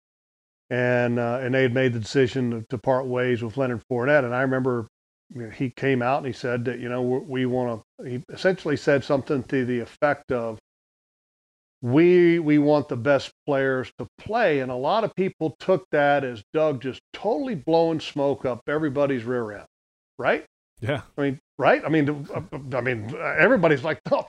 and 0.70 1.20
uh, 1.20 1.38
and 1.40 1.54
they 1.54 1.62
had 1.62 1.72
made 1.72 1.92
the 1.92 2.00
decision 2.00 2.50
to, 2.50 2.64
to, 2.70 2.78
part 2.78 3.06
ways 3.06 3.44
with 3.44 3.56
Leonard 3.56 3.82
Fournette. 3.88 4.24
And 4.24 4.34
I 4.34 4.42
remember 4.42 4.88
you 5.32 5.42
know, 5.42 5.50
he 5.50 5.70
came 5.70 6.02
out 6.02 6.18
and 6.18 6.26
he 6.26 6.32
said 6.32 6.64
that 6.64 6.80
you 6.80 6.88
know 6.88 7.00
we, 7.00 7.18
we 7.20 7.46
want 7.46 7.80
to. 8.00 8.10
He 8.10 8.24
essentially 8.28 8.76
said 8.76 9.04
something 9.04 9.44
to 9.44 9.64
the 9.64 9.78
effect 9.78 10.32
of, 10.32 10.58
we 11.80 12.40
we 12.40 12.58
want 12.58 12.88
the 12.88 12.96
best 12.96 13.30
players 13.46 13.92
to 13.98 14.06
play 14.18 14.60
and 14.60 14.72
a 14.72 14.74
lot 14.74 15.04
of 15.04 15.14
people 15.14 15.54
took 15.60 15.84
that 15.92 16.24
as 16.24 16.42
Doug 16.54 16.80
just 16.80 17.02
totally 17.12 17.54
blowing 17.54 18.00
smoke 18.00 18.46
up 18.46 18.62
everybody's 18.66 19.24
rear 19.24 19.52
end 19.52 19.66
right 20.18 20.46
yeah 20.80 21.02
i 21.18 21.20
mean 21.20 21.40
right? 21.58 21.82
I 21.84 21.88
mean 21.88 22.26
i 22.74 22.80
mean 22.80 23.14
everybody's 23.38 23.84
like 23.84 24.00
oh, 24.10 24.26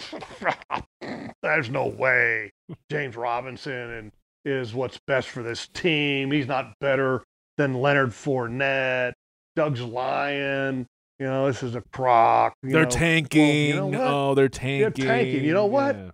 there's 1.41 1.69
no 1.69 1.87
way 1.87 2.51
james 2.89 3.15
robinson 3.15 4.11
is 4.43 4.73
what's 4.73 4.99
best 5.07 5.29
for 5.29 5.41
this 5.41 5.67
team. 5.69 6.31
He's 6.31 6.47
not 6.47 6.73
better 6.79 7.23
than 7.57 7.73
leonard 7.73 8.11
Fournette. 8.11 9.13
doug's 9.55 9.81
lying 9.81 10.85
you 11.19 11.25
know 11.25 11.47
this 11.47 11.63
is 11.63 11.75
a 11.75 11.81
crock 11.93 12.53
they're 12.61 12.83
know. 12.83 12.89
tanking. 12.89 13.75
well, 13.75 13.85
you 13.85 13.91
know 13.91 14.29
oh 14.31 14.35
they're 14.35 14.49
tanking 14.49 14.81
they're 14.81 15.07
tanking. 15.07 15.45
You 15.45 15.53
know 15.53 15.65
what? 15.65 15.95
yeah. 15.95 16.11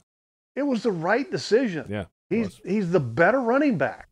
It 0.56 0.64
was 0.64 0.84
the 0.84 0.92
right 0.92 1.30
decision. 1.30 1.86
Yeah, 1.90 2.06
he's 2.30 2.60
he's 2.66 2.92
the 2.92 3.00
better 3.00 3.42
running 3.42 3.78
back, 3.78 4.10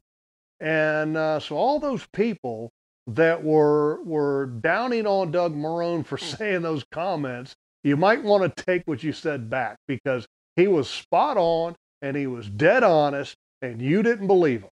and 0.59 1.17
uh, 1.17 1.39
so 1.39 1.55
all 1.57 1.79
those 1.79 2.07
people 2.13 2.71
that 3.15 3.43
were 3.43 4.01
were 4.03 4.47
downing 4.47 5.07
on 5.07 5.31
Doug 5.31 5.55
Marrone 5.55 6.05
for 6.05 6.17
saying 6.17 6.61
those 6.61 6.83
comments, 6.91 7.55
you 7.83 7.97
might 7.97 8.23
want 8.23 8.55
to 8.55 8.65
take 8.65 8.83
what 8.85 9.03
you 9.03 9.13
said 9.13 9.49
back 9.49 9.77
because 9.87 10.25
he 10.55 10.67
was 10.67 10.89
spot 10.89 11.37
on 11.37 11.75
and 12.01 12.15
he 12.15 12.27
was 12.27 12.49
dead 12.49 12.83
honest, 12.83 13.35
and 13.61 13.81
you 13.81 14.03
didn't 14.03 14.27
believe 14.27 14.61
him. 14.63 14.69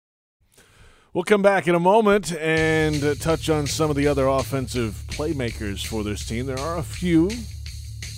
We'll 1.13 1.25
come 1.25 1.43
back 1.43 1.67
in 1.67 1.75
a 1.75 1.81
moment 1.81 2.33
and 2.35 3.03
uh, 3.03 3.15
touch 3.15 3.49
on 3.49 3.67
some 3.67 3.89
of 3.89 3.97
the 3.97 4.07
other 4.07 4.27
offensive 4.27 5.03
playmakers 5.09 5.85
for 5.87 6.05
this 6.05 6.27
team. 6.27 6.45
There 6.45 6.59
are 6.59 6.77
a 6.77 6.83
few 6.83 7.31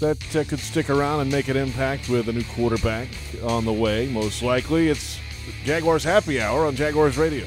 that 0.00 0.36
uh, 0.36 0.44
could 0.44 0.58
stick 0.58 0.90
around 0.90 1.20
and 1.20 1.30
make 1.30 1.48
an 1.48 1.56
impact 1.56 2.08
with 2.08 2.28
a 2.28 2.32
new 2.32 2.42
quarterback 2.44 3.08
on 3.44 3.64
the 3.64 3.72
way. 3.72 4.08
Most 4.08 4.42
likely, 4.42 4.88
it's 4.88 5.18
Jaguars 5.64 6.02
Happy 6.02 6.40
Hour 6.40 6.66
on 6.66 6.74
Jaguars 6.74 7.16
Radio. 7.16 7.46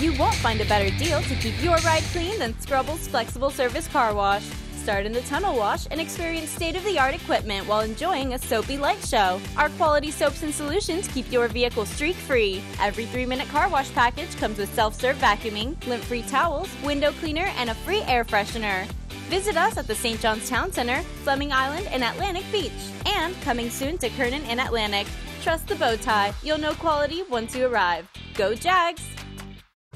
You 0.00 0.14
won't 0.14 0.34
find 0.36 0.58
a 0.62 0.64
better 0.64 0.88
deal 0.96 1.20
to 1.20 1.34
keep 1.34 1.62
your 1.62 1.76
ride 1.84 2.02
clean 2.04 2.38
than 2.38 2.58
Scrubble's 2.58 3.06
Flexible 3.06 3.50
Service 3.50 3.86
Car 3.86 4.14
Wash. 4.14 4.44
Start 4.76 5.04
in 5.04 5.12
the 5.12 5.20
tunnel 5.20 5.58
wash 5.58 5.86
and 5.90 6.00
experience 6.00 6.48
state 6.48 6.74
of 6.74 6.82
the 6.84 6.98
art 6.98 7.14
equipment 7.14 7.66
while 7.66 7.80
enjoying 7.80 8.32
a 8.32 8.38
soapy 8.38 8.78
light 8.78 9.04
show. 9.04 9.38
Our 9.58 9.68
quality 9.68 10.10
soaps 10.10 10.42
and 10.42 10.54
solutions 10.54 11.06
keep 11.08 11.30
your 11.30 11.48
vehicle 11.48 11.84
streak 11.84 12.16
free. 12.16 12.62
Every 12.80 13.04
three 13.04 13.26
minute 13.26 13.46
car 13.48 13.68
wash 13.68 13.92
package 13.92 14.34
comes 14.38 14.56
with 14.56 14.74
self 14.74 14.98
serve 14.98 15.18
vacuuming, 15.18 15.76
lint 15.86 16.02
free 16.02 16.22
towels, 16.22 16.70
window 16.82 17.12
cleaner, 17.12 17.52
and 17.58 17.68
a 17.68 17.74
free 17.74 18.00
air 18.04 18.24
freshener. 18.24 18.86
Visit 19.28 19.58
us 19.58 19.76
at 19.76 19.86
the 19.86 19.94
St. 19.94 20.18
John's 20.18 20.48
Town 20.48 20.72
Center, 20.72 21.02
Fleming 21.24 21.52
Island, 21.52 21.86
and 21.88 22.02
Atlantic 22.02 22.50
Beach. 22.50 22.72
And 23.04 23.38
coming 23.42 23.68
soon 23.68 23.98
to 23.98 24.08
Kernan 24.08 24.44
and 24.44 24.60
Atlantic. 24.60 25.06
Trust 25.42 25.68
the 25.68 25.74
bow 25.74 25.96
tie. 25.96 26.32
You'll 26.42 26.56
know 26.56 26.72
quality 26.72 27.22
once 27.24 27.54
you 27.54 27.66
arrive. 27.66 28.08
Go 28.34 28.54
Jags! 28.54 29.02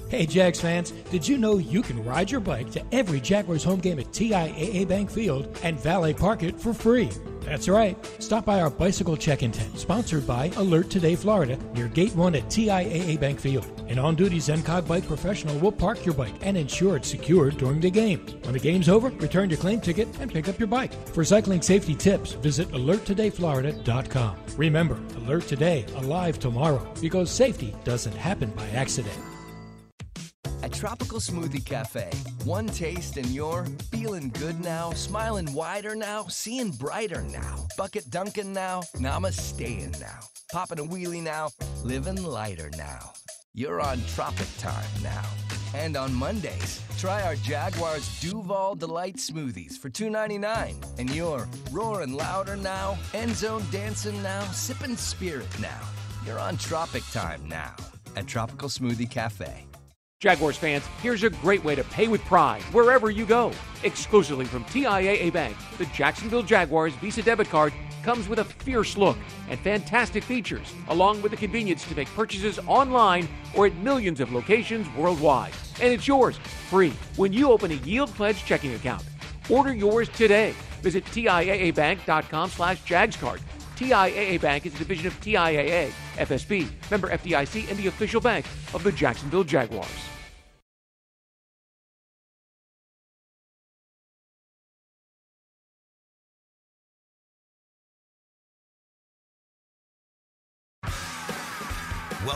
Hey, 0.08 0.26
Jags 0.26 0.60
fans, 0.60 0.90
did 1.10 1.26
you 1.26 1.38
know 1.38 1.56
you 1.56 1.82
can 1.82 2.04
ride 2.04 2.30
your 2.30 2.40
bike 2.40 2.70
to 2.72 2.82
every 2.92 3.20
Jaguars 3.20 3.64
home 3.64 3.80
game 3.80 3.98
at 3.98 4.06
TIAA 4.12 4.86
Bank 4.86 5.10
Field 5.10 5.58
and 5.62 5.80
valet 5.80 6.12
park 6.12 6.42
it 6.42 6.60
for 6.60 6.74
free? 6.74 7.10
That's 7.40 7.68
right. 7.68 7.96
Stop 8.20 8.44
by 8.44 8.60
our 8.60 8.70
bicycle 8.70 9.16
check-in 9.16 9.52
tent, 9.52 9.78
sponsored 9.78 10.26
by 10.26 10.50
Alert 10.56 10.88
Today 10.90 11.14
Florida, 11.14 11.58
near 11.74 11.88
Gate 11.88 12.14
1 12.14 12.34
at 12.36 12.44
TIAA 12.44 13.18
Bank 13.18 13.40
Field. 13.40 13.66
An 13.88 13.98
on-duty 13.98 14.38
ZenCog 14.38 14.86
bike 14.86 15.06
professional 15.06 15.58
will 15.58 15.72
park 15.72 16.04
your 16.04 16.14
bike 16.14 16.34
and 16.42 16.56
ensure 16.56 16.96
it's 16.96 17.08
secured 17.08 17.56
during 17.58 17.80
the 17.80 17.90
game. 17.90 18.26
When 18.42 18.52
the 18.52 18.60
game's 18.60 18.88
over, 18.88 19.08
return 19.10 19.50
your 19.50 19.58
claim 19.58 19.80
ticket 19.80 20.08
and 20.20 20.32
pick 20.32 20.48
up 20.48 20.58
your 20.58 20.68
bike. 20.68 20.92
For 21.08 21.24
cycling 21.24 21.60
safety 21.60 21.94
tips, 21.94 22.32
visit 22.32 22.68
alerttodayflorida.com. 22.68 24.36
Remember, 24.56 25.00
Alert 25.16 25.48
Today, 25.48 25.86
alive 25.96 26.38
tomorrow, 26.38 26.86
because 27.00 27.30
safety 27.30 27.74
doesn't 27.84 28.16
happen 28.16 28.50
by 28.50 28.68
accident. 28.68 29.18
At 30.62 30.72
Tropical 30.72 31.20
Smoothie 31.20 31.64
Cafe, 31.64 32.10
one 32.44 32.66
taste 32.66 33.16
and 33.16 33.26
you're 33.26 33.66
feeling 33.90 34.30
good 34.30 34.60
now, 34.60 34.92
smiling 34.92 35.52
wider 35.52 35.94
now, 35.94 36.24
seeing 36.28 36.70
brighter 36.70 37.22
now, 37.22 37.66
bucket 37.76 38.08
dunking 38.10 38.52
now, 38.52 38.82
namasteing 38.96 40.00
now, 40.00 40.20
popping 40.52 40.78
a 40.78 40.82
wheelie 40.82 41.22
now, 41.22 41.50
living 41.82 42.22
lighter 42.22 42.70
now. 42.78 43.12
You're 43.52 43.80
on 43.80 44.00
Tropic 44.14 44.48
Time 44.58 44.88
now. 45.02 45.24
And 45.74 45.96
on 45.96 46.14
Mondays, 46.14 46.80
try 46.98 47.22
our 47.22 47.34
Jaguars 47.36 48.20
Duval 48.20 48.76
Delight 48.76 49.16
smoothies 49.16 49.76
for 49.76 49.90
$2.99. 49.90 50.74
And 50.98 51.10
you're 51.10 51.48
roaring 51.72 52.14
louder 52.14 52.56
now, 52.56 52.96
end 53.12 53.34
zone 53.34 53.64
dancing 53.70 54.22
now, 54.22 54.44
sipping 54.46 54.96
spirit 54.96 55.48
now. 55.60 55.80
You're 56.24 56.38
on 56.38 56.56
Tropic 56.56 57.02
Time 57.12 57.46
now 57.48 57.74
at 58.16 58.26
Tropical 58.26 58.68
Smoothie 58.68 59.10
Cafe. 59.10 59.66
Jaguars 60.24 60.56
fans, 60.56 60.86
here's 61.02 61.22
a 61.22 61.28
great 61.28 61.62
way 61.62 61.74
to 61.74 61.84
pay 61.84 62.08
with 62.08 62.24
pride 62.24 62.62
wherever 62.72 63.10
you 63.10 63.26
go. 63.26 63.52
Exclusively 63.82 64.46
from 64.46 64.64
TIAA 64.64 65.30
Bank, 65.30 65.54
the 65.76 65.84
Jacksonville 65.86 66.42
Jaguars 66.42 66.94
Visa 66.94 67.20
debit 67.20 67.50
card 67.50 67.74
comes 68.02 68.26
with 68.26 68.38
a 68.38 68.44
fierce 68.44 68.96
look 68.96 69.18
and 69.50 69.60
fantastic 69.60 70.24
features, 70.24 70.72
along 70.88 71.20
with 71.20 71.30
the 71.30 71.36
convenience 71.36 71.86
to 71.88 71.94
make 71.94 72.08
purchases 72.14 72.58
online 72.66 73.28
or 73.54 73.66
at 73.66 73.76
millions 73.76 74.18
of 74.18 74.32
locations 74.32 74.88
worldwide. 74.96 75.52
And 75.82 75.92
it's 75.92 76.08
yours 76.08 76.38
free 76.70 76.94
when 77.16 77.34
you 77.34 77.50
open 77.50 77.70
a 77.70 77.74
Yield 77.74 78.08
Pledge 78.14 78.42
checking 78.46 78.74
account. 78.74 79.04
Order 79.50 79.74
yours 79.74 80.08
today. 80.08 80.54
Visit 80.80 81.04
TIAABank.com 81.04 82.48
slash 82.48 82.82
JagsCard. 82.84 83.42
TIAA 83.76 84.40
Bank 84.40 84.64
is 84.64 84.74
a 84.74 84.78
division 84.78 85.06
of 85.06 85.20
TIAA, 85.20 85.92
FSB, 86.16 86.70
member 86.90 87.10
FDIC, 87.10 87.68
and 87.68 87.78
the 87.78 87.88
official 87.88 88.22
bank 88.22 88.46
of 88.72 88.82
the 88.82 88.92
Jacksonville 88.92 89.44
Jaguars. 89.44 90.13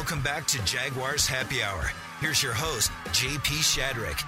Welcome 0.09 0.25
back 0.25 0.47
to 0.47 0.65
Jaguars 0.65 1.27
Happy 1.27 1.63
Hour. 1.63 1.91
Here's 2.23 2.43
your 2.43 2.55
host, 2.55 2.91
JP 3.09 3.61
Shadrick. 3.61 4.25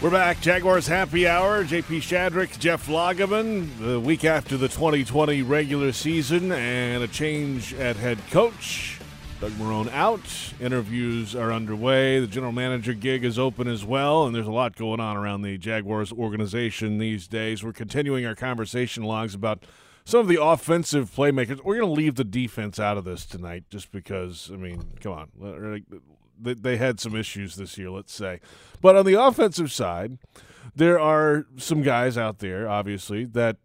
We're 0.00 0.12
back. 0.12 0.40
Jaguars 0.40 0.86
Happy 0.86 1.26
Hour. 1.26 1.64
JP 1.64 1.98
Shadrick, 1.98 2.56
Jeff 2.60 2.86
Lageman. 2.86 3.76
The 3.80 3.98
week 3.98 4.24
after 4.24 4.56
the 4.56 4.68
2020 4.68 5.42
regular 5.42 5.90
season 5.90 6.52
and 6.52 7.02
a 7.02 7.08
change 7.08 7.74
at 7.74 7.96
head 7.96 8.18
coach. 8.30 9.00
Doug 9.40 9.50
Marrone 9.54 9.90
out. 9.90 10.22
Interviews 10.60 11.34
are 11.34 11.52
underway. 11.52 12.20
The 12.20 12.28
general 12.28 12.52
manager 12.52 12.92
gig 12.92 13.24
is 13.24 13.40
open 13.40 13.66
as 13.66 13.84
well, 13.84 14.26
and 14.26 14.32
there's 14.32 14.46
a 14.46 14.52
lot 14.52 14.76
going 14.76 15.00
on 15.00 15.16
around 15.16 15.42
the 15.42 15.58
Jaguars 15.58 16.12
organization 16.12 16.98
these 16.98 17.26
days. 17.26 17.64
We're 17.64 17.72
continuing 17.72 18.24
our 18.24 18.36
conversation 18.36 19.02
logs 19.02 19.34
about 19.34 19.64
some 20.06 20.20
of 20.20 20.28
the 20.28 20.42
offensive 20.42 21.10
playmakers. 21.10 21.62
We're 21.64 21.78
going 21.78 21.88
to 21.88 22.00
leave 22.00 22.14
the 22.14 22.24
defense 22.24 22.78
out 22.78 22.96
of 22.96 23.04
this 23.04 23.26
tonight 23.26 23.64
just 23.68 23.90
because, 23.90 24.48
I 24.52 24.56
mean, 24.56 24.82
come 25.00 25.12
on. 25.12 25.84
They 26.40 26.76
had 26.76 27.00
some 27.00 27.16
issues 27.16 27.56
this 27.56 27.76
year, 27.76 27.90
let's 27.90 28.14
say. 28.14 28.40
But 28.80 28.94
on 28.94 29.04
the 29.04 29.20
offensive 29.20 29.72
side, 29.72 30.18
there 30.74 31.00
are 31.00 31.46
some 31.56 31.82
guys 31.82 32.16
out 32.16 32.38
there, 32.38 32.68
obviously, 32.68 33.24
that 33.24 33.56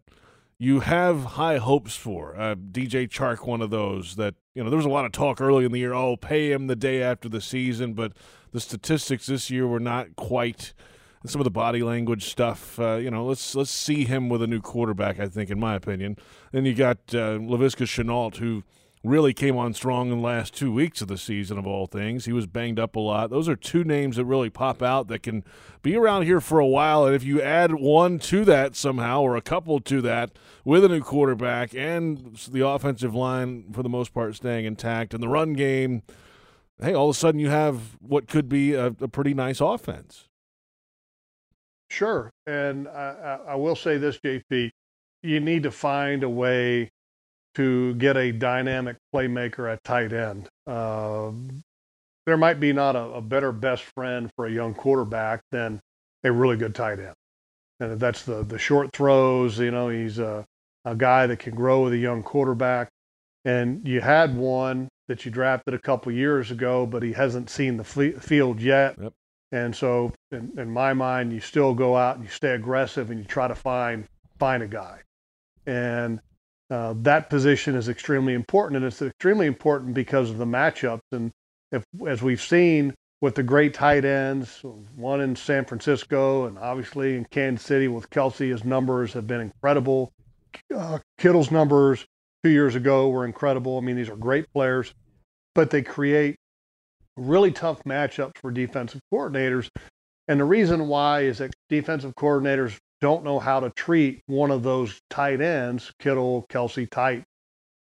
you 0.58 0.80
have 0.80 1.24
high 1.24 1.58
hopes 1.58 1.94
for. 1.94 2.36
Uh, 2.36 2.56
DJ 2.56 3.08
Chark, 3.08 3.46
one 3.46 3.60
of 3.60 3.70
those 3.70 4.16
that, 4.16 4.34
you 4.54 4.64
know, 4.64 4.68
there 4.70 4.76
was 4.76 4.86
a 4.86 4.90
lot 4.90 5.04
of 5.04 5.12
talk 5.12 5.40
early 5.40 5.64
in 5.64 5.70
the 5.70 5.78
year, 5.78 5.94
oh, 5.94 6.16
pay 6.16 6.50
him 6.50 6.66
the 6.66 6.76
day 6.76 7.02
after 7.02 7.28
the 7.28 7.40
season, 7.40 7.94
but 7.94 8.14
the 8.50 8.60
statistics 8.60 9.26
this 9.26 9.48
year 9.48 9.66
were 9.66 9.80
not 9.80 10.16
quite– 10.16 10.74
some 11.26 11.40
of 11.40 11.44
the 11.44 11.50
body 11.50 11.82
language 11.82 12.24
stuff. 12.24 12.78
Uh, 12.78 12.96
you 12.96 13.10
know, 13.10 13.24
let's 13.24 13.54
let's 13.54 13.70
see 13.70 14.04
him 14.04 14.28
with 14.28 14.42
a 14.42 14.46
new 14.46 14.60
quarterback. 14.60 15.20
I 15.20 15.28
think, 15.28 15.50
in 15.50 15.58
my 15.58 15.74
opinion. 15.74 16.16
Then 16.52 16.64
you 16.64 16.74
got 16.74 16.98
uh, 17.10 17.38
Laviska 17.38 17.86
Shenault, 17.86 18.36
who 18.36 18.64
really 19.04 19.34
came 19.34 19.56
on 19.56 19.74
strong 19.74 20.12
in 20.12 20.18
the 20.18 20.24
last 20.24 20.54
two 20.54 20.72
weeks 20.72 21.00
of 21.00 21.08
the 21.08 21.18
season, 21.18 21.58
of 21.58 21.66
all 21.66 21.86
things. 21.86 22.24
He 22.24 22.32
was 22.32 22.46
banged 22.46 22.78
up 22.78 22.94
a 22.94 23.00
lot. 23.00 23.30
Those 23.30 23.48
are 23.48 23.56
two 23.56 23.82
names 23.82 24.16
that 24.16 24.24
really 24.24 24.50
pop 24.50 24.80
out 24.80 25.08
that 25.08 25.22
can 25.22 25.44
be 25.82 25.96
around 25.96 26.22
here 26.22 26.40
for 26.40 26.60
a 26.60 26.66
while. 26.66 27.06
And 27.06 27.14
if 27.14 27.24
you 27.24 27.42
add 27.42 27.74
one 27.74 28.18
to 28.20 28.44
that 28.44 28.76
somehow, 28.76 29.22
or 29.22 29.36
a 29.36 29.42
couple 29.42 29.80
to 29.80 30.00
that, 30.02 30.30
with 30.64 30.84
a 30.84 30.88
new 30.88 31.00
quarterback 31.00 31.74
and 31.74 32.36
the 32.50 32.66
offensive 32.66 33.14
line 33.14 33.72
for 33.72 33.82
the 33.82 33.88
most 33.88 34.14
part 34.14 34.36
staying 34.36 34.66
intact, 34.66 35.14
and 35.14 35.22
the 35.22 35.28
run 35.28 35.54
game, 35.54 36.02
hey, 36.80 36.94
all 36.94 37.10
of 37.10 37.16
a 37.16 37.18
sudden 37.18 37.40
you 37.40 37.48
have 37.48 37.96
what 38.00 38.28
could 38.28 38.48
be 38.48 38.74
a, 38.74 38.86
a 38.86 39.08
pretty 39.08 39.34
nice 39.34 39.60
offense. 39.60 40.28
Sure. 41.92 42.32
And 42.46 42.88
I, 42.88 43.38
I, 43.48 43.54
will 43.56 43.76
say 43.76 43.98
this, 43.98 44.18
JP, 44.18 44.70
you 45.22 45.40
need 45.40 45.64
to 45.64 45.70
find 45.70 46.22
a 46.22 46.28
way 46.28 46.90
to 47.54 47.94
get 47.96 48.16
a 48.16 48.32
dynamic 48.32 48.96
playmaker 49.14 49.70
at 49.70 49.84
tight 49.84 50.14
end. 50.14 50.48
Uh, 50.66 51.32
there 52.24 52.38
might 52.38 52.60
be 52.60 52.72
not 52.72 52.96
a, 52.96 53.02
a, 53.02 53.20
better 53.20 53.52
best 53.52 53.84
friend 53.94 54.30
for 54.34 54.46
a 54.46 54.50
young 54.50 54.72
quarterback 54.72 55.42
than 55.50 55.80
a 56.24 56.32
really 56.32 56.56
good 56.56 56.74
tight 56.74 56.98
end. 56.98 57.14
And 57.78 58.00
that's 58.00 58.22
the, 58.22 58.42
the 58.42 58.58
short 58.58 58.94
throws, 58.94 59.58
you 59.58 59.70
know, 59.70 59.90
he's 59.90 60.18
a, 60.18 60.46
a 60.86 60.94
guy 60.94 61.26
that 61.26 61.40
can 61.40 61.54
grow 61.54 61.82
with 61.82 61.92
a 61.92 61.98
young 61.98 62.22
quarterback. 62.22 62.88
And 63.44 63.86
you 63.86 64.00
had 64.00 64.34
one 64.34 64.88
that 65.08 65.26
you 65.26 65.30
drafted 65.30 65.74
a 65.74 65.78
couple 65.78 66.10
years 66.10 66.50
ago, 66.50 66.86
but 66.86 67.02
he 67.02 67.12
hasn't 67.12 67.50
seen 67.50 67.76
the 67.76 67.84
field 67.84 68.62
yet. 68.62 68.96
Yep. 68.98 69.12
And 69.52 69.76
so, 69.76 70.12
in, 70.30 70.50
in, 70.56 70.70
my 70.70 70.94
mind, 70.94 71.32
you 71.32 71.40
still 71.40 71.74
go 71.74 71.94
out 71.94 72.16
and 72.16 72.24
you 72.24 72.30
stay 72.30 72.52
aggressive 72.52 73.10
and 73.10 73.20
you 73.20 73.26
try 73.26 73.48
to 73.48 73.54
find 73.54 74.06
find 74.38 74.62
a 74.62 74.66
guy. 74.66 75.00
And 75.66 76.20
uh, 76.70 76.94
that 77.02 77.28
position 77.28 77.74
is 77.74 77.90
extremely 77.90 78.32
important, 78.32 78.78
and 78.78 78.86
it's 78.86 79.02
extremely 79.02 79.46
important 79.46 79.92
because 79.92 80.30
of 80.30 80.38
the 80.38 80.46
matchups. 80.46 81.02
And 81.12 81.30
if, 81.70 81.84
as 82.08 82.22
we've 82.22 82.40
seen 82.40 82.94
with 83.20 83.34
the 83.34 83.42
great 83.42 83.74
tight 83.74 84.04
ends, 84.06 84.62
one 84.96 85.20
in 85.20 85.36
San 85.36 85.64
Francisco 85.64 86.46
and 86.46 86.58
obviously 86.58 87.16
in 87.16 87.24
Kansas 87.26 87.64
City 87.64 87.88
with 87.88 88.10
Kelce, 88.10 88.50
his 88.50 88.64
numbers 88.64 89.12
have 89.12 89.26
been 89.26 89.40
incredible. 89.40 90.12
Uh, 90.74 90.98
Kittle's 91.18 91.50
numbers 91.50 92.04
two 92.42 92.50
years 92.50 92.74
ago 92.74 93.10
were 93.10 93.24
incredible. 93.24 93.78
I 93.78 93.80
mean, 93.80 93.96
these 93.96 94.08
are 94.08 94.16
great 94.16 94.52
players, 94.52 94.92
but 95.54 95.70
they 95.70 95.82
create 95.82 96.36
really 97.16 97.52
tough 97.52 97.82
matchups 97.84 98.38
for 98.38 98.50
defensive 98.50 99.00
coordinators. 99.12 99.68
And 100.28 100.40
the 100.40 100.44
reason 100.44 100.88
why 100.88 101.22
is 101.22 101.38
that 101.38 101.52
defensive 101.68 102.14
coordinators 102.14 102.78
don't 103.00 103.24
know 103.24 103.38
how 103.38 103.60
to 103.60 103.70
treat 103.70 104.22
one 104.26 104.50
of 104.50 104.62
those 104.62 105.00
tight 105.10 105.40
ends, 105.40 105.92
Kittle, 105.98 106.46
Kelce 106.48 106.88
tight. 106.88 107.24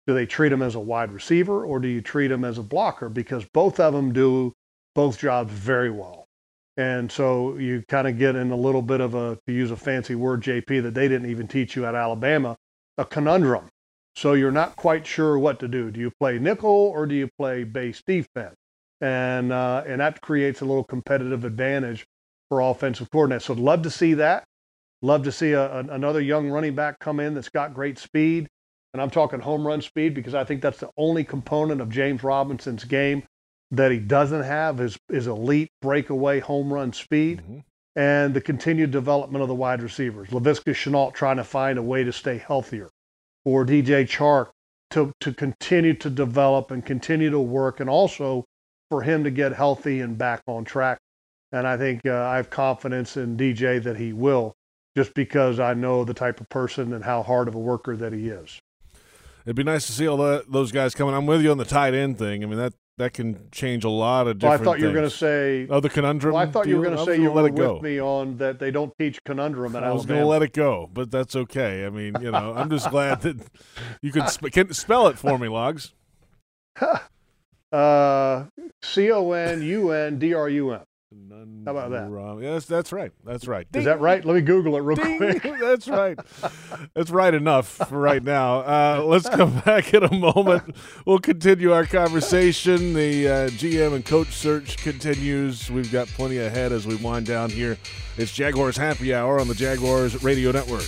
Do 0.08 0.14
they 0.14 0.26
treat 0.26 0.52
him 0.52 0.62
as 0.62 0.76
a 0.76 0.80
wide 0.80 1.12
receiver 1.12 1.66
or 1.66 1.80
do 1.80 1.88
you 1.88 2.02
treat 2.02 2.32
him 2.32 2.44
as 2.44 2.58
a 2.58 2.64
blocker? 2.64 3.10
Because 3.10 3.46
both 3.54 3.80
of 3.80 3.94
them 3.94 4.14
do 4.14 4.54
both 4.96 5.20
jobs 5.20 5.52
very 5.52 5.92
well. 5.92 6.26
And 6.78 7.12
so 7.12 7.58
you 7.58 7.84
kind 7.88 8.08
of 8.08 8.18
get 8.18 8.36
in 8.36 8.52
a 8.52 8.56
little 8.56 8.82
bit 8.82 9.02
of 9.02 9.14
a, 9.14 9.38
to 9.46 9.54
use 9.54 9.72
a 9.72 9.76
fancy 9.76 10.16
word, 10.16 10.42
JP, 10.42 10.84
that 10.84 10.94
they 10.94 11.08
didn't 11.08 11.30
even 11.30 11.48
teach 11.48 11.76
you 11.76 11.86
at 11.86 11.96
Alabama, 11.96 12.56
a 12.98 13.06
conundrum. 13.06 13.68
So 14.16 14.34
you're 14.34 14.52
not 14.52 14.76
quite 14.76 15.06
sure 15.06 15.38
what 15.38 15.60
to 15.60 15.68
do. 15.68 15.92
Do 15.92 16.00
you 16.00 16.12
play 16.20 16.40
nickel 16.40 16.70
or 16.70 17.06
do 17.06 17.16
you 17.16 17.30
play 17.38 17.64
base 17.64 18.02
defense? 18.06 18.56
And 19.02 19.52
uh, 19.52 19.84
and 19.88 20.00
that 20.00 20.22
creates 20.22 20.62
a 20.62 20.66
little 20.66 20.84
competitive 20.84 21.44
advantage 21.44 22.06
for 22.50 22.62
offensive 22.62 23.10
coordinators. 23.10 23.44
So 23.44 23.54
I'd 23.54 23.60
love 23.60 23.82
to 23.84 23.90
see 23.90 24.14
that. 24.16 24.44
Love 25.02 25.24
to 25.24 25.32
see 25.32 25.54
a, 25.54 25.72
a, 25.72 25.80
another 25.80 26.22
young 26.22 26.50
running 26.50 26.76
back 26.76 27.00
come 27.00 27.20
in 27.20 27.34
that's 27.34 27.50
got 27.50 27.74
great 27.74 27.98
speed, 27.98 28.48
and 28.94 29.02
I'm 29.02 29.10
talking 29.10 29.40
home 29.40 29.66
run 29.66 29.82
speed 29.82 30.14
because 30.14 30.36
I 30.36 30.44
think 30.44 30.62
that's 30.62 30.80
the 30.80 30.92
only 30.98 31.24
component 31.24 31.82
of 31.82 31.90
James 31.90 32.24
Robinson's 32.24 32.84
game 32.84 33.24
that 33.72 33.92
he 33.92 33.98
doesn't 33.98 34.44
have 34.44 34.80
is 34.80 34.98
is 35.10 35.28
elite 35.28 35.70
breakaway 35.82 36.40
home 36.40 36.72
run 36.72 36.94
speed. 36.94 37.42
Mm-hmm. 37.42 37.60
And 37.94 38.34
the 38.34 38.40
continued 38.40 38.92
development 38.92 39.42
of 39.42 39.50
the 39.50 39.56
wide 39.56 39.82
receivers. 39.82 40.30
Laviska 40.30 40.74
Shenault 40.74 41.14
trying 41.14 41.36
to 41.36 41.44
find 41.44 41.78
a 41.78 41.82
way 41.82 42.06
to 42.06 42.14
stay 42.14 42.38
healthier. 42.38 42.90
Or 43.44 43.66
DJ 43.66 44.08
Chark 44.08 44.52
to, 44.92 45.12
to 45.20 45.34
continue 45.34 45.94
to 45.96 46.10
develop 46.10 46.72
and 46.72 46.86
continue 46.86 47.30
to 47.32 47.40
work 47.40 47.82
and 47.82 47.90
also 47.90 48.46
for 48.92 49.02
him 49.02 49.24
to 49.24 49.32
get 49.32 49.54
healthy 49.54 50.02
and 50.02 50.18
back 50.18 50.44
on 50.48 50.66
track. 50.66 51.00
And 51.54 51.66
I 51.66 51.78
think 51.78 52.02
uh, 52.06 52.26
I 52.26 52.36
have 52.36 52.50
confidence 52.50 53.16
in 53.16 53.38
DJ 53.38 53.82
that 53.82 53.96
he 53.96 54.12
will, 54.12 54.54
just 54.98 55.14
because 55.14 55.62
I 55.62 55.74
know 55.74 56.04
the 56.04 56.14
type 56.14 56.42
of 56.42 56.50
person 56.50 56.92
and 56.92 57.02
how 57.02 57.24
hard 57.24 57.48
of 57.48 57.56
a 57.56 57.60
worker 57.60 57.96
that 57.96 58.12
he 58.12 58.28
is. 58.28 58.60
It'd 59.46 59.56
be 59.56 59.64
nice 59.64 59.86
to 59.88 59.94
see 59.94 60.08
all 60.08 60.18
that, 60.18 60.52
those 60.52 60.74
guys 60.74 60.94
coming. 60.94 61.16
I'm 61.16 61.26
with 61.26 61.42
you 61.42 61.52
on 61.52 61.58
the 61.58 61.64
tight 61.64 61.94
end 61.94 62.20
thing. 62.20 62.44
I 62.44 62.48
mean 62.48 62.60
that 62.60 62.74
that 62.98 63.14
can 63.14 63.50
change 63.52 63.86
a 63.86 63.90
lot 63.90 64.28
of 64.28 64.40
different. 64.40 64.62
Well, 64.62 64.62
I 64.62 64.64
thought 64.66 64.72
things. 64.74 64.82
you 64.82 64.88
were 64.90 64.94
going 64.94 65.10
to 65.10 65.16
say. 65.16 65.68
Oh, 65.70 65.80
the 65.80 65.90
conundrum. 65.90 66.34
Well, 66.34 66.44
I 66.44 66.52
thought 66.52 66.66
deal? 66.66 66.72
you 66.72 66.78
were 66.80 66.86
going 66.86 66.98
to 66.98 67.06
say 67.06 67.20
you 67.20 67.32
were 67.32 67.50
with 67.50 67.82
me 67.82 68.00
on 68.00 68.38
that 68.38 68.60
they 68.60 68.72
don't 68.72 68.94
teach 69.00 69.24
conundrum 69.24 69.74
at 69.78 69.86
I 69.86 69.94
was 69.94 70.06
going 70.06 70.20
to 70.20 70.26
let 70.26 70.44
it 70.44 70.52
go, 70.52 70.90
but 70.94 71.10
that's 71.10 71.36
okay. 71.36 71.86
I 71.86 71.90
mean, 71.90 72.16
you 72.22 72.30
know, 72.30 72.54
I'm 72.56 72.70
just 72.70 72.90
glad 72.90 73.22
that 73.22 73.38
you 74.02 74.12
can, 74.12 74.28
sp- 74.28 74.52
can 74.52 74.74
spell 74.74 75.08
it 75.08 75.18
for 75.18 75.40
me, 75.40 75.48
Logs. 75.48 75.94
Uh, 77.72 78.46
C 78.82 79.12
O 79.12 79.32
N 79.32 79.62
U 79.62 79.92
N 79.92 80.20
D 80.20 80.34
R 80.34 80.50
U 80.50 80.72
M. 80.74 80.82
How 81.66 81.72
about 81.72 81.92
that? 81.92 82.40
Yes, 82.42 82.66
that's 82.66 82.92
right. 82.92 83.12
That's 83.26 83.46
right. 83.48 83.70
Ding. 83.72 83.82
Is 83.82 83.86
that 83.86 84.00
right? 84.00 84.24
Let 84.24 84.36
me 84.36 84.42
Google 84.42 84.78
it 84.78 84.82
real 84.82 84.96
Ding. 84.96 85.18
quick. 85.18 85.44
that's 85.60 85.88
right. 85.88 86.18
That's 86.96 87.12
right 87.12 87.34
enough 87.34 87.68
for 87.68 88.00
right 88.00 88.24
now. 88.24 88.60
Uh, 88.60 89.04
let's 89.06 89.28
come 89.28 89.60
back 89.66 89.94
in 89.94 90.04
a 90.04 90.14
moment. 90.14 90.76
We'll 91.06 91.20
continue 91.20 91.74
our 91.74 91.86
conversation. 91.86 92.94
The 92.94 93.28
uh, 93.28 93.50
GM 93.50 93.94
and 93.96 94.06
coach 94.06 94.32
search 94.34 94.78
continues. 94.78 95.70
We've 95.70 95.92
got 95.92 96.08
plenty 96.08 96.38
ahead 96.38 96.72
as 96.72 96.88
we 96.88 96.96
wind 96.96 97.26
down 97.26 97.50
here. 97.50 97.78
It's 98.18 98.32
Jaguars 98.32 98.78
Happy 98.78 99.14
Hour 99.14 99.40
on 99.40 99.48
the 99.48 99.56
Jaguars 99.56 100.24
Radio 100.24 100.52
Network. 100.52 100.88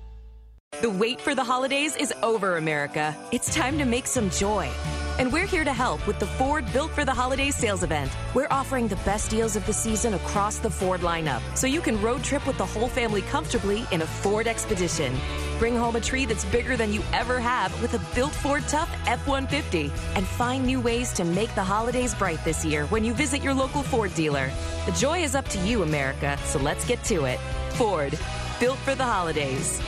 The 0.79 0.89
wait 0.89 1.21
for 1.21 1.35
the 1.35 1.43
holidays 1.43 1.95
is 1.95 2.11
over, 2.23 2.55
America. 2.55 3.15
It's 3.31 3.53
time 3.53 3.77
to 3.77 3.85
make 3.85 4.07
some 4.07 4.31
joy. 4.31 4.67
And 5.19 5.31
we're 5.31 5.45
here 5.45 5.63
to 5.63 5.73
help 5.73 6.07
with 6.07 6.17
the 6.17 6.25
Ford 6.25 6.65
Built 6.73 6.89
for 6.91 7.05
the 7.05 7.13
Holidays 7.13 7.55
sales 7.55 7.83
event. 7.83 8.09
We're 8.33 8.47
offering 8.49 8.87
the 8.87 8.95
best 8.97 9.29
deals 9.29 9.55
of 9.55 9.63
the 9.67 9.73
season 9.73 10.15
across 10.15 10.57
the 10.57 10.71
Ford 10.71 11.01
lineup, 11.01 11.41
so 11.55 11.67
you 11.67 11.81
can 11.81 12.01
road 12.01 12.23
trip 12.23 12.47
with 12.47 12.57
the 12.57 12.65
whole 12.65 12.87
family 12.87 13.21
comfortably 13.21 13.85
in 13.91 14.01
a 14.01 14.07
Ford 14.07 14.47
Expedition. 14.47 15.15
Bring 15.59 15.75
home 15.75 15.97
a 15.97 16.01
tree 16.01 16.25
that's 16.25 16.45
bigger 16.45 16.75
than 16.75 16.91
you 16.91 17.03
ever 17.13 17.39
have 17.39 17.79
with 17.79 17.93
a 17.93 18.15
built 18.15 18.31
Ford 18.31 18.63
Tough 18.67 18.89
F 19.05 19.27
150. 19.27 19.91
And 20.15 20.25
find 20.25 20.65
new 20.65 20.79
ways 20.79 21.13
to 21.13 21.23
make 21.23 21.53
the 21.53 21.63
holidays 21.63 22.15
bright 22.15 22.43
this 22.43 22.65
year 22.65 22.85
when 22.87 23.03
you 23.03 23.13
visit 23.13 23.43
your 23.43 23.53
local 23.53 23.83
Ford 23.83 24.15
dealer. 24.15 24.49
The 24.87 24.93
joy 24.93 25.21
is 25.21 25.35
up 25.35 25.47
to 25.49 25.59
you, 25.59 25.83
America, 25.83 26.39
so 26.45 26.57
let's 26.57 26.85
get 26.85 27.03
to 27.03 27.25
it. 27.25 27.39
Ford, 27.73 28.17
built 28.59 28.79
for 28.79 28.95
the 28.95 29.05
holidays. 29.05 29.79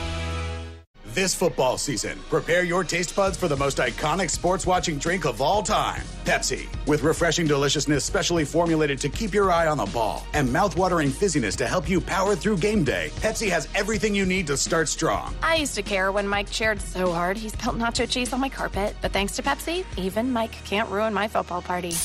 This 1.14 1.36
football 1.36 1.78
season, 1.78 2.18
prepare 2.28 2.64
your 2.64 2.84
taste 2.84 3.16
buds 3.16 3.38
for 3.38 3.48
the 3.48 3.56
most 3.56 3.78
iconic 3.78 4.32
sports 4.32 4.66
watching 4.66 4.98
drink 4.98 5.26
of 5.26 5.44
all 5.44 5.62
time 5.62 6.02
Pepsi. 6.26 6.66
With 6.88 7.04
refreshing 7.04 7.46
deliciousness 7.46 8.04
specially 8.04 8.44
formulated 8.44 8.98
to 9.02 9.10
keep 9.10 9.32
your 9.32 9.52
eye 9.52 9.68
on 9.68 9.78
the 9.78 9.86
ball 9.86 10.26
and 10.34 10.50
mouthwatering 10.50 11.10
fizziness 11.10 11.56
to 11.58 11.68
help 11.68 11.88
you 11.88 12.02
power 12.02 12.36
through 12.36 12.58
game 12.58 12.84
day, 12.84 13.12
Pepsi 13.18 13.48
has 13.52 13.68
everything 13.76 14.16
you 14.16 14.26
need 14.26 14.48
to 14.48 14.58
start 14.58 14.90
strong. 14.90 15.36
I 15.44 15.58
used 15.58 15.76
to 15.76 15.84
care 15.84 16.12
when 16.12 16.28
Mike 16.28 16.50
cheered 16.50 16.82
so 16.82 17.12
hard 17.12 17.38
he 17.38 17.50
spilled 17.50 17.78
nacho 17.78 18.10
cheese 18.10 18.34
on 18.34 18.40
my 18.40 18.50
carpet, 18.50 18.96
but 19.00 19.12
thanks 19.12 19.36
to 19.36 19.44
Pepsi, 19.44 19.86
even 19.98 20.34
Mike 20.34 20.54
can't 20.66 20.90
ruin 20.90 21.14
my 21.14 21.28
football 21.28 21.62
party. 21.62 21.94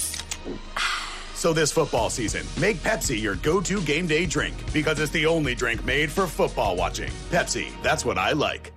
So 1.34 1.52
this 1.52 1.70
football 1.70 2.10
season, 2.10 2.44
make 2.60 2.78
Pepsi 2.78 3.22
your 3.22 3.36
go-to 3.36 3.80
game 3.82 4.08
day 4.08 4.26
drink 4.26 4.56
because 4.72 4.98
it's 4.98 5.12
the 5.12 5.24
only 5.24 5.54
drink 5.54 5.84
made 5.84 6.10
for 6.10 6.26
football 6.26 6.74
watching. 6.74 7.12
Pepsi, 7.30 7.70
that's 7.80 8.04
what 8.04 8.18
I 8.18 8.32
like. 8.32 8.72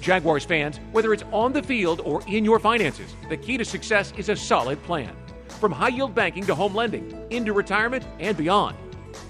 Jaguars 0.00 0.44
fans, 0.44 0.78
whether 0.92 1.12
it's 1.12 1.24
on 1.30 1.52
the 1.52 1.62
field 1.62 2.00
or 2.04 2.22
in 2.26 2.44
your 2.44 2.58
finances, 2.58 3.14
the 3.28 3.36
key 3.36 3.58
to 3.58 3.64
success 3.64 4.12
is 4.16 4.28
a 4.28 4.36
solid 4.36 4.82
plan. 4.82 5.14
From 5.60 5.72
high 5.72 5.88
yield 5.88 6.14
banking 6.14 6.46
to 6.46 6.54
home 6.54 6.74
lending, 6.74 7.26
into 7.30 7.52
retirement 7.52 8.04
and 8.18 8.36
beyond, 8.36 8.76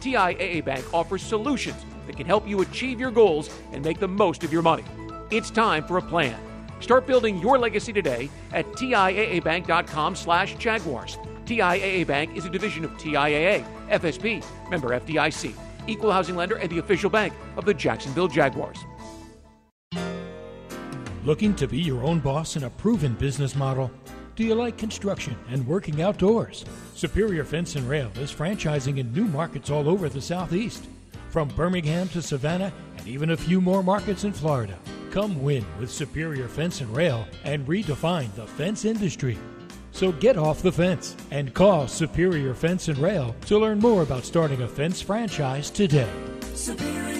TIAA 0.01 0.65
Bank 0.65 0.85
offers 0.95 1.23
solutions 1.23 1.85
that 2.07 2.17
can 2.17 2.27
help 2.27 2.49
you 2.49 2.61
achieve 2.61 3.01
your 3.01 3.11
goals 3.11 3.51
and 3.73 3.85
make 3.85 3.99
the 3.99 4.09
most 4.09 4.45
of 4.45 4.53
your 4.53 4.63
money. 4.63 4.85
It's 5.31 5.51
time 5.51 5.85
for 5.85 5.99
a 5.99 6.03
plan. 6.03 6.39
Start 6.81 7.07
building 7.07 7.39
your 7.39 7.59
legacy 7.59 7.93
today 7.93 8.31
at 8.53 8.67
TIAABank.com 8.73 10.17
slash 10.17 10.55
Jaguars. 10.55 11.19
TIAA 11.45 12.07
Bank 12.07 12.37
is 12.37 12.45
a 12.45 12.51
division 12.51 12.85
of 12.85 12.93
TIAA, 12.93 13.65
FSB, 13.89 14.45
member 14.71 14.91
FDIC, 14.91 15.53
equal 15.89 16.13
housing 16.13 16.37
lender, 16.37 16.57
and 16.57 16.71
the 16.71 16.79
official 16.79 17.11
bank 17.11 17.35
of 17.57 17.65
the 17.65 17.75
Jacksonville 17.75 18.29
Jaguars. 18.29 18.79
Looking 21.25 21.55
to 21.57 21.69
be 21.69 21.79
your 21.79 22.03
own 22.03 22.21
boss 22.21 22.57
in 22.57 22.65
a 22.65 22.71
proven 22.71 23.13
business 23.13 23.55
model? 23.55 23.91
Do 24.37 24.45
you 24.45 24.55
like 24.55 24.79
construction 24.79 25.37
and 25.51 25.67
working 25.67 26.01
outdoors? 26.01 26.65
Superior 26.95 27.45
Fence 27.45 27.77
and 27.77 27.87
Rail 27.87 28.11
is 28.17 28.33
franchising 28.33 28.97
in 28.97 29.13
new 29.13 29.27
markets 29.27 29.69
all 29.69 29.87
over 29.87 30.09
the 30.09 30.23
Southeast, 30.23 30.87
from 31.29 31.49
Birmingham 31.49 32.09
to 32.09 32.23
Savannah 32.23 32.73
and 32.97 33.07
even 33.07 33.31
a 33.31 33.37
few 33.37 33.61
more 33.61 33.83
markets 33.83 34.25
in 34.25 34.33
Florida. 34.33 34.79
Come 35.11 35.43
win 35.43 35.67
with 35.79 35.91
Superior 35.91 36.49
Fence 36.49 36.81
and 36.81 36.97
Rail 36.97 37.27
and 37.45 37.67
redefine 37.67 38.35
the 38.35 38.47
fence 38.47 38.87
industry. 38.87 39.37
So 39.93 40.13
get 40.13 40.39
off 40.39 40.63
the 40.63 40.73
fence 40.73 41.17
and 41.31 41.53
call 41.53 41.87
Superior 41.87 42.55
Fence 42.55 42.89
and 42.89 42.97
Rail 42.97 43.37
to 43.47 43.59
learn 43.59 43.79
more 43.79 44.03
about 44.03 44.25
starting 44.25 44.63
a 44.63 44.69
fence 44.69 45.03
franchise 45.03 45.69
today. 45.69 46.09
SuperiorFenceandRail.com 46.55 47.20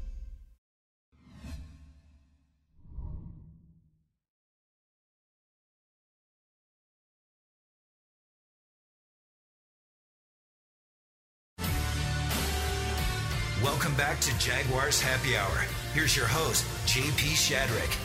Welcome 13.63 13.93
back 13.93 14.19
to 14.21 14.35
Jaguars 14.39 14.99
Happy 14.99 15.37
Hour. 15.37 15.65
Here's 15.93 16.17
your 16.17 16.25
host, 16.25 16.65
JP 16.87 17.35
Shadrick. 17.35 17.95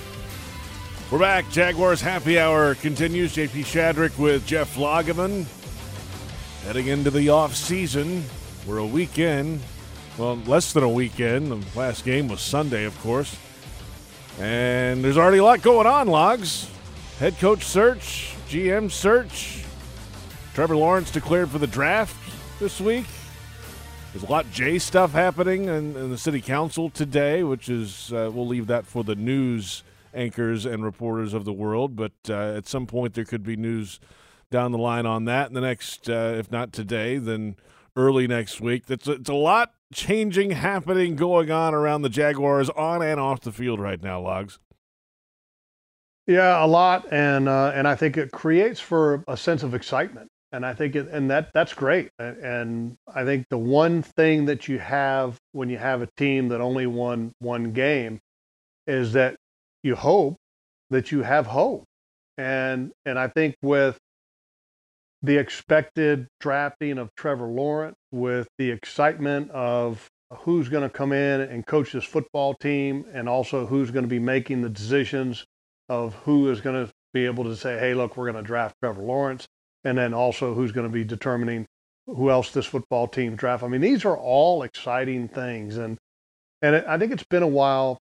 We're 1.11 1.19
back. 1.19 1.51
Jaguars 1.51 2.03
Happy 2.03 2.39
Hour 2.39 2.75
continues. 2.75 3.35
JP 3.35 3.65
Shadrick 3.65 4.19
with 4.19 4.47
Jeff 4.47 4.77
Lageman. 4.77 5.47
Heading 6.65 6.89
into 6.89 7.11
the 7.11 7.31
off 7.31 7.55
season. 7.57 8.23
We're 8.67 8.77
a 8.77 8.87
weekend. 8.87 9.63
Well, 10.19 10.37
less 10.45 10.75
than 10.75 10.83
a 10.83 10.91
weekend. 10.91 11.51
The 11.51 11.79
last 11.79 12.05
game 12.05 12.29
was 12.29 12.43
Sunday, 12.43 12.85
of 12.85 12.99
course. 13.01 13.35
And 14.39 15.03
there's 15.03 15.17
already 15.17 15.39
a 15.39 15.45
lot 15.45 15.63
going 15.63 15.87
on, 15.87 16.09
Logs. 16.09 16.71
Head 17.19 17.39
coach 17.39 17.65
search, 17.65 18.35
GM 18.51 18.91
search. 18.91 19.65
Trevor 20.53 20.77
Lawrence 20.77 21.11
declared 21.11 21.49
for 21.49 21.59
the 21.59 21.67
draft 21.67 22.15
this 22.61 22.79
week. 22.79 23.07
There's 24.17 24.31
a 24.31 24.33
lot 24.33 24.47
of 24.47 24.53
J 24.53 24.79
stuff 24.79 25.13
happening 25.13 25.65
in, 25.65 25.95
in 25.95 26.09
the 26.09 26.17
city 26.17 26.41
council 26.41 26.89
today, 26.89 27.43
which 27.43 27.69
is 27.69 28.15
uh, 28.15 28.31
we'll 28.33 28.47
leave 28.47 28.67
that 28.69 28.87
for 28.87 29.05
the 29.05 29.15
news 29.15 29.83
anchors 30.15 30.65
and 30.65 30.83
reporters 30.83 31.35
of 31.35 31.45
the 31.45 31.53
world. 31.53 31.97
But 31.97 32.13
uh, 32.31 32.55
at 32.57 32.67
some 32.67 32.87
point, 32.87 33.13
there 33.13 33.27
could 33.27 33.43
be 33.43 33.57
news 33.57 34.01
down 34.51 34.73
the 34.73 34.79
line 34.79 35.05
on 35.05 35.27
that 35.27 35.49
in 35.49 35.53
the 35.53 35.61
next, 35.61 36.09
uh, 36.09 36.33
if 36.35 36.51
not 36.51 36.73
today, 36.73 37.19
then 37.19 37.57
early 37.95 38.27
next 38.27 38.59
week. 38.59 38.85
It's 38.89 39.07
a 39.07 39.35
lot 39.35 39.75
changing, 39.93 40.53
happening, 40.53 41.15
going 41.15 41.51
on 41.51 41.75
around 41.75 42.01
the 42.01 42.09
Jaguars 42.09 42.71
on 42.71 43.03
and 43.03 43.21
off 43.21 43.43
the 43.43 43.53
field 43.53 43.81
right 43.81 44.03
now. 44.03 44.23
Logs. 44.23 44.59
Yeah, 46.27 46.65
a 46.65 46.67
lot, 46.67 47.07
and 47.13 47.51
uh, 47.51 47.73
and 47.75 47.87
I 47.87 47.97
think 47.97 48.17
it 48.17 48.33
creates 48.33 48.81
for 48.81 49.23
a 49.29 49.37
sense 49.37 49.63
of 49.63 49.75
excitement 49.75 50.31
and 50.53 50.65
I 50.65 50.75
think 50.75 50.95
it, 50.95 51.09
and 51.09 51.31
that 51.31 51.51
that's 51.53 51.75
great. 51.75 52.11
And 52.19 52.97
I 53.13 53.25
think 53.25 53.47
the 53.51 53.59
one 53.59 54.03
thing 54.03 54.47
that 54.47 54.69
you 54.69 54.79
have 54.79 55.39
when 55.53 55.69
you 55.69 55.79
have 55.79 56.03
a 56.03 56.09
team 56.17 56.49
that 56.49 56.61
only 56.61 56.87
won 56.87 57.33
one 57.41 57.73
game 57.73 58.21
is 58.87 59.13
that 59.15 59.37
you 59.83 59.97
hope 59.97 60.37
that 60.91 61.11
you 61.11 61.23
have 61.23 61.47
hope. 61.47 61.85
And 62.39 62.93
and 63.05 63.19
I 63.19 63.29
think 63.29 63.57
with 63.63 63.99
the 65.23 65.37
expected 65.39 66.29
drafting 66.41 66.99
of 66.99 67.11
Trevor 67.17 67.47
Lawrence, 67.47 67.97
with 68.13 68.49
the 68.59 68.71
excitement 68.71 69.51
of 69.51 70.09
who's 70.33 70.69
going 70.69 70.83
to 70.83 70.91
come 70.91 71.13
in 71.13 71.41
and 71.41 71.67
coach 71.67 71.93
this 71.93 72.05
football 72.05 72.55
team, 72.55 73.05
and 73.13 73.29
also 73.29 73.67
who's 73.67 73.91
going 73.91 74.05
to 74.05 74.09
be 74.09 74.19
making 74.19 74.63
the 74.63 74.69
decisions 74.69 75.45
of 75.89 76.15
who 76.15 76.51
is 76.51 76.61
going 76.61 76.87
to 76.87 76.93
be 77.13 77.27
able 77.27 77.45
to 77.45 77.57
say, 77.57 77.79
hey, 77.79 77.95
look, 77.95 78.17
we're 78.17 78.31
going 78.31 78.43
to 78.43 78.47
draft 78.47 78.75
Trevor 78.83 79.03
Lawrence 79.03 79.47
and 79.87 79.97
then 79.97 80.13
also 80.13 80.55
who's 80.55 80.73
going 80.73 80.87
to 80.87 80.93
be 80.93 81.05
determining 81.05 81.67
who 82.07 82.31
else 82.31 82.51
this 82.51 82.67
football 82.67 83.09
team 83.09 83.37
draft. 83.37 83.63
I 83.63 83.69
mean, 83.69 83.81
these 83.81 84.05
are 84.05 84.17
all 84.17 84.63
exciting 84.63 85.29
things, 85.29 85.77
and 85.77 85.99
and 86.63 86.77
it, 86.77 86.85
I 86.87 86.99
think 86.99 87.13
it's 87.13 87.25
been 87.25 87.43
a 87.43 87.49
while 87.49 87.99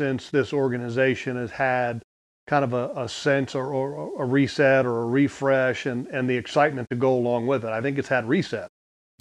since 0.00 0.30
this 0.30 0.52
organization 0.52 1.36
has 1.36 1.50
had 1.50 2.02
kind 2.46 2.64
of 2.64 2.72
a, 2.72 2.90
a 2.96 3.08
sense 3.08 3.54
or, 3.54 3.72
or, 3.72 4.22
a 4.22 4.26
reset 4.26 4.86
or 4.86 5.02
a 5.02 5.06
refresh 5.06 5.84
and, 5.84 6.06
and 6.08 6.30
the 6.30 6.36
excitement 6.36 6.88
to 6.90 6.96
go 6.96 7.12
along 7.12 7.46
with 7.46 7.64
it. 7.64 7.70
I 7.70 7.80
think 7.80 7.98
it's 7.98 8.08
had 8.08 8.28
reset, 8.28 8.70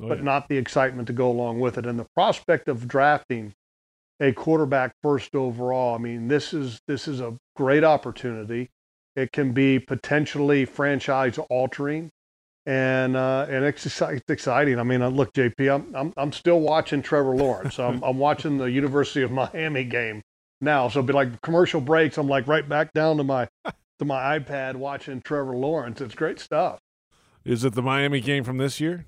oh, 0.01 0.09
but 0.09 0.19
yeah. 0.19 0.23
not 0.23 0.47
the 0.47 0.57
excitement 0.57 1.07
to 1.07 1.13
go 1.13 1.31
along 1.31 1.59
with 1.59 1.77
it. 1.77 1.85
And 1.87 1.97
the 1.97 2.07
prospect 2.13 2.67
of 2.67 2.87
drafting 2.87 3.53
a 4.19 4.31
quarterback 4.31 4.93
first 5.01 5.35
overall. 5.35 5.95
I 5.95 5.97
mean, 5.97 6.27
this 6.27 6.53
is 6.53 6.79
this 6.87 7.07
is 7.07 7.19
a 7.19 7.35
great 7.55 7.83
opportunity. 7.83 8.69
It 9.15 9.31
can 9.31 9.53
be 9.53 9.79
potentially 9.79 10.65
franchise 10.65 11.37
altering, 11.49 12.11
and 12.65 13.15
uh, 13.15 13.45
and 13.49 13.63
it's, 13.63 13.85
it's 13.85 14.29
exciting. 14.29 14.79
I 14.79 14.83
mean, 14.83 15.01
uh, 15.01 15.09
look, 15.09 15.33
JP, 15.33 15.73
I'm 15.73 15.95
I'm, 15.95 16.13
I'm 16.17 16.31
still 16.31 16.59
watching 16.59 17.01
Trevor 17.01 17.35
Lawrence. 17.35 17.79
I'm 17.79 18.03
I'm 18.03 18.17
watching 18.17 18.57
the 18.57 18.65
University 18.65 19.21
of 19.21 19.31
Miami 19.31 19.85
game 19.85 20.21
now. 20.61 20.89
So 20.89 20.99
it'll 20.99 21.07
be 21.07 21.13
like 21.13 21.41
commercial 21.41 21.79
breaks. 21.81 22.17
I'm 22.17 22.27
like 22.27 22.47
right 22.47 22.67
back 22.67 22.91
down 22.93 23.17
to 23.17 23.23
my 23.23 23.47
to 23.99 24.05
my 24.05 24.37
iPad 24.39 24.75
watching 24.75 25.21
Trevor 25.21 25.55
Lawrence. 25.55 26.01
It's 26.01 26.15
great 26.15 26.39
stuff. 26.39 26.79
Is 27.45 27.63
it 27.63 27.73
the 27.73 27.81
Miami 27.81 28.19
game 28.21 28.43
from 28.43 28.57
this 28.57 28.79
year? 28.79 29.05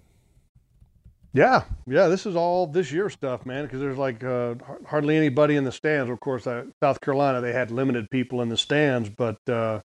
Yeah, 1.34 1.64
yeah. 1.86 2.08
This 2.08 2.26
is 2.26 2.36
all 2.36 2.68
this 2.68 2.92
year 2.92 3.10
stuff, 3.10 3.46
man. 3.46 3.66
Because 3.66 3.80
there's 3.80 3.98
like 3.98 4.24
uh, 4.24 4.56
hardly 4.86 5.18
anybody 5.18 5.56
in 5.56 5.66
the 5.66 5.72
stands. 5.72 6.10
Of 6.10 6.20
course, 6.20 6.48
uh, 6.48 6.66
South 6.82 7.02
Carolina 7.02 7.42
they 7.42 7.54
had 7.54 7.72
limited 7.72 8.10
people 8.10 8.42
in 8.42 8.50
the 8.50 8.58
stands, 8.58 9.10
but 9.10 9.38
uh, 9.50 9.82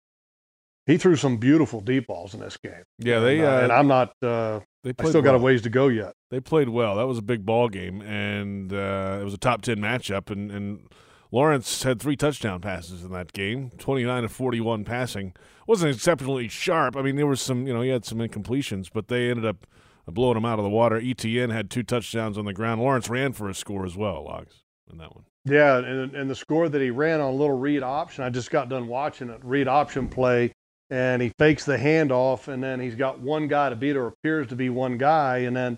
he 0.90 0.98
threw 0.98 1.16
some 1.16 1.38
beautiful 1.38 1.82
deep 1.82 2.08
balls 2.08 2.34
in 2.34 2.40
this 2.40 2.58
game. 2.58 2.84
Yeah, 2.98 3.20
they 3.20 3.38
and, 3.40 3.48
uh, 3.48 3.52
uh, 3.52 3.60
and 3.62 3.72
I'm 3.72 3.88
not. 3.88 4.14
Uh, 4.24 4.62
they 4.84 4.94
I 4.98 5.08
still 5.08 5.22
got 5.22 5.36
a 5.36 5.38
ways 5.38 5.62
to 5.62 5.70
go 5.70 5.88
yet. 5.88 6.14
They 6.32 6.40
played 6.40 6.70
well. 6.70 6.96
That 6.96 7.06
was 7.06 7.20
a 7.20 7.22
big 7.22 7.46
ball 7.46 7.70
game, 7.70 8.02
and 8.02 8.74
uh, 8.74 9.20
it 9.22 9.24
was 9.24 9.36
a 9.36 9.38
top 9.38 9.62
ten 9.62 9.78
matchup. 9.78 10.32
And, 10.32 10.50
and 10.50 10.88
Lawrence 11.32 11.84
had 11.84 12.02
three 12.02 12.16
touchdown 12.16 12.60
passes 12.60 13.04
in 13.04 13.12
that 13.12 13.34
game, 13.34 13.70
twenty 13.78 14.04
nine 14.04 14.24
to 14.24 14.30
forty 14.30 14.60
one 14.60 14.84
passing. 14.84 15.34
wasn't 15.68 15.94
exceptionally 15.94 16.48
sharp. 16.48 16.98
I 16.98 17.04
mean, 17.04 17.18
there 17.18 17.28
was 17.28 17.40
some, 17.40 17.68
you 17.68 17.74
know, 17.74 17.82
he 17.82 17.90
had 17.90 18.04
some 18.04 18.18
incompletions, 18.18 18.90
but 18.92 19.10
they 19.10 19.30
ended 19.30 19.46
up 19.46 19.68
blowing 20.08 20.38
him 20.38 20.46
out 20.46 20.58
of 20.58 20.64
the 20.64 20.72
water. 20.72 21.00
ETN 21.00 21.52
had 21.52 21.70
two 21.70 21.84
touchdowns 21.84 22.36
on 22.36 22.46
the 22.46 22.54
ground. 22.54 22.82
Lawrence 22.82 23.10
ran 23.10 23.34
for 23.34 23.48
a 23.48 23.54
score 23.54 23.86
as 23.86 23.96
well, 23.96 24.26
Logs, 24.26 24.64
in 24.92 24.98
that 24.98 25.14
one. 25.14 25.26
Yeah, 25.46 25.78
and 25.78 26.16
and 26.16 26.30
the 26.30 26.36
score 26.36 26.68
that 26.68 26.82
he 26.82 26.90
ran 26.90 27.22
on 27.22 27.34
a 27.34 27.36
little 27.36 27.58
read 27.58 27.84
option. 27.84 28.24
I 28.24 28.32
just 28.32 28.50
got 28.50 28.70
done 28.70 28.88
watching 28.88 29.30
it. 29.30 29.40
Read 29.44 29.68
option 29.68 30.08
play, 30.08 30.52
and 30.90 31.22
he 31.22 31.32
fakes 31.38 31.66
the 31.66 31.78
handoff, 31.78 32.48
and 32.48 32.64
then 32.64 32.80
he's 32.80 32.96
got 32.96 33.20
one 33.20 33.48
guy 33.48 33.70
to 33.70 33.76
beat, 33.76 33.96
or 33.96 34.08
appears 34.08 34.48
to 34.48 34.56
be 34.56 34.70
one 34.70 34.98
guy, 34.98 35.40
and 35.40 35.56
then 35.56 35.78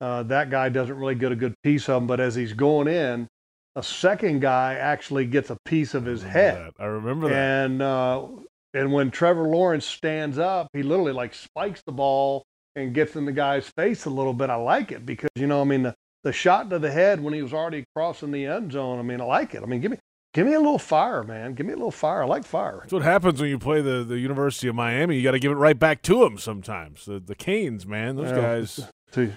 uh, 0.00 0.22
that 0.24 0.50
guy 0.50 0.68
doesn't 0.68 0.96
really 0.96 1.14
get 1.14 1.32
a 1.32 1.36
good 1.36 1.54
piece 1.62 1.88
of 1.88 2.02
him. 2.02 2.06
But 2.06 2.20
as 2.20 2.34
he's 2.34 2.52
going 2.52 2.88
in, 2.88 3.28
a 3.74 3.82
second 3.82 4.40
guy 4.40 4.74
actually 4.74 5.26
gets 5.26 5.50
a 5.50 5.56
piece 5.64 5.94
of 5.94 6.04
his 6.04 6.22
head. 6.22 6.72
That. 6.78 6.82
I 6.82 6.86
remember 6.86 7.28
that. 7.28 7.36
And 7.36 7.82
uh, 7.82 8.26
and 8.74 8.92
when 8.92 9.10
Trevor 9.10 9.44
Lawrence 9.44 9.86
stands 9.86 10.38
up, 10.38 10.68
he 10.72 10.82
literally 10.82 11.12
like 11.12 11.34
spikes 11.34 11.82
the 11.82 11.92
ball 11.92 12.44
and 12.74 12.94
gets 12.94 13.16
in 13.16 13.24
the 13.24 13.32
guy's 13.32 13.68
face 13.68 14.04
a 14.04 14.10
little 14.10 14.34
bit. 14.34 14.50
I 14.50 14.56
like 14.56 14.92
it 14.92 15.06
because 15.06 15.30
you 15.34 15.46
know, 15.46 15.60
I 15.60 15.64
mean, 15.64 15.82
the, 15.82 15.94
the 16.24 16.32
shot 16.32 16.70
to 16.70 16.78
the 16.78 16.90
head 16.90 17.22
when 17.22 17.34
he 17.34 17.42
was 17.42 17.52
already 17.52 17.84
crossing 17.94 18.32
the 18.32 18.46
end 18.46 18.72
zone. 18.72 18.98
I 18.98 19.02
mean, 19.02 19.20
I 19.20 19.24
like 19.24 19.54
it. 19.54 19.62
I 19.62 19.66
mean, 19.66 19.80
give 19.80 19.90
me 19.90 19.98
give 20.36 20.46
me 20.46 20.52
a 20.52 20.58
little 20.60 20.78
fire, 20.78 21.22
man. 21.24 21.54
Give 21.54 21.64
me 21.66 21.72
a 21.72 21.76
little 21.76 21.90
fire. 21.90 22.22
I 22.22 22.26
like 22.26 22.44
fire. 22.44 22.78
That's 22.82 22.92
what 22.92 23.02
happens 23.02 23.40
when 23.40 23.48
you 23.48 23.58
play 23.58 23.80
the, 23.80 24.04
the 24.04 24.18
University 24.18 24.68
of 24.68 24.74
Miami. 24.74 25.16
You 25.16 25.22
got 25.22 25.30
to 25.32 25.38
give 25.38 25.50
it 25.50 25.56
right 25.56 25.78
back 25.78 26.02
to 26.02 26.20
them 26.20 26.36
sometimes. 26.38 27.06
The 27.06 27.18
the 27.18 27.34
Canes, 27.34 27.86
man, 27.86 28.16
those 28.16 28.30
Yeah, 28.30 28.36
guys. 28.36 28.80
See, 29.12 29.32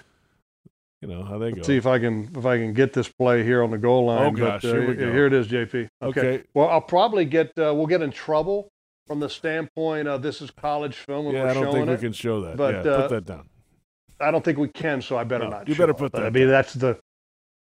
You 1.00 1.08
know 1.08 1.24
how 1.24 1.38
they 1.38 1.52
go. 1.52 1.62
see 1.62 1.76
if 1.76 1.86
I 1.86 1.98
can 1.98 2.30
if 2.36 2.44
I 2.44 2.58
can 2.58 2.74
get 2.74 2.92
this 2.92 3.08
play 3.08 3.42
here 3.42 3.62
on 3.62 3.70
the 3.70 3.78
goal 3.78 4.04
line. 4.06 4.26
Oh, 4.26 4.30
gosh, 4.30 4.62
but, 4.62 4.68
uh, 4.68 4.72
here 4.74 4.88
we 4.88 4.94
go. 4.94 5.10
Here 5.12 5.26
it 5.26 5.32
is, 5.32 5.48
JP. 5.48 5.88
Okay. 6.02 6.42
Well, 6.52 6.68
I'll 6.68 6.80
probably 6.82 7.24
get 7.24 7.46
uh, 7.58 7.72
we'll 7.74 7.86
get 7.86 8.02
in 8.02 8.10
trouble 8.10 8.68
from 9.06 9.18
the 9.20 9.28
standpoint 9.30 10.06
of 10.06 10.20
this 10.22 10.42
is 10.42 10.50
college 10.50 10.96
film. 10.96 11.34
Yeah, 11.34 11.50
I 11.50 11.54
don't 11.54 11.72
think 11.72 11.88
we 11.88 11.96
can 11.96 12.12
show 12.12 12.42
that. 12.42 12.56
But 12.56 12.84
yeah, 12.84 12.92
uh, 12.92 13.00
put 13.08 13.10
that 13.10 13.24
down. 13.24 13.48
I 14.20 14.30
don't 14.30 14.44
think 14.44 14.58
we 14.58 14.68
can, 14.68 15.00
so 15.00 15.16
I 15.16 15.24
better 15.24 15.44
No, 15.44 15.50
not. 15.50 15.68
you 15.68 15.74
better 15.74 15.94
put 15.94 16.12
But 16.12 16.18
that 16.18 16.26
I 16.26 16.30
mean, 16.30 16.42
down. 16.44 16.50
that's 16.52 16.74
the 16.74 16.98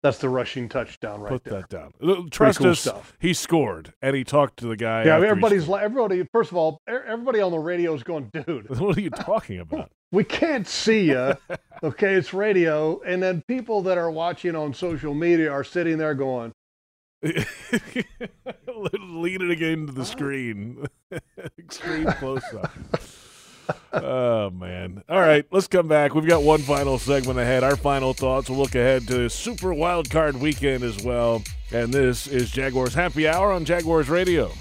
that's 0.01 0.19
the 0.19 0.29
rushing 0.29 0.69
touchdown 0.69 1.21
right 1.21 1.31
Put 1.31 1.43
there. 1.43 1.61
Put 1.61 1.69
that 1.69 2.01
down. 2.01 2.29
Trust 2.29 2.59
cool 2.59 2.69
us. 2.69 2.81
stuff. 2.81 3.15
He 3.19 3.33
scored, 3.33 3.93
and 4.01 4.15
he 4.15 4.23
talked 4.23 4.57
to 4.59 4.67
the 4.67 4.77
guy. 4.77 5.05
Yeah, 5.05 5.11
I 5.11 5.15
after 5.15 5.15
mean, 5.15 5.23
he 5.23 5.29
everybody's 5.31 5.67
like 5.67 5.83
everybody. 5.83 6.27
First 6.31 6.51
of 6.51 6.57
all, 6.57 6.81
everybody 6.87 7.41
on 7.41 7.51
the 7.51 7.59
radio 7.59 7.93
is 7.93 8.03
going, 8.03 8.29
dude. 8.33 8.69
What 8.79 8.97
are 8.97 9.01
you 9.01 9.09
talking 9.09 9.59
about? 9.59 9.91
We 10.11 10.23
can't 10.23 10.67
see 10.67 11.09
you. 11.09 11.35
okay, 11.83 12.15
it's 12.15 12.33
radio, 12.33 12.99
and 13.01 13.21
then 13.21 13.43
people 13.47 13.83
that 13.83 13.99
are 13.99 14.09
watching 14.09 14.55
on 14.55 14.73
social 14.73 15.13
media 15.13 15.51
are 15.51 15.63
sitting 15.63 15.99
there 15.99 16.15
going, 16.15 16.51
Lean 17.21 19.41
it 19.41 19.51
again 19.51 19.85
to 19.85 19.93
the 19.93 20.05
screen. 20.05 20.83
Extreme 21.59 22.07
close 22.13 22.43
up. 22.55 22.71
Oh 23.93 24.49
man. 24.51 25.03
All 25.09 25.19
right, 25.19 25.45
let's 25.51 25.67
come 25.67 25.87
back. 25.87 26.13
We've 26.13 26.27
got 26.27 26.43
one 26.43 26.59
final 26.61 26.97
segment 26.97 27.39
ahead. 27.39 27.63
Our 27.63 27.75
final 27.75 28.13
thoughts. 28.13 28.49
We'll 28.49 28.59
look 28.59 28.75
ahead 28.75 29.07
to 29.07 29.29
Super 29.29 29.73
Wild 29.73 30.09
Card 30.09 30.37
weekend 30.37 30.83
as 30.83 31.03
well. 31.03 31.41
And 31.71 31.93
this 31.93 32.27
is 32.27 32.51
Jaguars 32.51 32.93
Happy 32.93 33.27
Hour 33.27 33.51
on 33.51 33.65
Jaguars 33.65 34.09
Radio. 34.09 34.51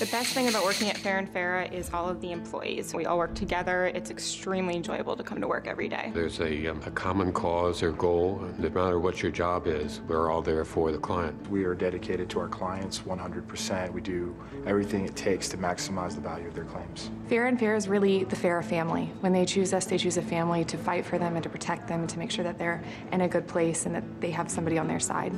The 0.00 0.06
best 0.06 0.32
thing 0.32 0.48
about 0.48 0.64
working 0.64 0.88
at 0.88 0.96
Farah 0.96 1.18
and 1.18 1.30
Farah 1.30 1.70
is 1.70 1.90
all 1.92 2.08
of 2.08 2.22
the 2.22 2.32
employees. 2.32 2.94
We 2.94 3.04
all 3.04 3.18
work 3.18 3.34
together. 3.34 3.88
It's 3.88 4.10
extremely 4.10 4.74
enjoyable 4.74 5.14
to 5.14 5.22
come 5.22 5.42
to 5.42 5.46
work 5.46 5.66
every 5.66 5.90
day. 5.90 6.10
There's 6.14 6.40
a, 6.40 6.68
um, 6.68 6.80
a 6.86 6.90
common 6.90 7.34
cause 7.34 7.82
or 7.82 7.92
goal. 7.92 8.42
No 8.56 8.70
matter 8.70 8.98
what 8.98 9.22
your 9.22 9.30
job 9.30 9.66
is, 9.66 10.00
we're 10.08 10.30
all 10.30 10.40
there 10.40 10.64
for 10.64 10.90
the 10.90 10.96
client. 10.96 11.50
We 11.50 11.64
are 11.64 11.74
dedicated 11.74 12.30
to 12.30 12.40
our 12.40 12.48
clients 12.48 13.00
100%. 13.00 13.92
We 13.92 14.00
do 14.00 14.34
everything 14.64 15.04
it 15.04 15.16
takes 15.16 15.50
to 15.50 15.58
maximize 15.58 16.14
the 16.14 16.22
value 16.22 16.48
of 16.48 16.54
their 16.54 16.64
claims. 16.64 17.10
Farah 17.28 17.48
and 17.48 17.58
Farah 17.58 17.76
is 17.76 17.86
really 17.86 18.24
the 18.24 18.36
Farah 18.36 18.64
family. 18.64 19.12
When 19.20 19.34
they 19.34 19.44
choose 19.44 19.74
us, 19.74 19.84
they 19.84 19.98
choose 19.98 20.16
a 20.16 20.22
family 20.22 20.64
to 20.64 20.78
fight 20.78 21.04
for 21.04 21.18
them 21.18 21.34
and 21.34 21.42
to 21.42 21.50
protect 21.50 21.88
them 21.88 22.00
and 22.00 22.08
to 22.08 22.18
make 22.18 22.30
sure 22.30 22.44
that 22.44 22.56
they're 22.56 22.82
in 23.12 23.20
a 23.20 23.28
good 23.28 23.46
place 23.46 23.84
and 23.84 23.94
that 23.94 24.04
they 24.18 24.30
have 24.30 24.50
somebody 24.50 24.78
on 24.78 24.88
their 24.88 24.98
side. 24.98 25.34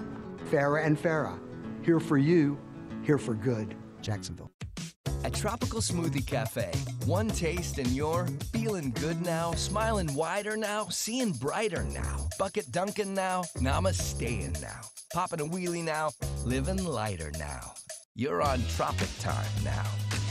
Farah 0.53 0.87
and 0.87 0.97
Farah, 0.97 1.37
here 1.85 1.99
for 1.99 2.17
you, 2.17 2.57
here 3.03 3.19
for 3.19 3.35
good. 3.35 3.75
Jacksonville. 4.03 4.52
At 5.25 5.35
Tropical 5.35 5.81
Smoothie 5.81 6.27
Cafe, 6.27 6.73
one 7.05 7.29
taste 7.29 7.79
and 7.79 7.87
you're 7.89 8.27
feeling 8.53 8.91
good 8.91 9.23
now, 9.23 9.53
smiling 9.53 10.13
wider 10.15 10.57
now, 10.57 10.89
seeing 10.89 11.33
brighter 11.33 11.85
now, 11.85 12.29
bucket 12.41 12.71
dunking 12.73 13.15
now, 13.15 13.43
namasteing 13.59 14.61
now, 14.61 14.81
popping 15.13 15.41
a 15.41 15.45
wheelie 15.45 15.85
now, 15.85 16.11
living 16.45 16.85
lighter 16.85 17.31
now. 17.39 17.73
You're 18.17 18.43
on 18.43 18.65
Tropic 18.77 19.09
Time 19.21 19.47
now. 19.65 19.85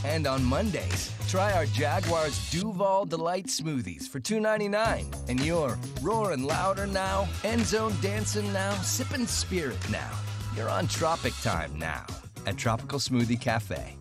And 0.03 0.27
on 0.27 0.43
Mondays, 0.43 1.11
try 1.29 1.53
our 1.53 1.67
Jaguars 1.67 2.51
Duval 2.51 3.05
Delight 3.05 3.45
smoothies 3.45 4.09
for 4.09 4.19
$2.99. 4.19 5.29
And 5.29 5.39
you're 5.39 5.77
roaring 6.01 6.43
louder 6.43 6.85
now, 6.85 7.29
end 7.45 7.65
zone 7.65 7.93
dancing 8.01 8.51
now, 8.51 8.73
sipping 8.81 9.25
spirit 9.25 9.89
now. 9.89 10.11
You're 10.55 10.69
on 10.69 10.87
Tropic 10.87 11.33
Time 11.41 11.77
now 11.79 12.05
at 12.45 12.57
Tropical 12.57 12.99
Smoothie 12.99 13.39
Cafe. 13.39 13.95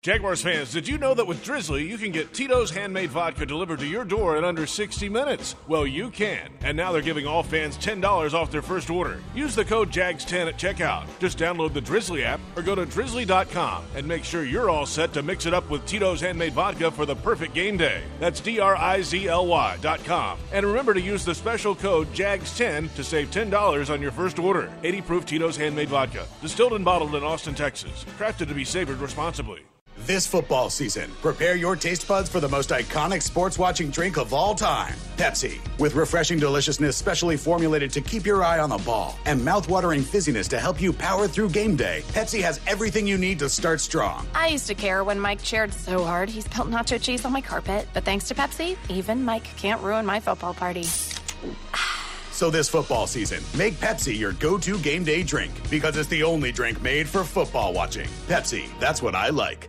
Jaguars 0.00 0.40
fans, 0.40 0.70
did 0.70 0.86
you 0.86 0.96
know 0.96 1.12
that 1.12 1.26
with 1.26 1.42
Drizzly, 1.42 1.84
you 1.84 1.98
can 1.98 2.12
get 2.12 2.32
Tito's 2.32 2.70
handmade 2.70 3.10
vodka 3.10 3.44
delivered 3.44 3.80
to 3.80 3.86
your 3.86 4.04
door 4.04 4.38
in 4.38 4.44
under 4.44 4.64
60 4.64 5.08
minutes? 5.08 5.56
Well, 5.66 5.88
you 5.88 6.08
can. 6.10 6.50
And 6.60 6.76
now 6.76 6.92
they're 6.92 7.02
giving 7.02 7.26
all 7.26 7.42
fans 7.42 7.76
$10 7.76 8.32
off 8.32 8.52
their 8.52 8.62
first 8.62 8.90
order. 8.90 9.20
Use 9.34 9.56
the 9.56 9.64
code 9.64 9.90
JAGS10 9.90 10.46
at 10.46 10.56
checkout. 10.56 11.06
Just 11.18 11.36
download 11.36 11.72
the 11.72 11.80
Drizzly 11.80 12.22
app 12.22 12.38
or 12.54 12.62
go 12.62 12.76
to 12.76 12.86
drizzly.com 12.86 13.84
and 13.96 14.06
make 14.06 14.22
sure 14.22 14.44
you're 14.44 14.70
all 14.70 14.86
set 14.86 15.12
to 15.14 15.22
mix 15.22 15.46
it 15.46 15.52
up 15.52 15.68
with 15.68 15.84
Tito's 15.84 16.20
handmade 16.20 16.52
vodka 16.52 16.92
for 16.92 17.04
the 17.04 17.16
perfect 17.16 17.52
game 17.52 17.76
day. 17.76 18.04
That's 18.20 18.40
D 18.40 18.60
R 18.60 18.76
I 18.76 19.02
Z 19.02 19.26
L 19.26 19.48
Y.com. 19.48 20.38
And 20.52 20.64
remember 20.64 20.94
to 20.94 21.00
use 21.00 21.24
the 21.24 21.34
special 21.34 21.74
code 21.74 22.06
JAGS10 22.14 22.94
to 22.94 23.02
save 23.02 23.32
$10 23.32 23.92
on 23.92 24.00
your 24.00 24.12
first 24.12 24.38
order. 24.38 24.72
80 24.84 25.02
proof 25.02 25.26
Tito's 25.26 25.56
handmade 25.56 25.88
vodka. 25.88 26.24
Distilled 26.40 26.74
and 26.74 26.84
bottled 26.84 27.16
in 27.16 27.24
Austin, 27.24 27.56
Texas. 27.56 28.06
Crafted 28.16 28.46
to 28.46 28.54
be 28.54 28.64
savored 28.64 29.00
responsibly. 29.00 29.66
This 30.08 30.26
football 30.26 30.70
season, 30.70 31.10
prepare 31.20 31.54
your 31.54 31.76
taste 31.76 32.08
buds 32.08 32.30
for 32.30 32.40
the 32.40 32.48
most 32.48 32.70
iconic 32.70 33.20
sports 33.20 33.58
watching 33.58 33.90
drink 33.90 34.16
of 34.16 34.32
all 34.32 34.54
time 34.54 34.94
Pepsi. 35.18 35.58
With 35.78 35.94
refreshing 35.94 36.38
deliciousness 36.38 36.96
specially 36.96 37.36
formulated 37.36 37.92
to 37.92 38.00
keep 38.00 38.24
your 38.24 38.42
eye 38.42 38.58
on 38.58 38.70
the 38.70 38.78
ball 38.78 39.18
and 39.26 39.38
mouthwatering 39.38 40.00
fizziness 40.00 40.48
to 40.48 40.58
help 40.58 40.80
you 40.80 40.94
power 40.94 41.28
through 41.28 41.50
game 41.50 41.76
day, 41.76 42.02
Pepsi 42.14 42.40
has 42.40 42.58
everything 42.66 43.06
you 43.06 43.18
need 43.18 43.38
to 43.40 43.50
start 43.50 43.82
strong. 43.82 44.26
I 44.34 44.48
used 44.48 44.66
to 44.68 44.74
care 44.74 45.04
when 45.04 45.20
Mike 45.20 45.42
cheered 45.42 45.74
so 45.74 46.02
hard 46.02 46.30
he 46.30 46.40
spilled 46.40 46.70
nacho 46.70 46.98
cheese 46.98 47.26
on 47.26 47.32
my 47.34 47.42
carpet, 47.42 47.86
but 47.92 48.06
thanks 48.06 48.28
to 48.28 48.34
Pepsi, 48.34 48.78
even 48.88 49.22
Mike 49.22 49.44
can't 49.58 49.82
ruin 49.82 50.06
my 50.06 50.20
football 50.20 50.54
party. 50.54 50.84
So 52.30 52.48
this 52.48 52.70
football 52.70 53.06
season, 53.06 53.44
make 53.58 53.74
Pepsi 53.74 54.18
your 54.18 54.32
go-to 54.32 54.78
game 54.78 55.04
day 55.04 55.22
drink 55.22 55.52
because 55.68 55.98
it's 55.98 56.08
the 56.08 56.22
only 56.22 56.50
drink 56.50 56.80
made 56.80 57.06
for 57.06 57.24
football 57.24 57.74
watching. 57.74 58.08
Pepsi, 58.26 58.70
that's 58.80 59.02
what 59.02 59.14
I 59.14 59.28
like. 59.28 59.68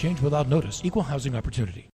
change 0.00 0.20
without 0.22 0.48
notice. 0.48 0.80
Equal 0.82 1.02
housing 1.02 1.36
opportunity. 1.36 1.90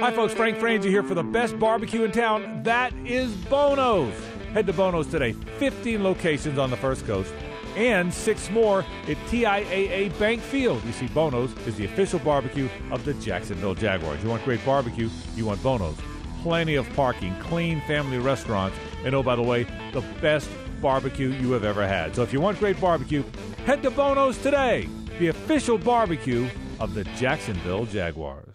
Hi, 0.00 0.12
folks. 0.12 0.32
Frank 0.32 0.58
Frangie 0.58 0.84
here 0.84 1.02
for 1.02 1.14
the 1.14 1.22
best 1.22 1.58
barbecue 1.58 2.04
in 2.04 2.12
town. 2.12 2.62
That 2.62 2.92
is 3.04 3.34
Bono's. 3.50 4.14
Head 4.52 4.66
to 4.68 4.72
Bono's 4.72 5.08
today. 5.08 5.32
15 5.32 6.02
locations 6.04 6.58
on 6.58 6.70
the 6.70 6.76
First 6.76 7.04
Coast 7.06 7.34
and 7.76 8.14
six 8.14 8.48
more 8.50 8.80
at 9.08 9.16
TIAA 9.28 10.16
Bank 10.18 10.40
Field. 10.40 10.82
You 10.84 10.92
see, 10.92 11.08
Bono's 11.08 11.52
is 11.66 11.76
the 11.76 11.84
official 11.84 12.20
barbecue 12.20 12.68
of 12.90 13.04
the 13.04 13.14
Jacksonville 13.14 13.74
Jaguars. 13.74 14.22
You 14.22 14.30
want 14.30 14.44
great 14.44 14.64
barbecue, 14.64 15.10
you 15.34 15.44
want 15.44 15.62
Bono's. 15.62 15.96
Plenty 16.42 16.76
of 16.76 16.88
parking, 16.94 17.34
clean 17.40 17.80
family 17.82 18.18
restaurants, 18.18 18.76
and 19.04 19.14
oh, 19.14 19.22
by 19.22 19.36
the 19.36 19.42
way, 19.42 19.64
the 19.92 20.02
best 20.20 20.48
barbecue 20.80 21.28
you 21.28 21.50
have 21.50 21.64
ever 21.64 21.86
had. 21.86 22.14
So 22.14 22.22
if 22.22 22.32
you 22.32 22.40
want 22.40 22.58
great 22.58 22.80
barbecue, 22.80 23.24
head 23.66 23.82
to 23.82 23.90
Bono's 23.90 24.38
today, 24.38 24.88
the 25.18 25.28
official 25.28 25.78
barbecue 25.78 26.48
of 26.80 26.94
the 26.94 27.04
Jacksonville 27.16 27.86
Jaguars. 27.86 28.54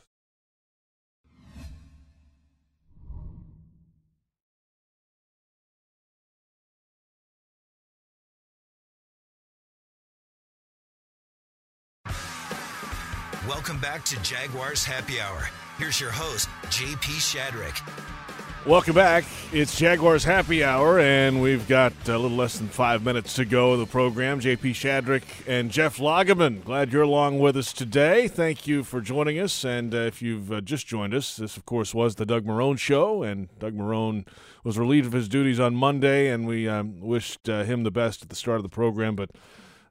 Welcome 13.47 13.77
back 13.79 14.05
to 14.05 14.21
Jaguars 14.23 14.85
Happy 14.85 15.19
Hour. 15.19 15.49
Here's 15.77 15.99
your 15.99 16.11
host, 16.11 16.47
JP 16.69 17.19
Shadrick. 17.19 18.22
Welcome 18.65 18.95
back. 18.95 19.25
It's 19.51 19.77
Jaguars 19.77 20.23
Happy 20.23 20.63
Hour, 20.63 20.97
and 20.97 21.41
we've 21.41 21.67
got 21.67 21.91
a 22.07 22.17
little 22.17 22.37
less 22.37 22.57
than 22.57 22.69
five 22.69 23.03
minutes 23.03 23.33
to 23.33 23.43
go 23.43 23.73
of 23.73 23.79
the 23.79 23.85
program. 23.85 24.39
JP 24.39 24.71
Shadrick 24.71 25.23
and 25.45 25.69
Jeff 25.69 25.97
Lageman, 25.97 26.63
glad 26.63 26.93
you're 26.93 27.01
along 27.01 27.39
with 27.39 27.57
us 27.57 27.73
today. 27.73 28.29
Thank 28.29 28.65
you 28.65 28.85
for 28.85 29.01
joining 29.01 29.37
us. 29.37 29.65
And 29.65 29.93
uh, 29.93 29.97
if 29.97 30.21
you've 30.21 30.49
uh, 30.49 30.61
just 30.61 30.87
joined 30.87 31.13
us, 31.13 31.35
this, 31.35 31.57
of 31.57 31.65
course, 31.65 31.93
was 31.93 32.15
the 32.15 32.25
Doug 32.25 32.45
Marrone 32.45 32.79
Show, 32.79 33.21
and 33.21 33.49
Doug 33.59 33.73
Marrone 33.73 34.25
was 34.63 34.79
relieved 34.79 35.07
of 35.07 35.11
his 35.11 35.27
duties 35.27 35.59
on 35.59 35.75
Monday, 35.75 36.29
and 36.29 36.47
we 36.47 36.69
um, 36.69 37.01
wished 37.01 37.49
uh, 37.49 37.65
him 37.65 37.83
the 37.83 37.91
best 37.91 38.21
at 38.21 38.29
the 38.29 38.35
start 38.35 38.57
of 38.57 38.63
the 38.63 38.69
program. 38.69 39.17
But 39.17 39.31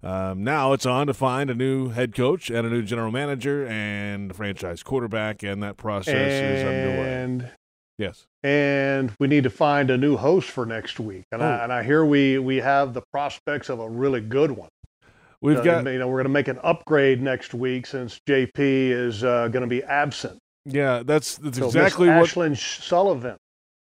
um, 0.02 0.44
now 0.44 0.72
it's 0.72 0.86
on 0.86 1.08
to 1.08 1.14
find 1.14 1.50
a 1.50 1.54
new 1.54 1.90
head 1.90 2.14
coach 2.14 2.48
and 2.48 2.66
a 2.66 2.70
new 2.70 2.82
general 2.82 3.12
manager 3.12 3.66
and 3.66 4.30
a 4.30 4.34
franchise 4.34 4.82
quarterback, 4.82 5.42
and 5.42 5.62
that 5.62 5.76
process 5.76 6.14
and 6.14 6.56
is 6.56 6.64
underway. 6.64 7.52
Yes. 8.02 8.26
And 8.42 9.12
we 9.20 9.28
need 9.28 9.44
to 9.44 9.50
find 9.50 9.90
a 9.90 9.96
new 9.96 10.16
host 10.16 10.50
for 10.50 10.66
next 10.66 10.98
week. 11.00 11.24
And, 11.32 11.40
Oh. 11.40 11.46
I, 11.46 11.64
and 11.64 11.72
I 11.72 11.82
hear 11.82 12.04
we, 12.04 12.38
we 12.38 12.56
have 12.56 12.92
the 12.94 13.02
prospects 13.12 13.68
of 13.68 13.78
a 13.80 13.88
really 13.88 14.20
good 14.20 14.50
one. 14.50 14.68
We've 15.40 15.58
Uh, 15.58 15.62
got 15.62 15.86
you 15.86 15.98
know, 15.98 16.08
we're 16.08 16.18
going 16.18 16.24
to 16.24 16.30
make 16.30 16.48
an 16.48 16.58
upgrade 16.62 17.20
next 17.22 17.54
week 17.54 17.86
since 17.86 18.20
JP 18.28 18.58
is 18.58 19.24
uh, 19.24 19.48
going 19.48 19.62
to 19.62 19.66
be 19.68 19.82
absent. 19.82 20.38
yeah. 20.64 21.02
That's 21.04 21.36
that's 21.38 21.58
So 21.58 21.66
exactly 21.66 22.08
what 22.08 22.28
Ashlyn 22.28 22.56
Sullivan. 22.56 23.36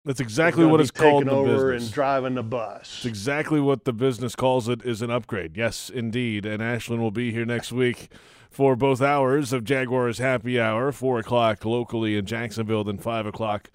that's 0.04 0.20
exactly 0.20 0.64
what 0.64 0.80
it's 0.80 0.90
called 0.90 1.24
taking 1.24 1.28
over 1.38 1.72
business. 1.72 1.84
and 1.88 1.94
driving 1.94 2.34
the 2.34 2.42
bus. 2.42 2.96
It's 2.98 3.04
exactly 3.06 3.60
what 3.60 3.84
the 3.84 3.92
business 3.92 4.34
calls 4.36 4.68
it 4.68 4.82
is 4.84 5.00
an 5.02 5.10
upgrade. 5.10 5.56
Yes, 5.56 5.90
indeed. 5.90 6.44
And 6.46 6.62
Ashlyn 6.62 6.98
will 6.98 7.10
be 7.10 7.32
here 7.32 7.44
next 7.44 7.70
week 7.72 8.08
for 8.50 8.74
both 8.76 9.00
hours 9.02 9.52
of 9.52 9.64
Jaguars 9.64 10.18
Happy 10.18 10.58
Hour, 10.60 10.90
four 10.92 11.18
o'clock 11.18 11.64
locally 11.64 12.16
in 12.16 12.24
Jacksonville, 12.26 12.84
then 12.84 12.98
five 12.98 13.26
o'clock 13.26 13.70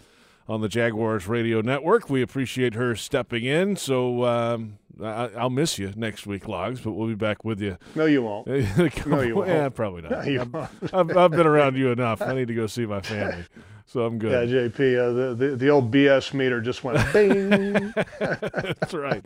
on 0.47 0.61
the 0.61 0.69
Jaguars 0.69 1.27
Radio 1.27 1.61
Network. 1.61 2.09
We 2.09 2.21
appreciate 2.21 2.73
her 2.75 2.95
stepping 2.95 3.43
in. 3.43 3.75
So 3.75 4.23
um, 4.25 4.77
I, 5.01 5.29
I'll 5.37 5.49
miss 5.49 5.77
you 5.77 5.93
next 5.95 6.25
week, 6.25 6.47
Logs, 6.47 6.81
but 6.81 6.91
we'll 6.93 7.07
be 7.07 7.15
back 7.15 7.43
with 7.43 7.61
you. 7.61 7.77
No, 7.95 8.05
you 8.05 8.23
won't. 8.23 8.47
No, 9.05 9.21
you 9.21 9.35
won't. 9.35 9.47
Yeah, 9.49 9.69
probably 9.69 10.03
not. 10.03 10.11
No, 10.11 10.21
you 10.23 10.41
I've, 10.41 10.53
won't. 10.53 10.69
I've, 10.93 11.17
I've 11.17 11.31
been 11.31 11.47
around 11.47 11.75
you 11.77 11.91
enough. 11.91 12.21
I 12.21 12.33
need 12.33 12.47
to 12.47 12.53
go 12.53 12.67
see 12.67 12.85
my 12.85 13.01
family. 13.01 13.43
So 13.85 14.01
I'm 14.05 14.19
good. 14.19 14.49
Yeah, 14.49 14.67
JP, 14.67 14.99
uh, 14.99 15.13
the, 15.13 15.35
the 15.35 15.55
the 15.55 15.69
old 15.69 15.91
BS 15.91 16.33
meter 16.33 16.59
just 16.59 16.83
went 16.83 16.99
bing. 17.13 17.93
That's 18.19 18.93
right. 18.93 19.25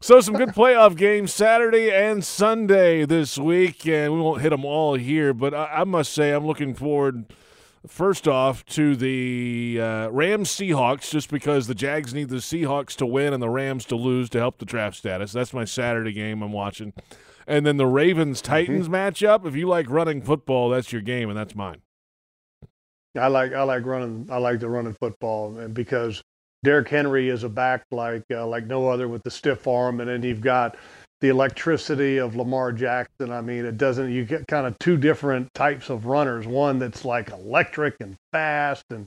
So 0.00 0.20
some 0.20 0.34
good 0.34 0.50
playoff 0.50 0.96
games 0.96 1.34
Saturday 1.34 1.90
and 1.90 2.24
Sunday 2.24 3.04
this 3.04 3.36
week, 3.36 3.86
and 3.88 4.12
we 4.12 4.20
won't 4.20 4.42
hit 4.42 4.50
them 4.50 4.64
all 4.64 4.94
here. 4.94 5.34
But 5.34 5.54
I, 5.54 5.80
I 5.80 5.84
must 5.84 6.12
say, 6.12 6.30
I'm 6.30 6.46
looking 6.46 6.72
forward. 6.72 7.24
First 7.86 8.28
off, 8.28 8.64
to 8.66 8.94
the 8.94 9.78
uh, 9.80 10.08
Rams 10.10 10.50
Seahawks, 10.50 11.10
just 11.10 11.30
because 11.30 11.66
the 11.66 11.74
Jags 11.74 12.12
need 12.12 12.28
the 12.28 12.36
Seahawks 12.36 12.94
to 12.96 13.06
win 13.06 13.32
and 13.32 13.42
the 13.42 13.48
Rams 13.48 13.86
to 13.86 13.96
lose 13.96 14.28
to 14.30 14.38
help 14.38 14.58
the 14.58 14.66
draft 14.66 14.96
status. 14.96 15.32
That's 15.32 15.54
my 15.54 15.64
Saturday 15.64 16.12
game 16.12 16.42
I'm 16.42 16.52
watching. 16.52 16.92
And 17.46 17.64
then 17.64 17.78
the 17.78 17.86
Ravens 17.86 18.42
Titans 18.42 18.88
matchup. 18.88 19.46
If 19.46 19.56
you 19.56 19.66
like 19.66 19.88
running 19.88 20.20
football, 20.20 20.68
that's 20.68 20.92
your 20.92 21.00
game, 21.00 21.30
and 21.30 21.38
that's 21.38 21.54
mine. 21.54 21.80
I 23.18 23.26
like 23.26 23.52
I 23.52 23.62
like 23.62 23.84
running 23.84 24.28
I 24.30 24.38
like 24.38 24.60
the 24.60 24.68
running 24.68 24.94
football 24.94 25.58
and 25.58 25.74
because 25.74 26.22
Derrick 26.62 26.88
Henry 26.88 27.28
is 27.28 27.42
a 27.42 27.48
back 27.48 27.84
like 27.90 28.22
uh, 28.30 28.46
like 28.46 28.66
no 28.66 28.88
other 28.88 29.08
with 29.08 29.22
the 29.24 29.30
stiff 29.30 29.66
arm 29.66 30.00
and 30.00 30.08
then 30.08 30.22
you've 30.22 30.40
got 30.40 30.76
the 31.20 31.28
electricity 31.28 32.18
of 32.18 32.34
Lamar 32.34 32.72
Jackson. 32.72 33.30
I 33.30 33.40
mean, 33.40 33.64
it 33.64 33.76
doesn't 33.76 34.10
you 34.10 34.24
get 34.24 34.46
kind 34.46 34.66
of 34.66 34.78
two 34.78 34.96
different 34.96 35.52
types 35.54 35.90
of 35.90 36.06
runners. 36.06 36.46
One 36.46 36.78
that's 36.78 37.04
like 37.04 37.30
electric 37.30 37.96
and 38.00 38.16
fast 38.32 38.84
and 38.90 39.06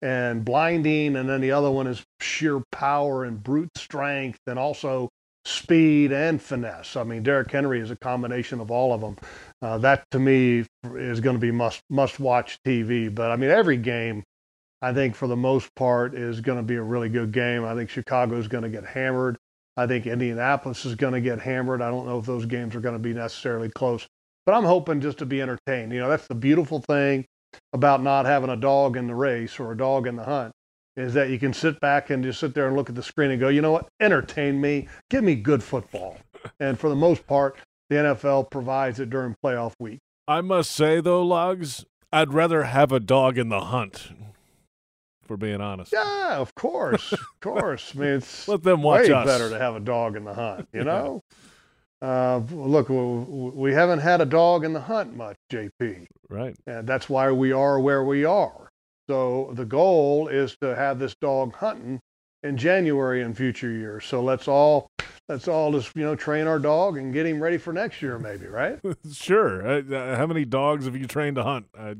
and 0.00 0.44
blinding 0.44 1.14
and 1.14 1.28
then 1.28 1.40
the 1.40 1.52
other 1.52 1.70
one 1.70 1.86
is 1.86 2.02
sheer 2.20 2.60
power 2.72 3.24
and 3.24 3.40
brute 3.40 3.70
strength 3.76 4.40
and 4.48 4.58
also 4.58 5.08
speed 5.44 6.12
and 6.12 6.40
finesse. 6.40 6.96
I 6.96 7.04
mean, 7.04 7.22
Derrick 7.22 7.50
Henry 7.50 7.80
is 7.80 7.90
a 7.90 7.96
combination 7.96 8.60
of 8.60 8.70
all 8.70 8.92
of 8.92 9.00
them. 9.00 9.16
Uh, 9.60 9.78
that 9.78 10.04
to 10.10 10.18
me 10.18 10.64
is 10.94 11.20
going 11.20 11.36
to 11.36 11.40
be 11.40 11.52
must 11.52 11.82
must 11.88 12.20
watch 12.20 12.58
TV. 12.66 13.12
But 13.12 13.30
I 13.30 13.36
mean, 13.36 13.50
every 13.50 13.76
game, 13.76 14.24
I 14.80 14.92
think 14.92 15.14
for 15.14 15.28
the 15.28 15.36
most 15.36 15.74
part 15.74 16.14
is 16.14 16.40
going 16.40 16.58
to 16.58 16.64
be 16.64 16.76
a 16.76 16.82
really 16.82 17.08
good 17.08 17.32
game. 17.32 17.64
I 17.64 17.74
think 17.74 17.90
Chicago 17.90 18.36
is 18.36 18.48
going 18.48 18.64
to 18.64 18.70
get 18.70 18.84
hammered. 18.84 19.36
I 19.76 19.86
think 19.86 20.06
Indianapolis 20.06 20.84
is 20.84 20.94
going 20.94 21.14
to 21.14 21.20
get 21.20 21.40
hammered. 21.40 21.80
I 21.80 21.90
don't 21.90 22.06
know 22.06 22.18
if 22.18 22.26
those 22.26 22.46
games 22.46 22.74
are 22.74 22.80
going 22.80 22.94
to 22.94 22.98
be 22.98 23.14
necessarily 23.14 23.70
close, 23.70 24.06
but 24.44 24.54
I'm 24.54 24.64
hoping 24.64 25.00
just 25.00 25.18
to 25.18 25.26
be 25.26 25.40
entertained. 25.40 25.92
You 25.92 26.00
know, 26.00 26.10
that's 26.10 26.26
the 26.26 26.34
beautiful 26.34 26.80
thing 26.80 27.24
about 27.72 28.02
not 28.02 28.26
having 28.26 28.50
a 28.50 28.56
dog 28.56 28.96
in 28.96 29.06
the 29.06 29.14
race 29.14 29.58
or 29.58 29.72
a 29.72 29.76
dog 29.76 30.06
in 30.06 30.16
the 30.16 30.24
hunt 30.24 30.52
is 30.96 31.14
that 31.14 31.30
you 31.30 31.38
can 31.38 31.52
sit 31.52 31.80
back 31.80 32.10
and 32.10 32.22
just 32.22 32.40
sit 32.40 32.54
there 32.54 32.66
and 32.66 32.76
look 32.76 32.88
at 32.88 32.94
the 32.94 33.02
screen 33.02 33.30
and 33.30 33.40
go, 33.40 33.48
you 33.48 33.62
know 33.62 33.72
what, 33.72 33.88
entertain 34.00 34.60
me, 34.60 34.88
give 35.08 35.24
me 35.24 35.34
good 35.34 35.62
football. 35.62 36.18
And 36.60 36.78
for 36.78 36.88
the 36.88 36.96
most 36.96 37.26
part, 37.26 37.56
the 37.88 37.96
NFL 37.96 38.50
provides 38.50 39.00
it 39.00 39.10
during 39.10 39.34
playoff 39.44 39.72
week. 39.78 39.98
I 40.28 40.40
must 40.40 40.70
say, 40.70 41.00
though, 41.00 41.22
Logs, 41.22 41.84
I'd 42.12 42.32
rather 42.32 42.64
have 42.64 42.92
a 42.92 43.00
dog 43.00 43.38
in 43.38 43.48
the 43.48 43.60
hunt, 43.60 44.10
for 45.32 45.38
being 45.38 45.62
honest. 45.62 45.92
Yeah, 45.94 46.36
of 46.36 46.54
course, 46.54 47.10
of 47.12 47.18
course. 47.40 47.92
I 47.96 47.98
mean, 47.98 48.08
it's 48.10 48.46
Let 48.46 48.62
them 48.62 48.82
watch 48.82 49.08
way 49.08 49.14
us. 49.14 49.24
better 49.26 49.48
to 49.48 49.58
have 49.58 49.74
a 49.74 49.80
dog 49.80 50.14
in 50.14 50.24
the 50.24 50.34
hunt. 50.34 50.68
You 50.74 50.84
know, 50.92 51.22
uh, 52.02 52.38
look, 52.50 52.88
we, 52.90 53.72
haven't 53.72 54.00
had 54.00 54.20
a 54.20 54.26
dog 54.26 54.62
in 54.66 54.74
the 54.74 54.80
hunt 54.80 55.16
much, 55.16 55.36
JP, 55.50 56.06
Right. 56.28 56.54
and 56.66 56.86
that's 56.86 57.08
why 57.08 57.32
we 57.32 57.50
are 57.50 57.80
where 57.80 58.04
we 58.04 58.26
are. 58.26 58.68
So 59.08 59.52
the 59.54 59.64
goal 59.64 60.28
is 60.28 60.54
to 60.60 60.76
have 60.76 60.98
this 60.98 61.14
dog 61.22 61.54
hunting 61.54 61.98
in 62.42 62.58
January 62.58 63.22
in 63.22 63.32
future 63.32 63.70
years. 63.70 64.04
So 64.04 64.22
let's 64.22 64.48
all 64.48 64.88
let's 65.30 65.48
all 65.48 65.72
just 65.72 65.96
you 65.96 66.02
know 66.02 66.14
train 66.14 66.46
our 66.46 66.58
dog 66.58 66.98
and 66.98 67.10
get 67.14 67.24
him 67.24 67.42
ready 67.42 67.56
for 67.56 67.72
next 67.72 68.02
year, 68.02 68.18
maybe, 68.18 68.46
right? 68.48 68.78
Sure. 69.12 69.66
Uh, 69.66 70.14
how 70.16 70.26
many 70.26 70.44
dogs 70.44 70.84
have 70.84 70.94
you 70.96 71.06
trained 71.06 71.36
to 71.36 71.42
hunt? 71.42 71.66
I, 71.78 71.94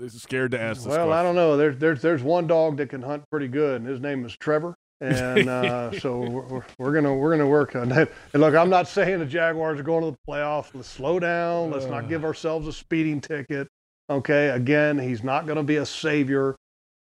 I'm 0.00 0.08
scared 0.10 0.50
to 0.52 0.60
ask 0.60 0.78
this 0.82 0.88
Well, 0.88 1.12
I 1.12 1.22
don't 1.22 1.34
know. 1.34 1.56
There's 1.56 1.78
there's 1.78 2.02
there's 2.02 2.22
one 2.22 2.46
dog 2.46 2.76
that 2.78 2.88
can 2.90 3.02
hunt 3.02 3.24
pretty 3.30 3.48
good, 3.48 3.80
and 3.80 3.88
his 3.88 4.00
name 4.00 4.24
is 4.24 4.36
Trevor. 4.36 4.74
And 5.00 5.48
uh, 5.48 5.98
so 6.00 6.18
we're, 6.20 6.42
we're- 6.46 6.64
we're 6.78 6.92
gonna 6.92 7.14
we're 7.14 7.30
gonna 7.30 7.48
work 7.48 7.76
on 7.76 7.88
that. 7.90 8.10
And 8.32 8.42
look, 8.42 8.54
I'm 8.54 8.70
not 8.70 8.88
saying 8.88 9.18
the 9.18 9.26
Jaguars 9.26 9.78
are 9.80 9.82
going 9.82 10.04
to 10.04 10.10
the 10.10 10.18
playoffs. 10.32 10.70
Let's 10.74 10.88
slow 10.88 11.18
down. 11.18 11.70
Let's 11.70 11.86
not 11.86 12.08
give 12.08 12.24
ourselves 12.24 12.66
a 12.66 12.72
speeding 12.72 13.20
ticket. 13.20 13.68
Okay. 14.10 14.48
Again, 14.50 14.98
he's 14.98 15.22
not 15.24 15.46
going 15.46 15.56
to 15.56 15.62
be 15.62 15.76
a 15.76 15.86
savior. 15.86 16.56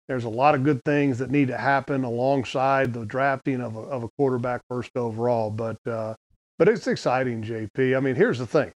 There's 0.08 0.24
a 0.24 0.28
lot 0.28 0.54
of 0.54 0.64
good 0.64 0.84
things 0.84 1.18
that 1.18 1.30
need 1.30 1.48
to 1.48 1.56
happen 1.56 2.04
alongside 2.04 2.92
the 2.92 3.06
drafting 3.06 3.60
of 3.60 3.74
a, 3.76 3.80
of 3.80 4.02
a 4.04 4.08
quarterback 4.18 4.60
first 4.68 4.90
overall. 4.96 5.50
But 5.50 5.78
uh, 5.86 6.14
but 6.58 6.68
it's 6.68 6.86
exciting, 6.86 7.42
JP. 7.42 7.96
I 7.96 8.00
mean, 8.00 8.14
here's 8.14 8.38
the 8.38 8.46
thing: 8.46 8.70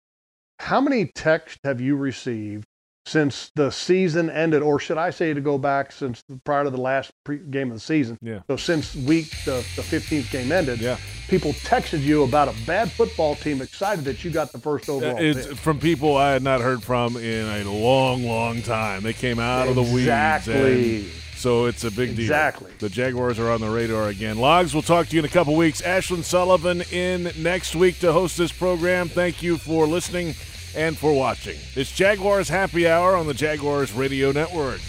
how 0.61 0.81
many 0.81 1.07
texts 1.15 1.59
have 1.65 1.81
you 1.81 1.97
received 1.97 2.65
since 3.07 3.53
the 3.55 3.71
season 3.71 4.29
ended, 4.29 4.63
or 4.63 4.81
should 4.81 4.99
I 4.99 5.11
say 5.11 5.33
to 5.33 5.41
go 5.41 5.59
back 5.59 5.93
since 5.93 6.25
prior 6.45 6.65
to 6.65 6.71
the 6.71 6.81
last 6.81 7.13
pre- 7.25 7.39
game 7.39 7.69
of 7.71 7.77
the 7.77 7.81
season. 7.81 8.19
Yeah. 8.21 8.41
So 8.49 8.57
since 8.57 8.97
week 8.97 9.31
the, 9.45 9.65
the 9.77 9.83
15th 9.83 10.31
game 10.33 10.51
ended, 10.51 10.81
yeah. 10.81 10.99
people 11.29 11.53
texted 11.53 12.03
you 12.03 12.25
about 12.25 12.49
a 12.49 12.55
bad 12.67 12.91
football 12.91 13.37
team, 13.37 13.63
excited 13.63 14.05
that 14.07 14.25
you 14.25 14.31
got 14.33 14.51
the 14.51 14.59
first 14.59 14.89
uh, 14.89 14.95
overall. 14.95 15.17
It's 15.19 15.47
pick. 15.47 15.57
from 15.57 15.79
people 15.79 16.17
I 16.17 16.33
had 16.33 16.43
not 16.43 16.61
heard 16.61 16.83
from 16.83 17.17
in 17.17 17.47
a 17.47 17.71
long, 17.71 18.25
long 18.25 18.61
time. 18.63 19.05
They 19.05 19.13
came 19.13 19.39
out 19.39 19.69
of 19.69 19.77
the 19.77 19.83
weeds. 19.83 20.09
Exactly. 20.09 21.09
So 21.37 21.67
it's 21.67 21.85
a 21.85 21.91
big 21.91 22.17
deal. 22.17 22.25
Exactly. 22.25 22.73
The 22.79 22.89
Jaguars 22.89 23.39
are 23.39 23.51
on 23.51 23.61
the 23.61 23.71
radar 23.71 24.09
again. 24.09 24.39
Logs, 24.39 24.75
we'll 24.75 24.83
talk 24.83 25.07
to 25.09 25.15
you 25.15 25.21
in 25.21 25.25
a 25.27 25.29
couple 25.29 25.55
weeks. 25.55 25.81
Ashlyn 25.83 26.25
Sullivan 26.25 26.83
in 26.91 27.31
next 27.39 27.77
week 27.77 28.01
to 28.01 28.13
host 28.13 28.37
this 28.37 28.51
program. 28.51 29.09
Thank 29.09 29.43
you 29.43 29.59
for 29.59 29.87
listening 29.87 30.35
and 30.77 30.97
for 30.97 31.13
watching. 31.13 31.59
It's 31.75 31.91
Jaguars 31.91 32.49
Happy 32.49 32.87
Hour 32.87 33.17
on 33.17 33.27
the 33.27 33.35
Jaguars 33.35 33.93
Radio 33.93 34.31
Network. 34.31 34.81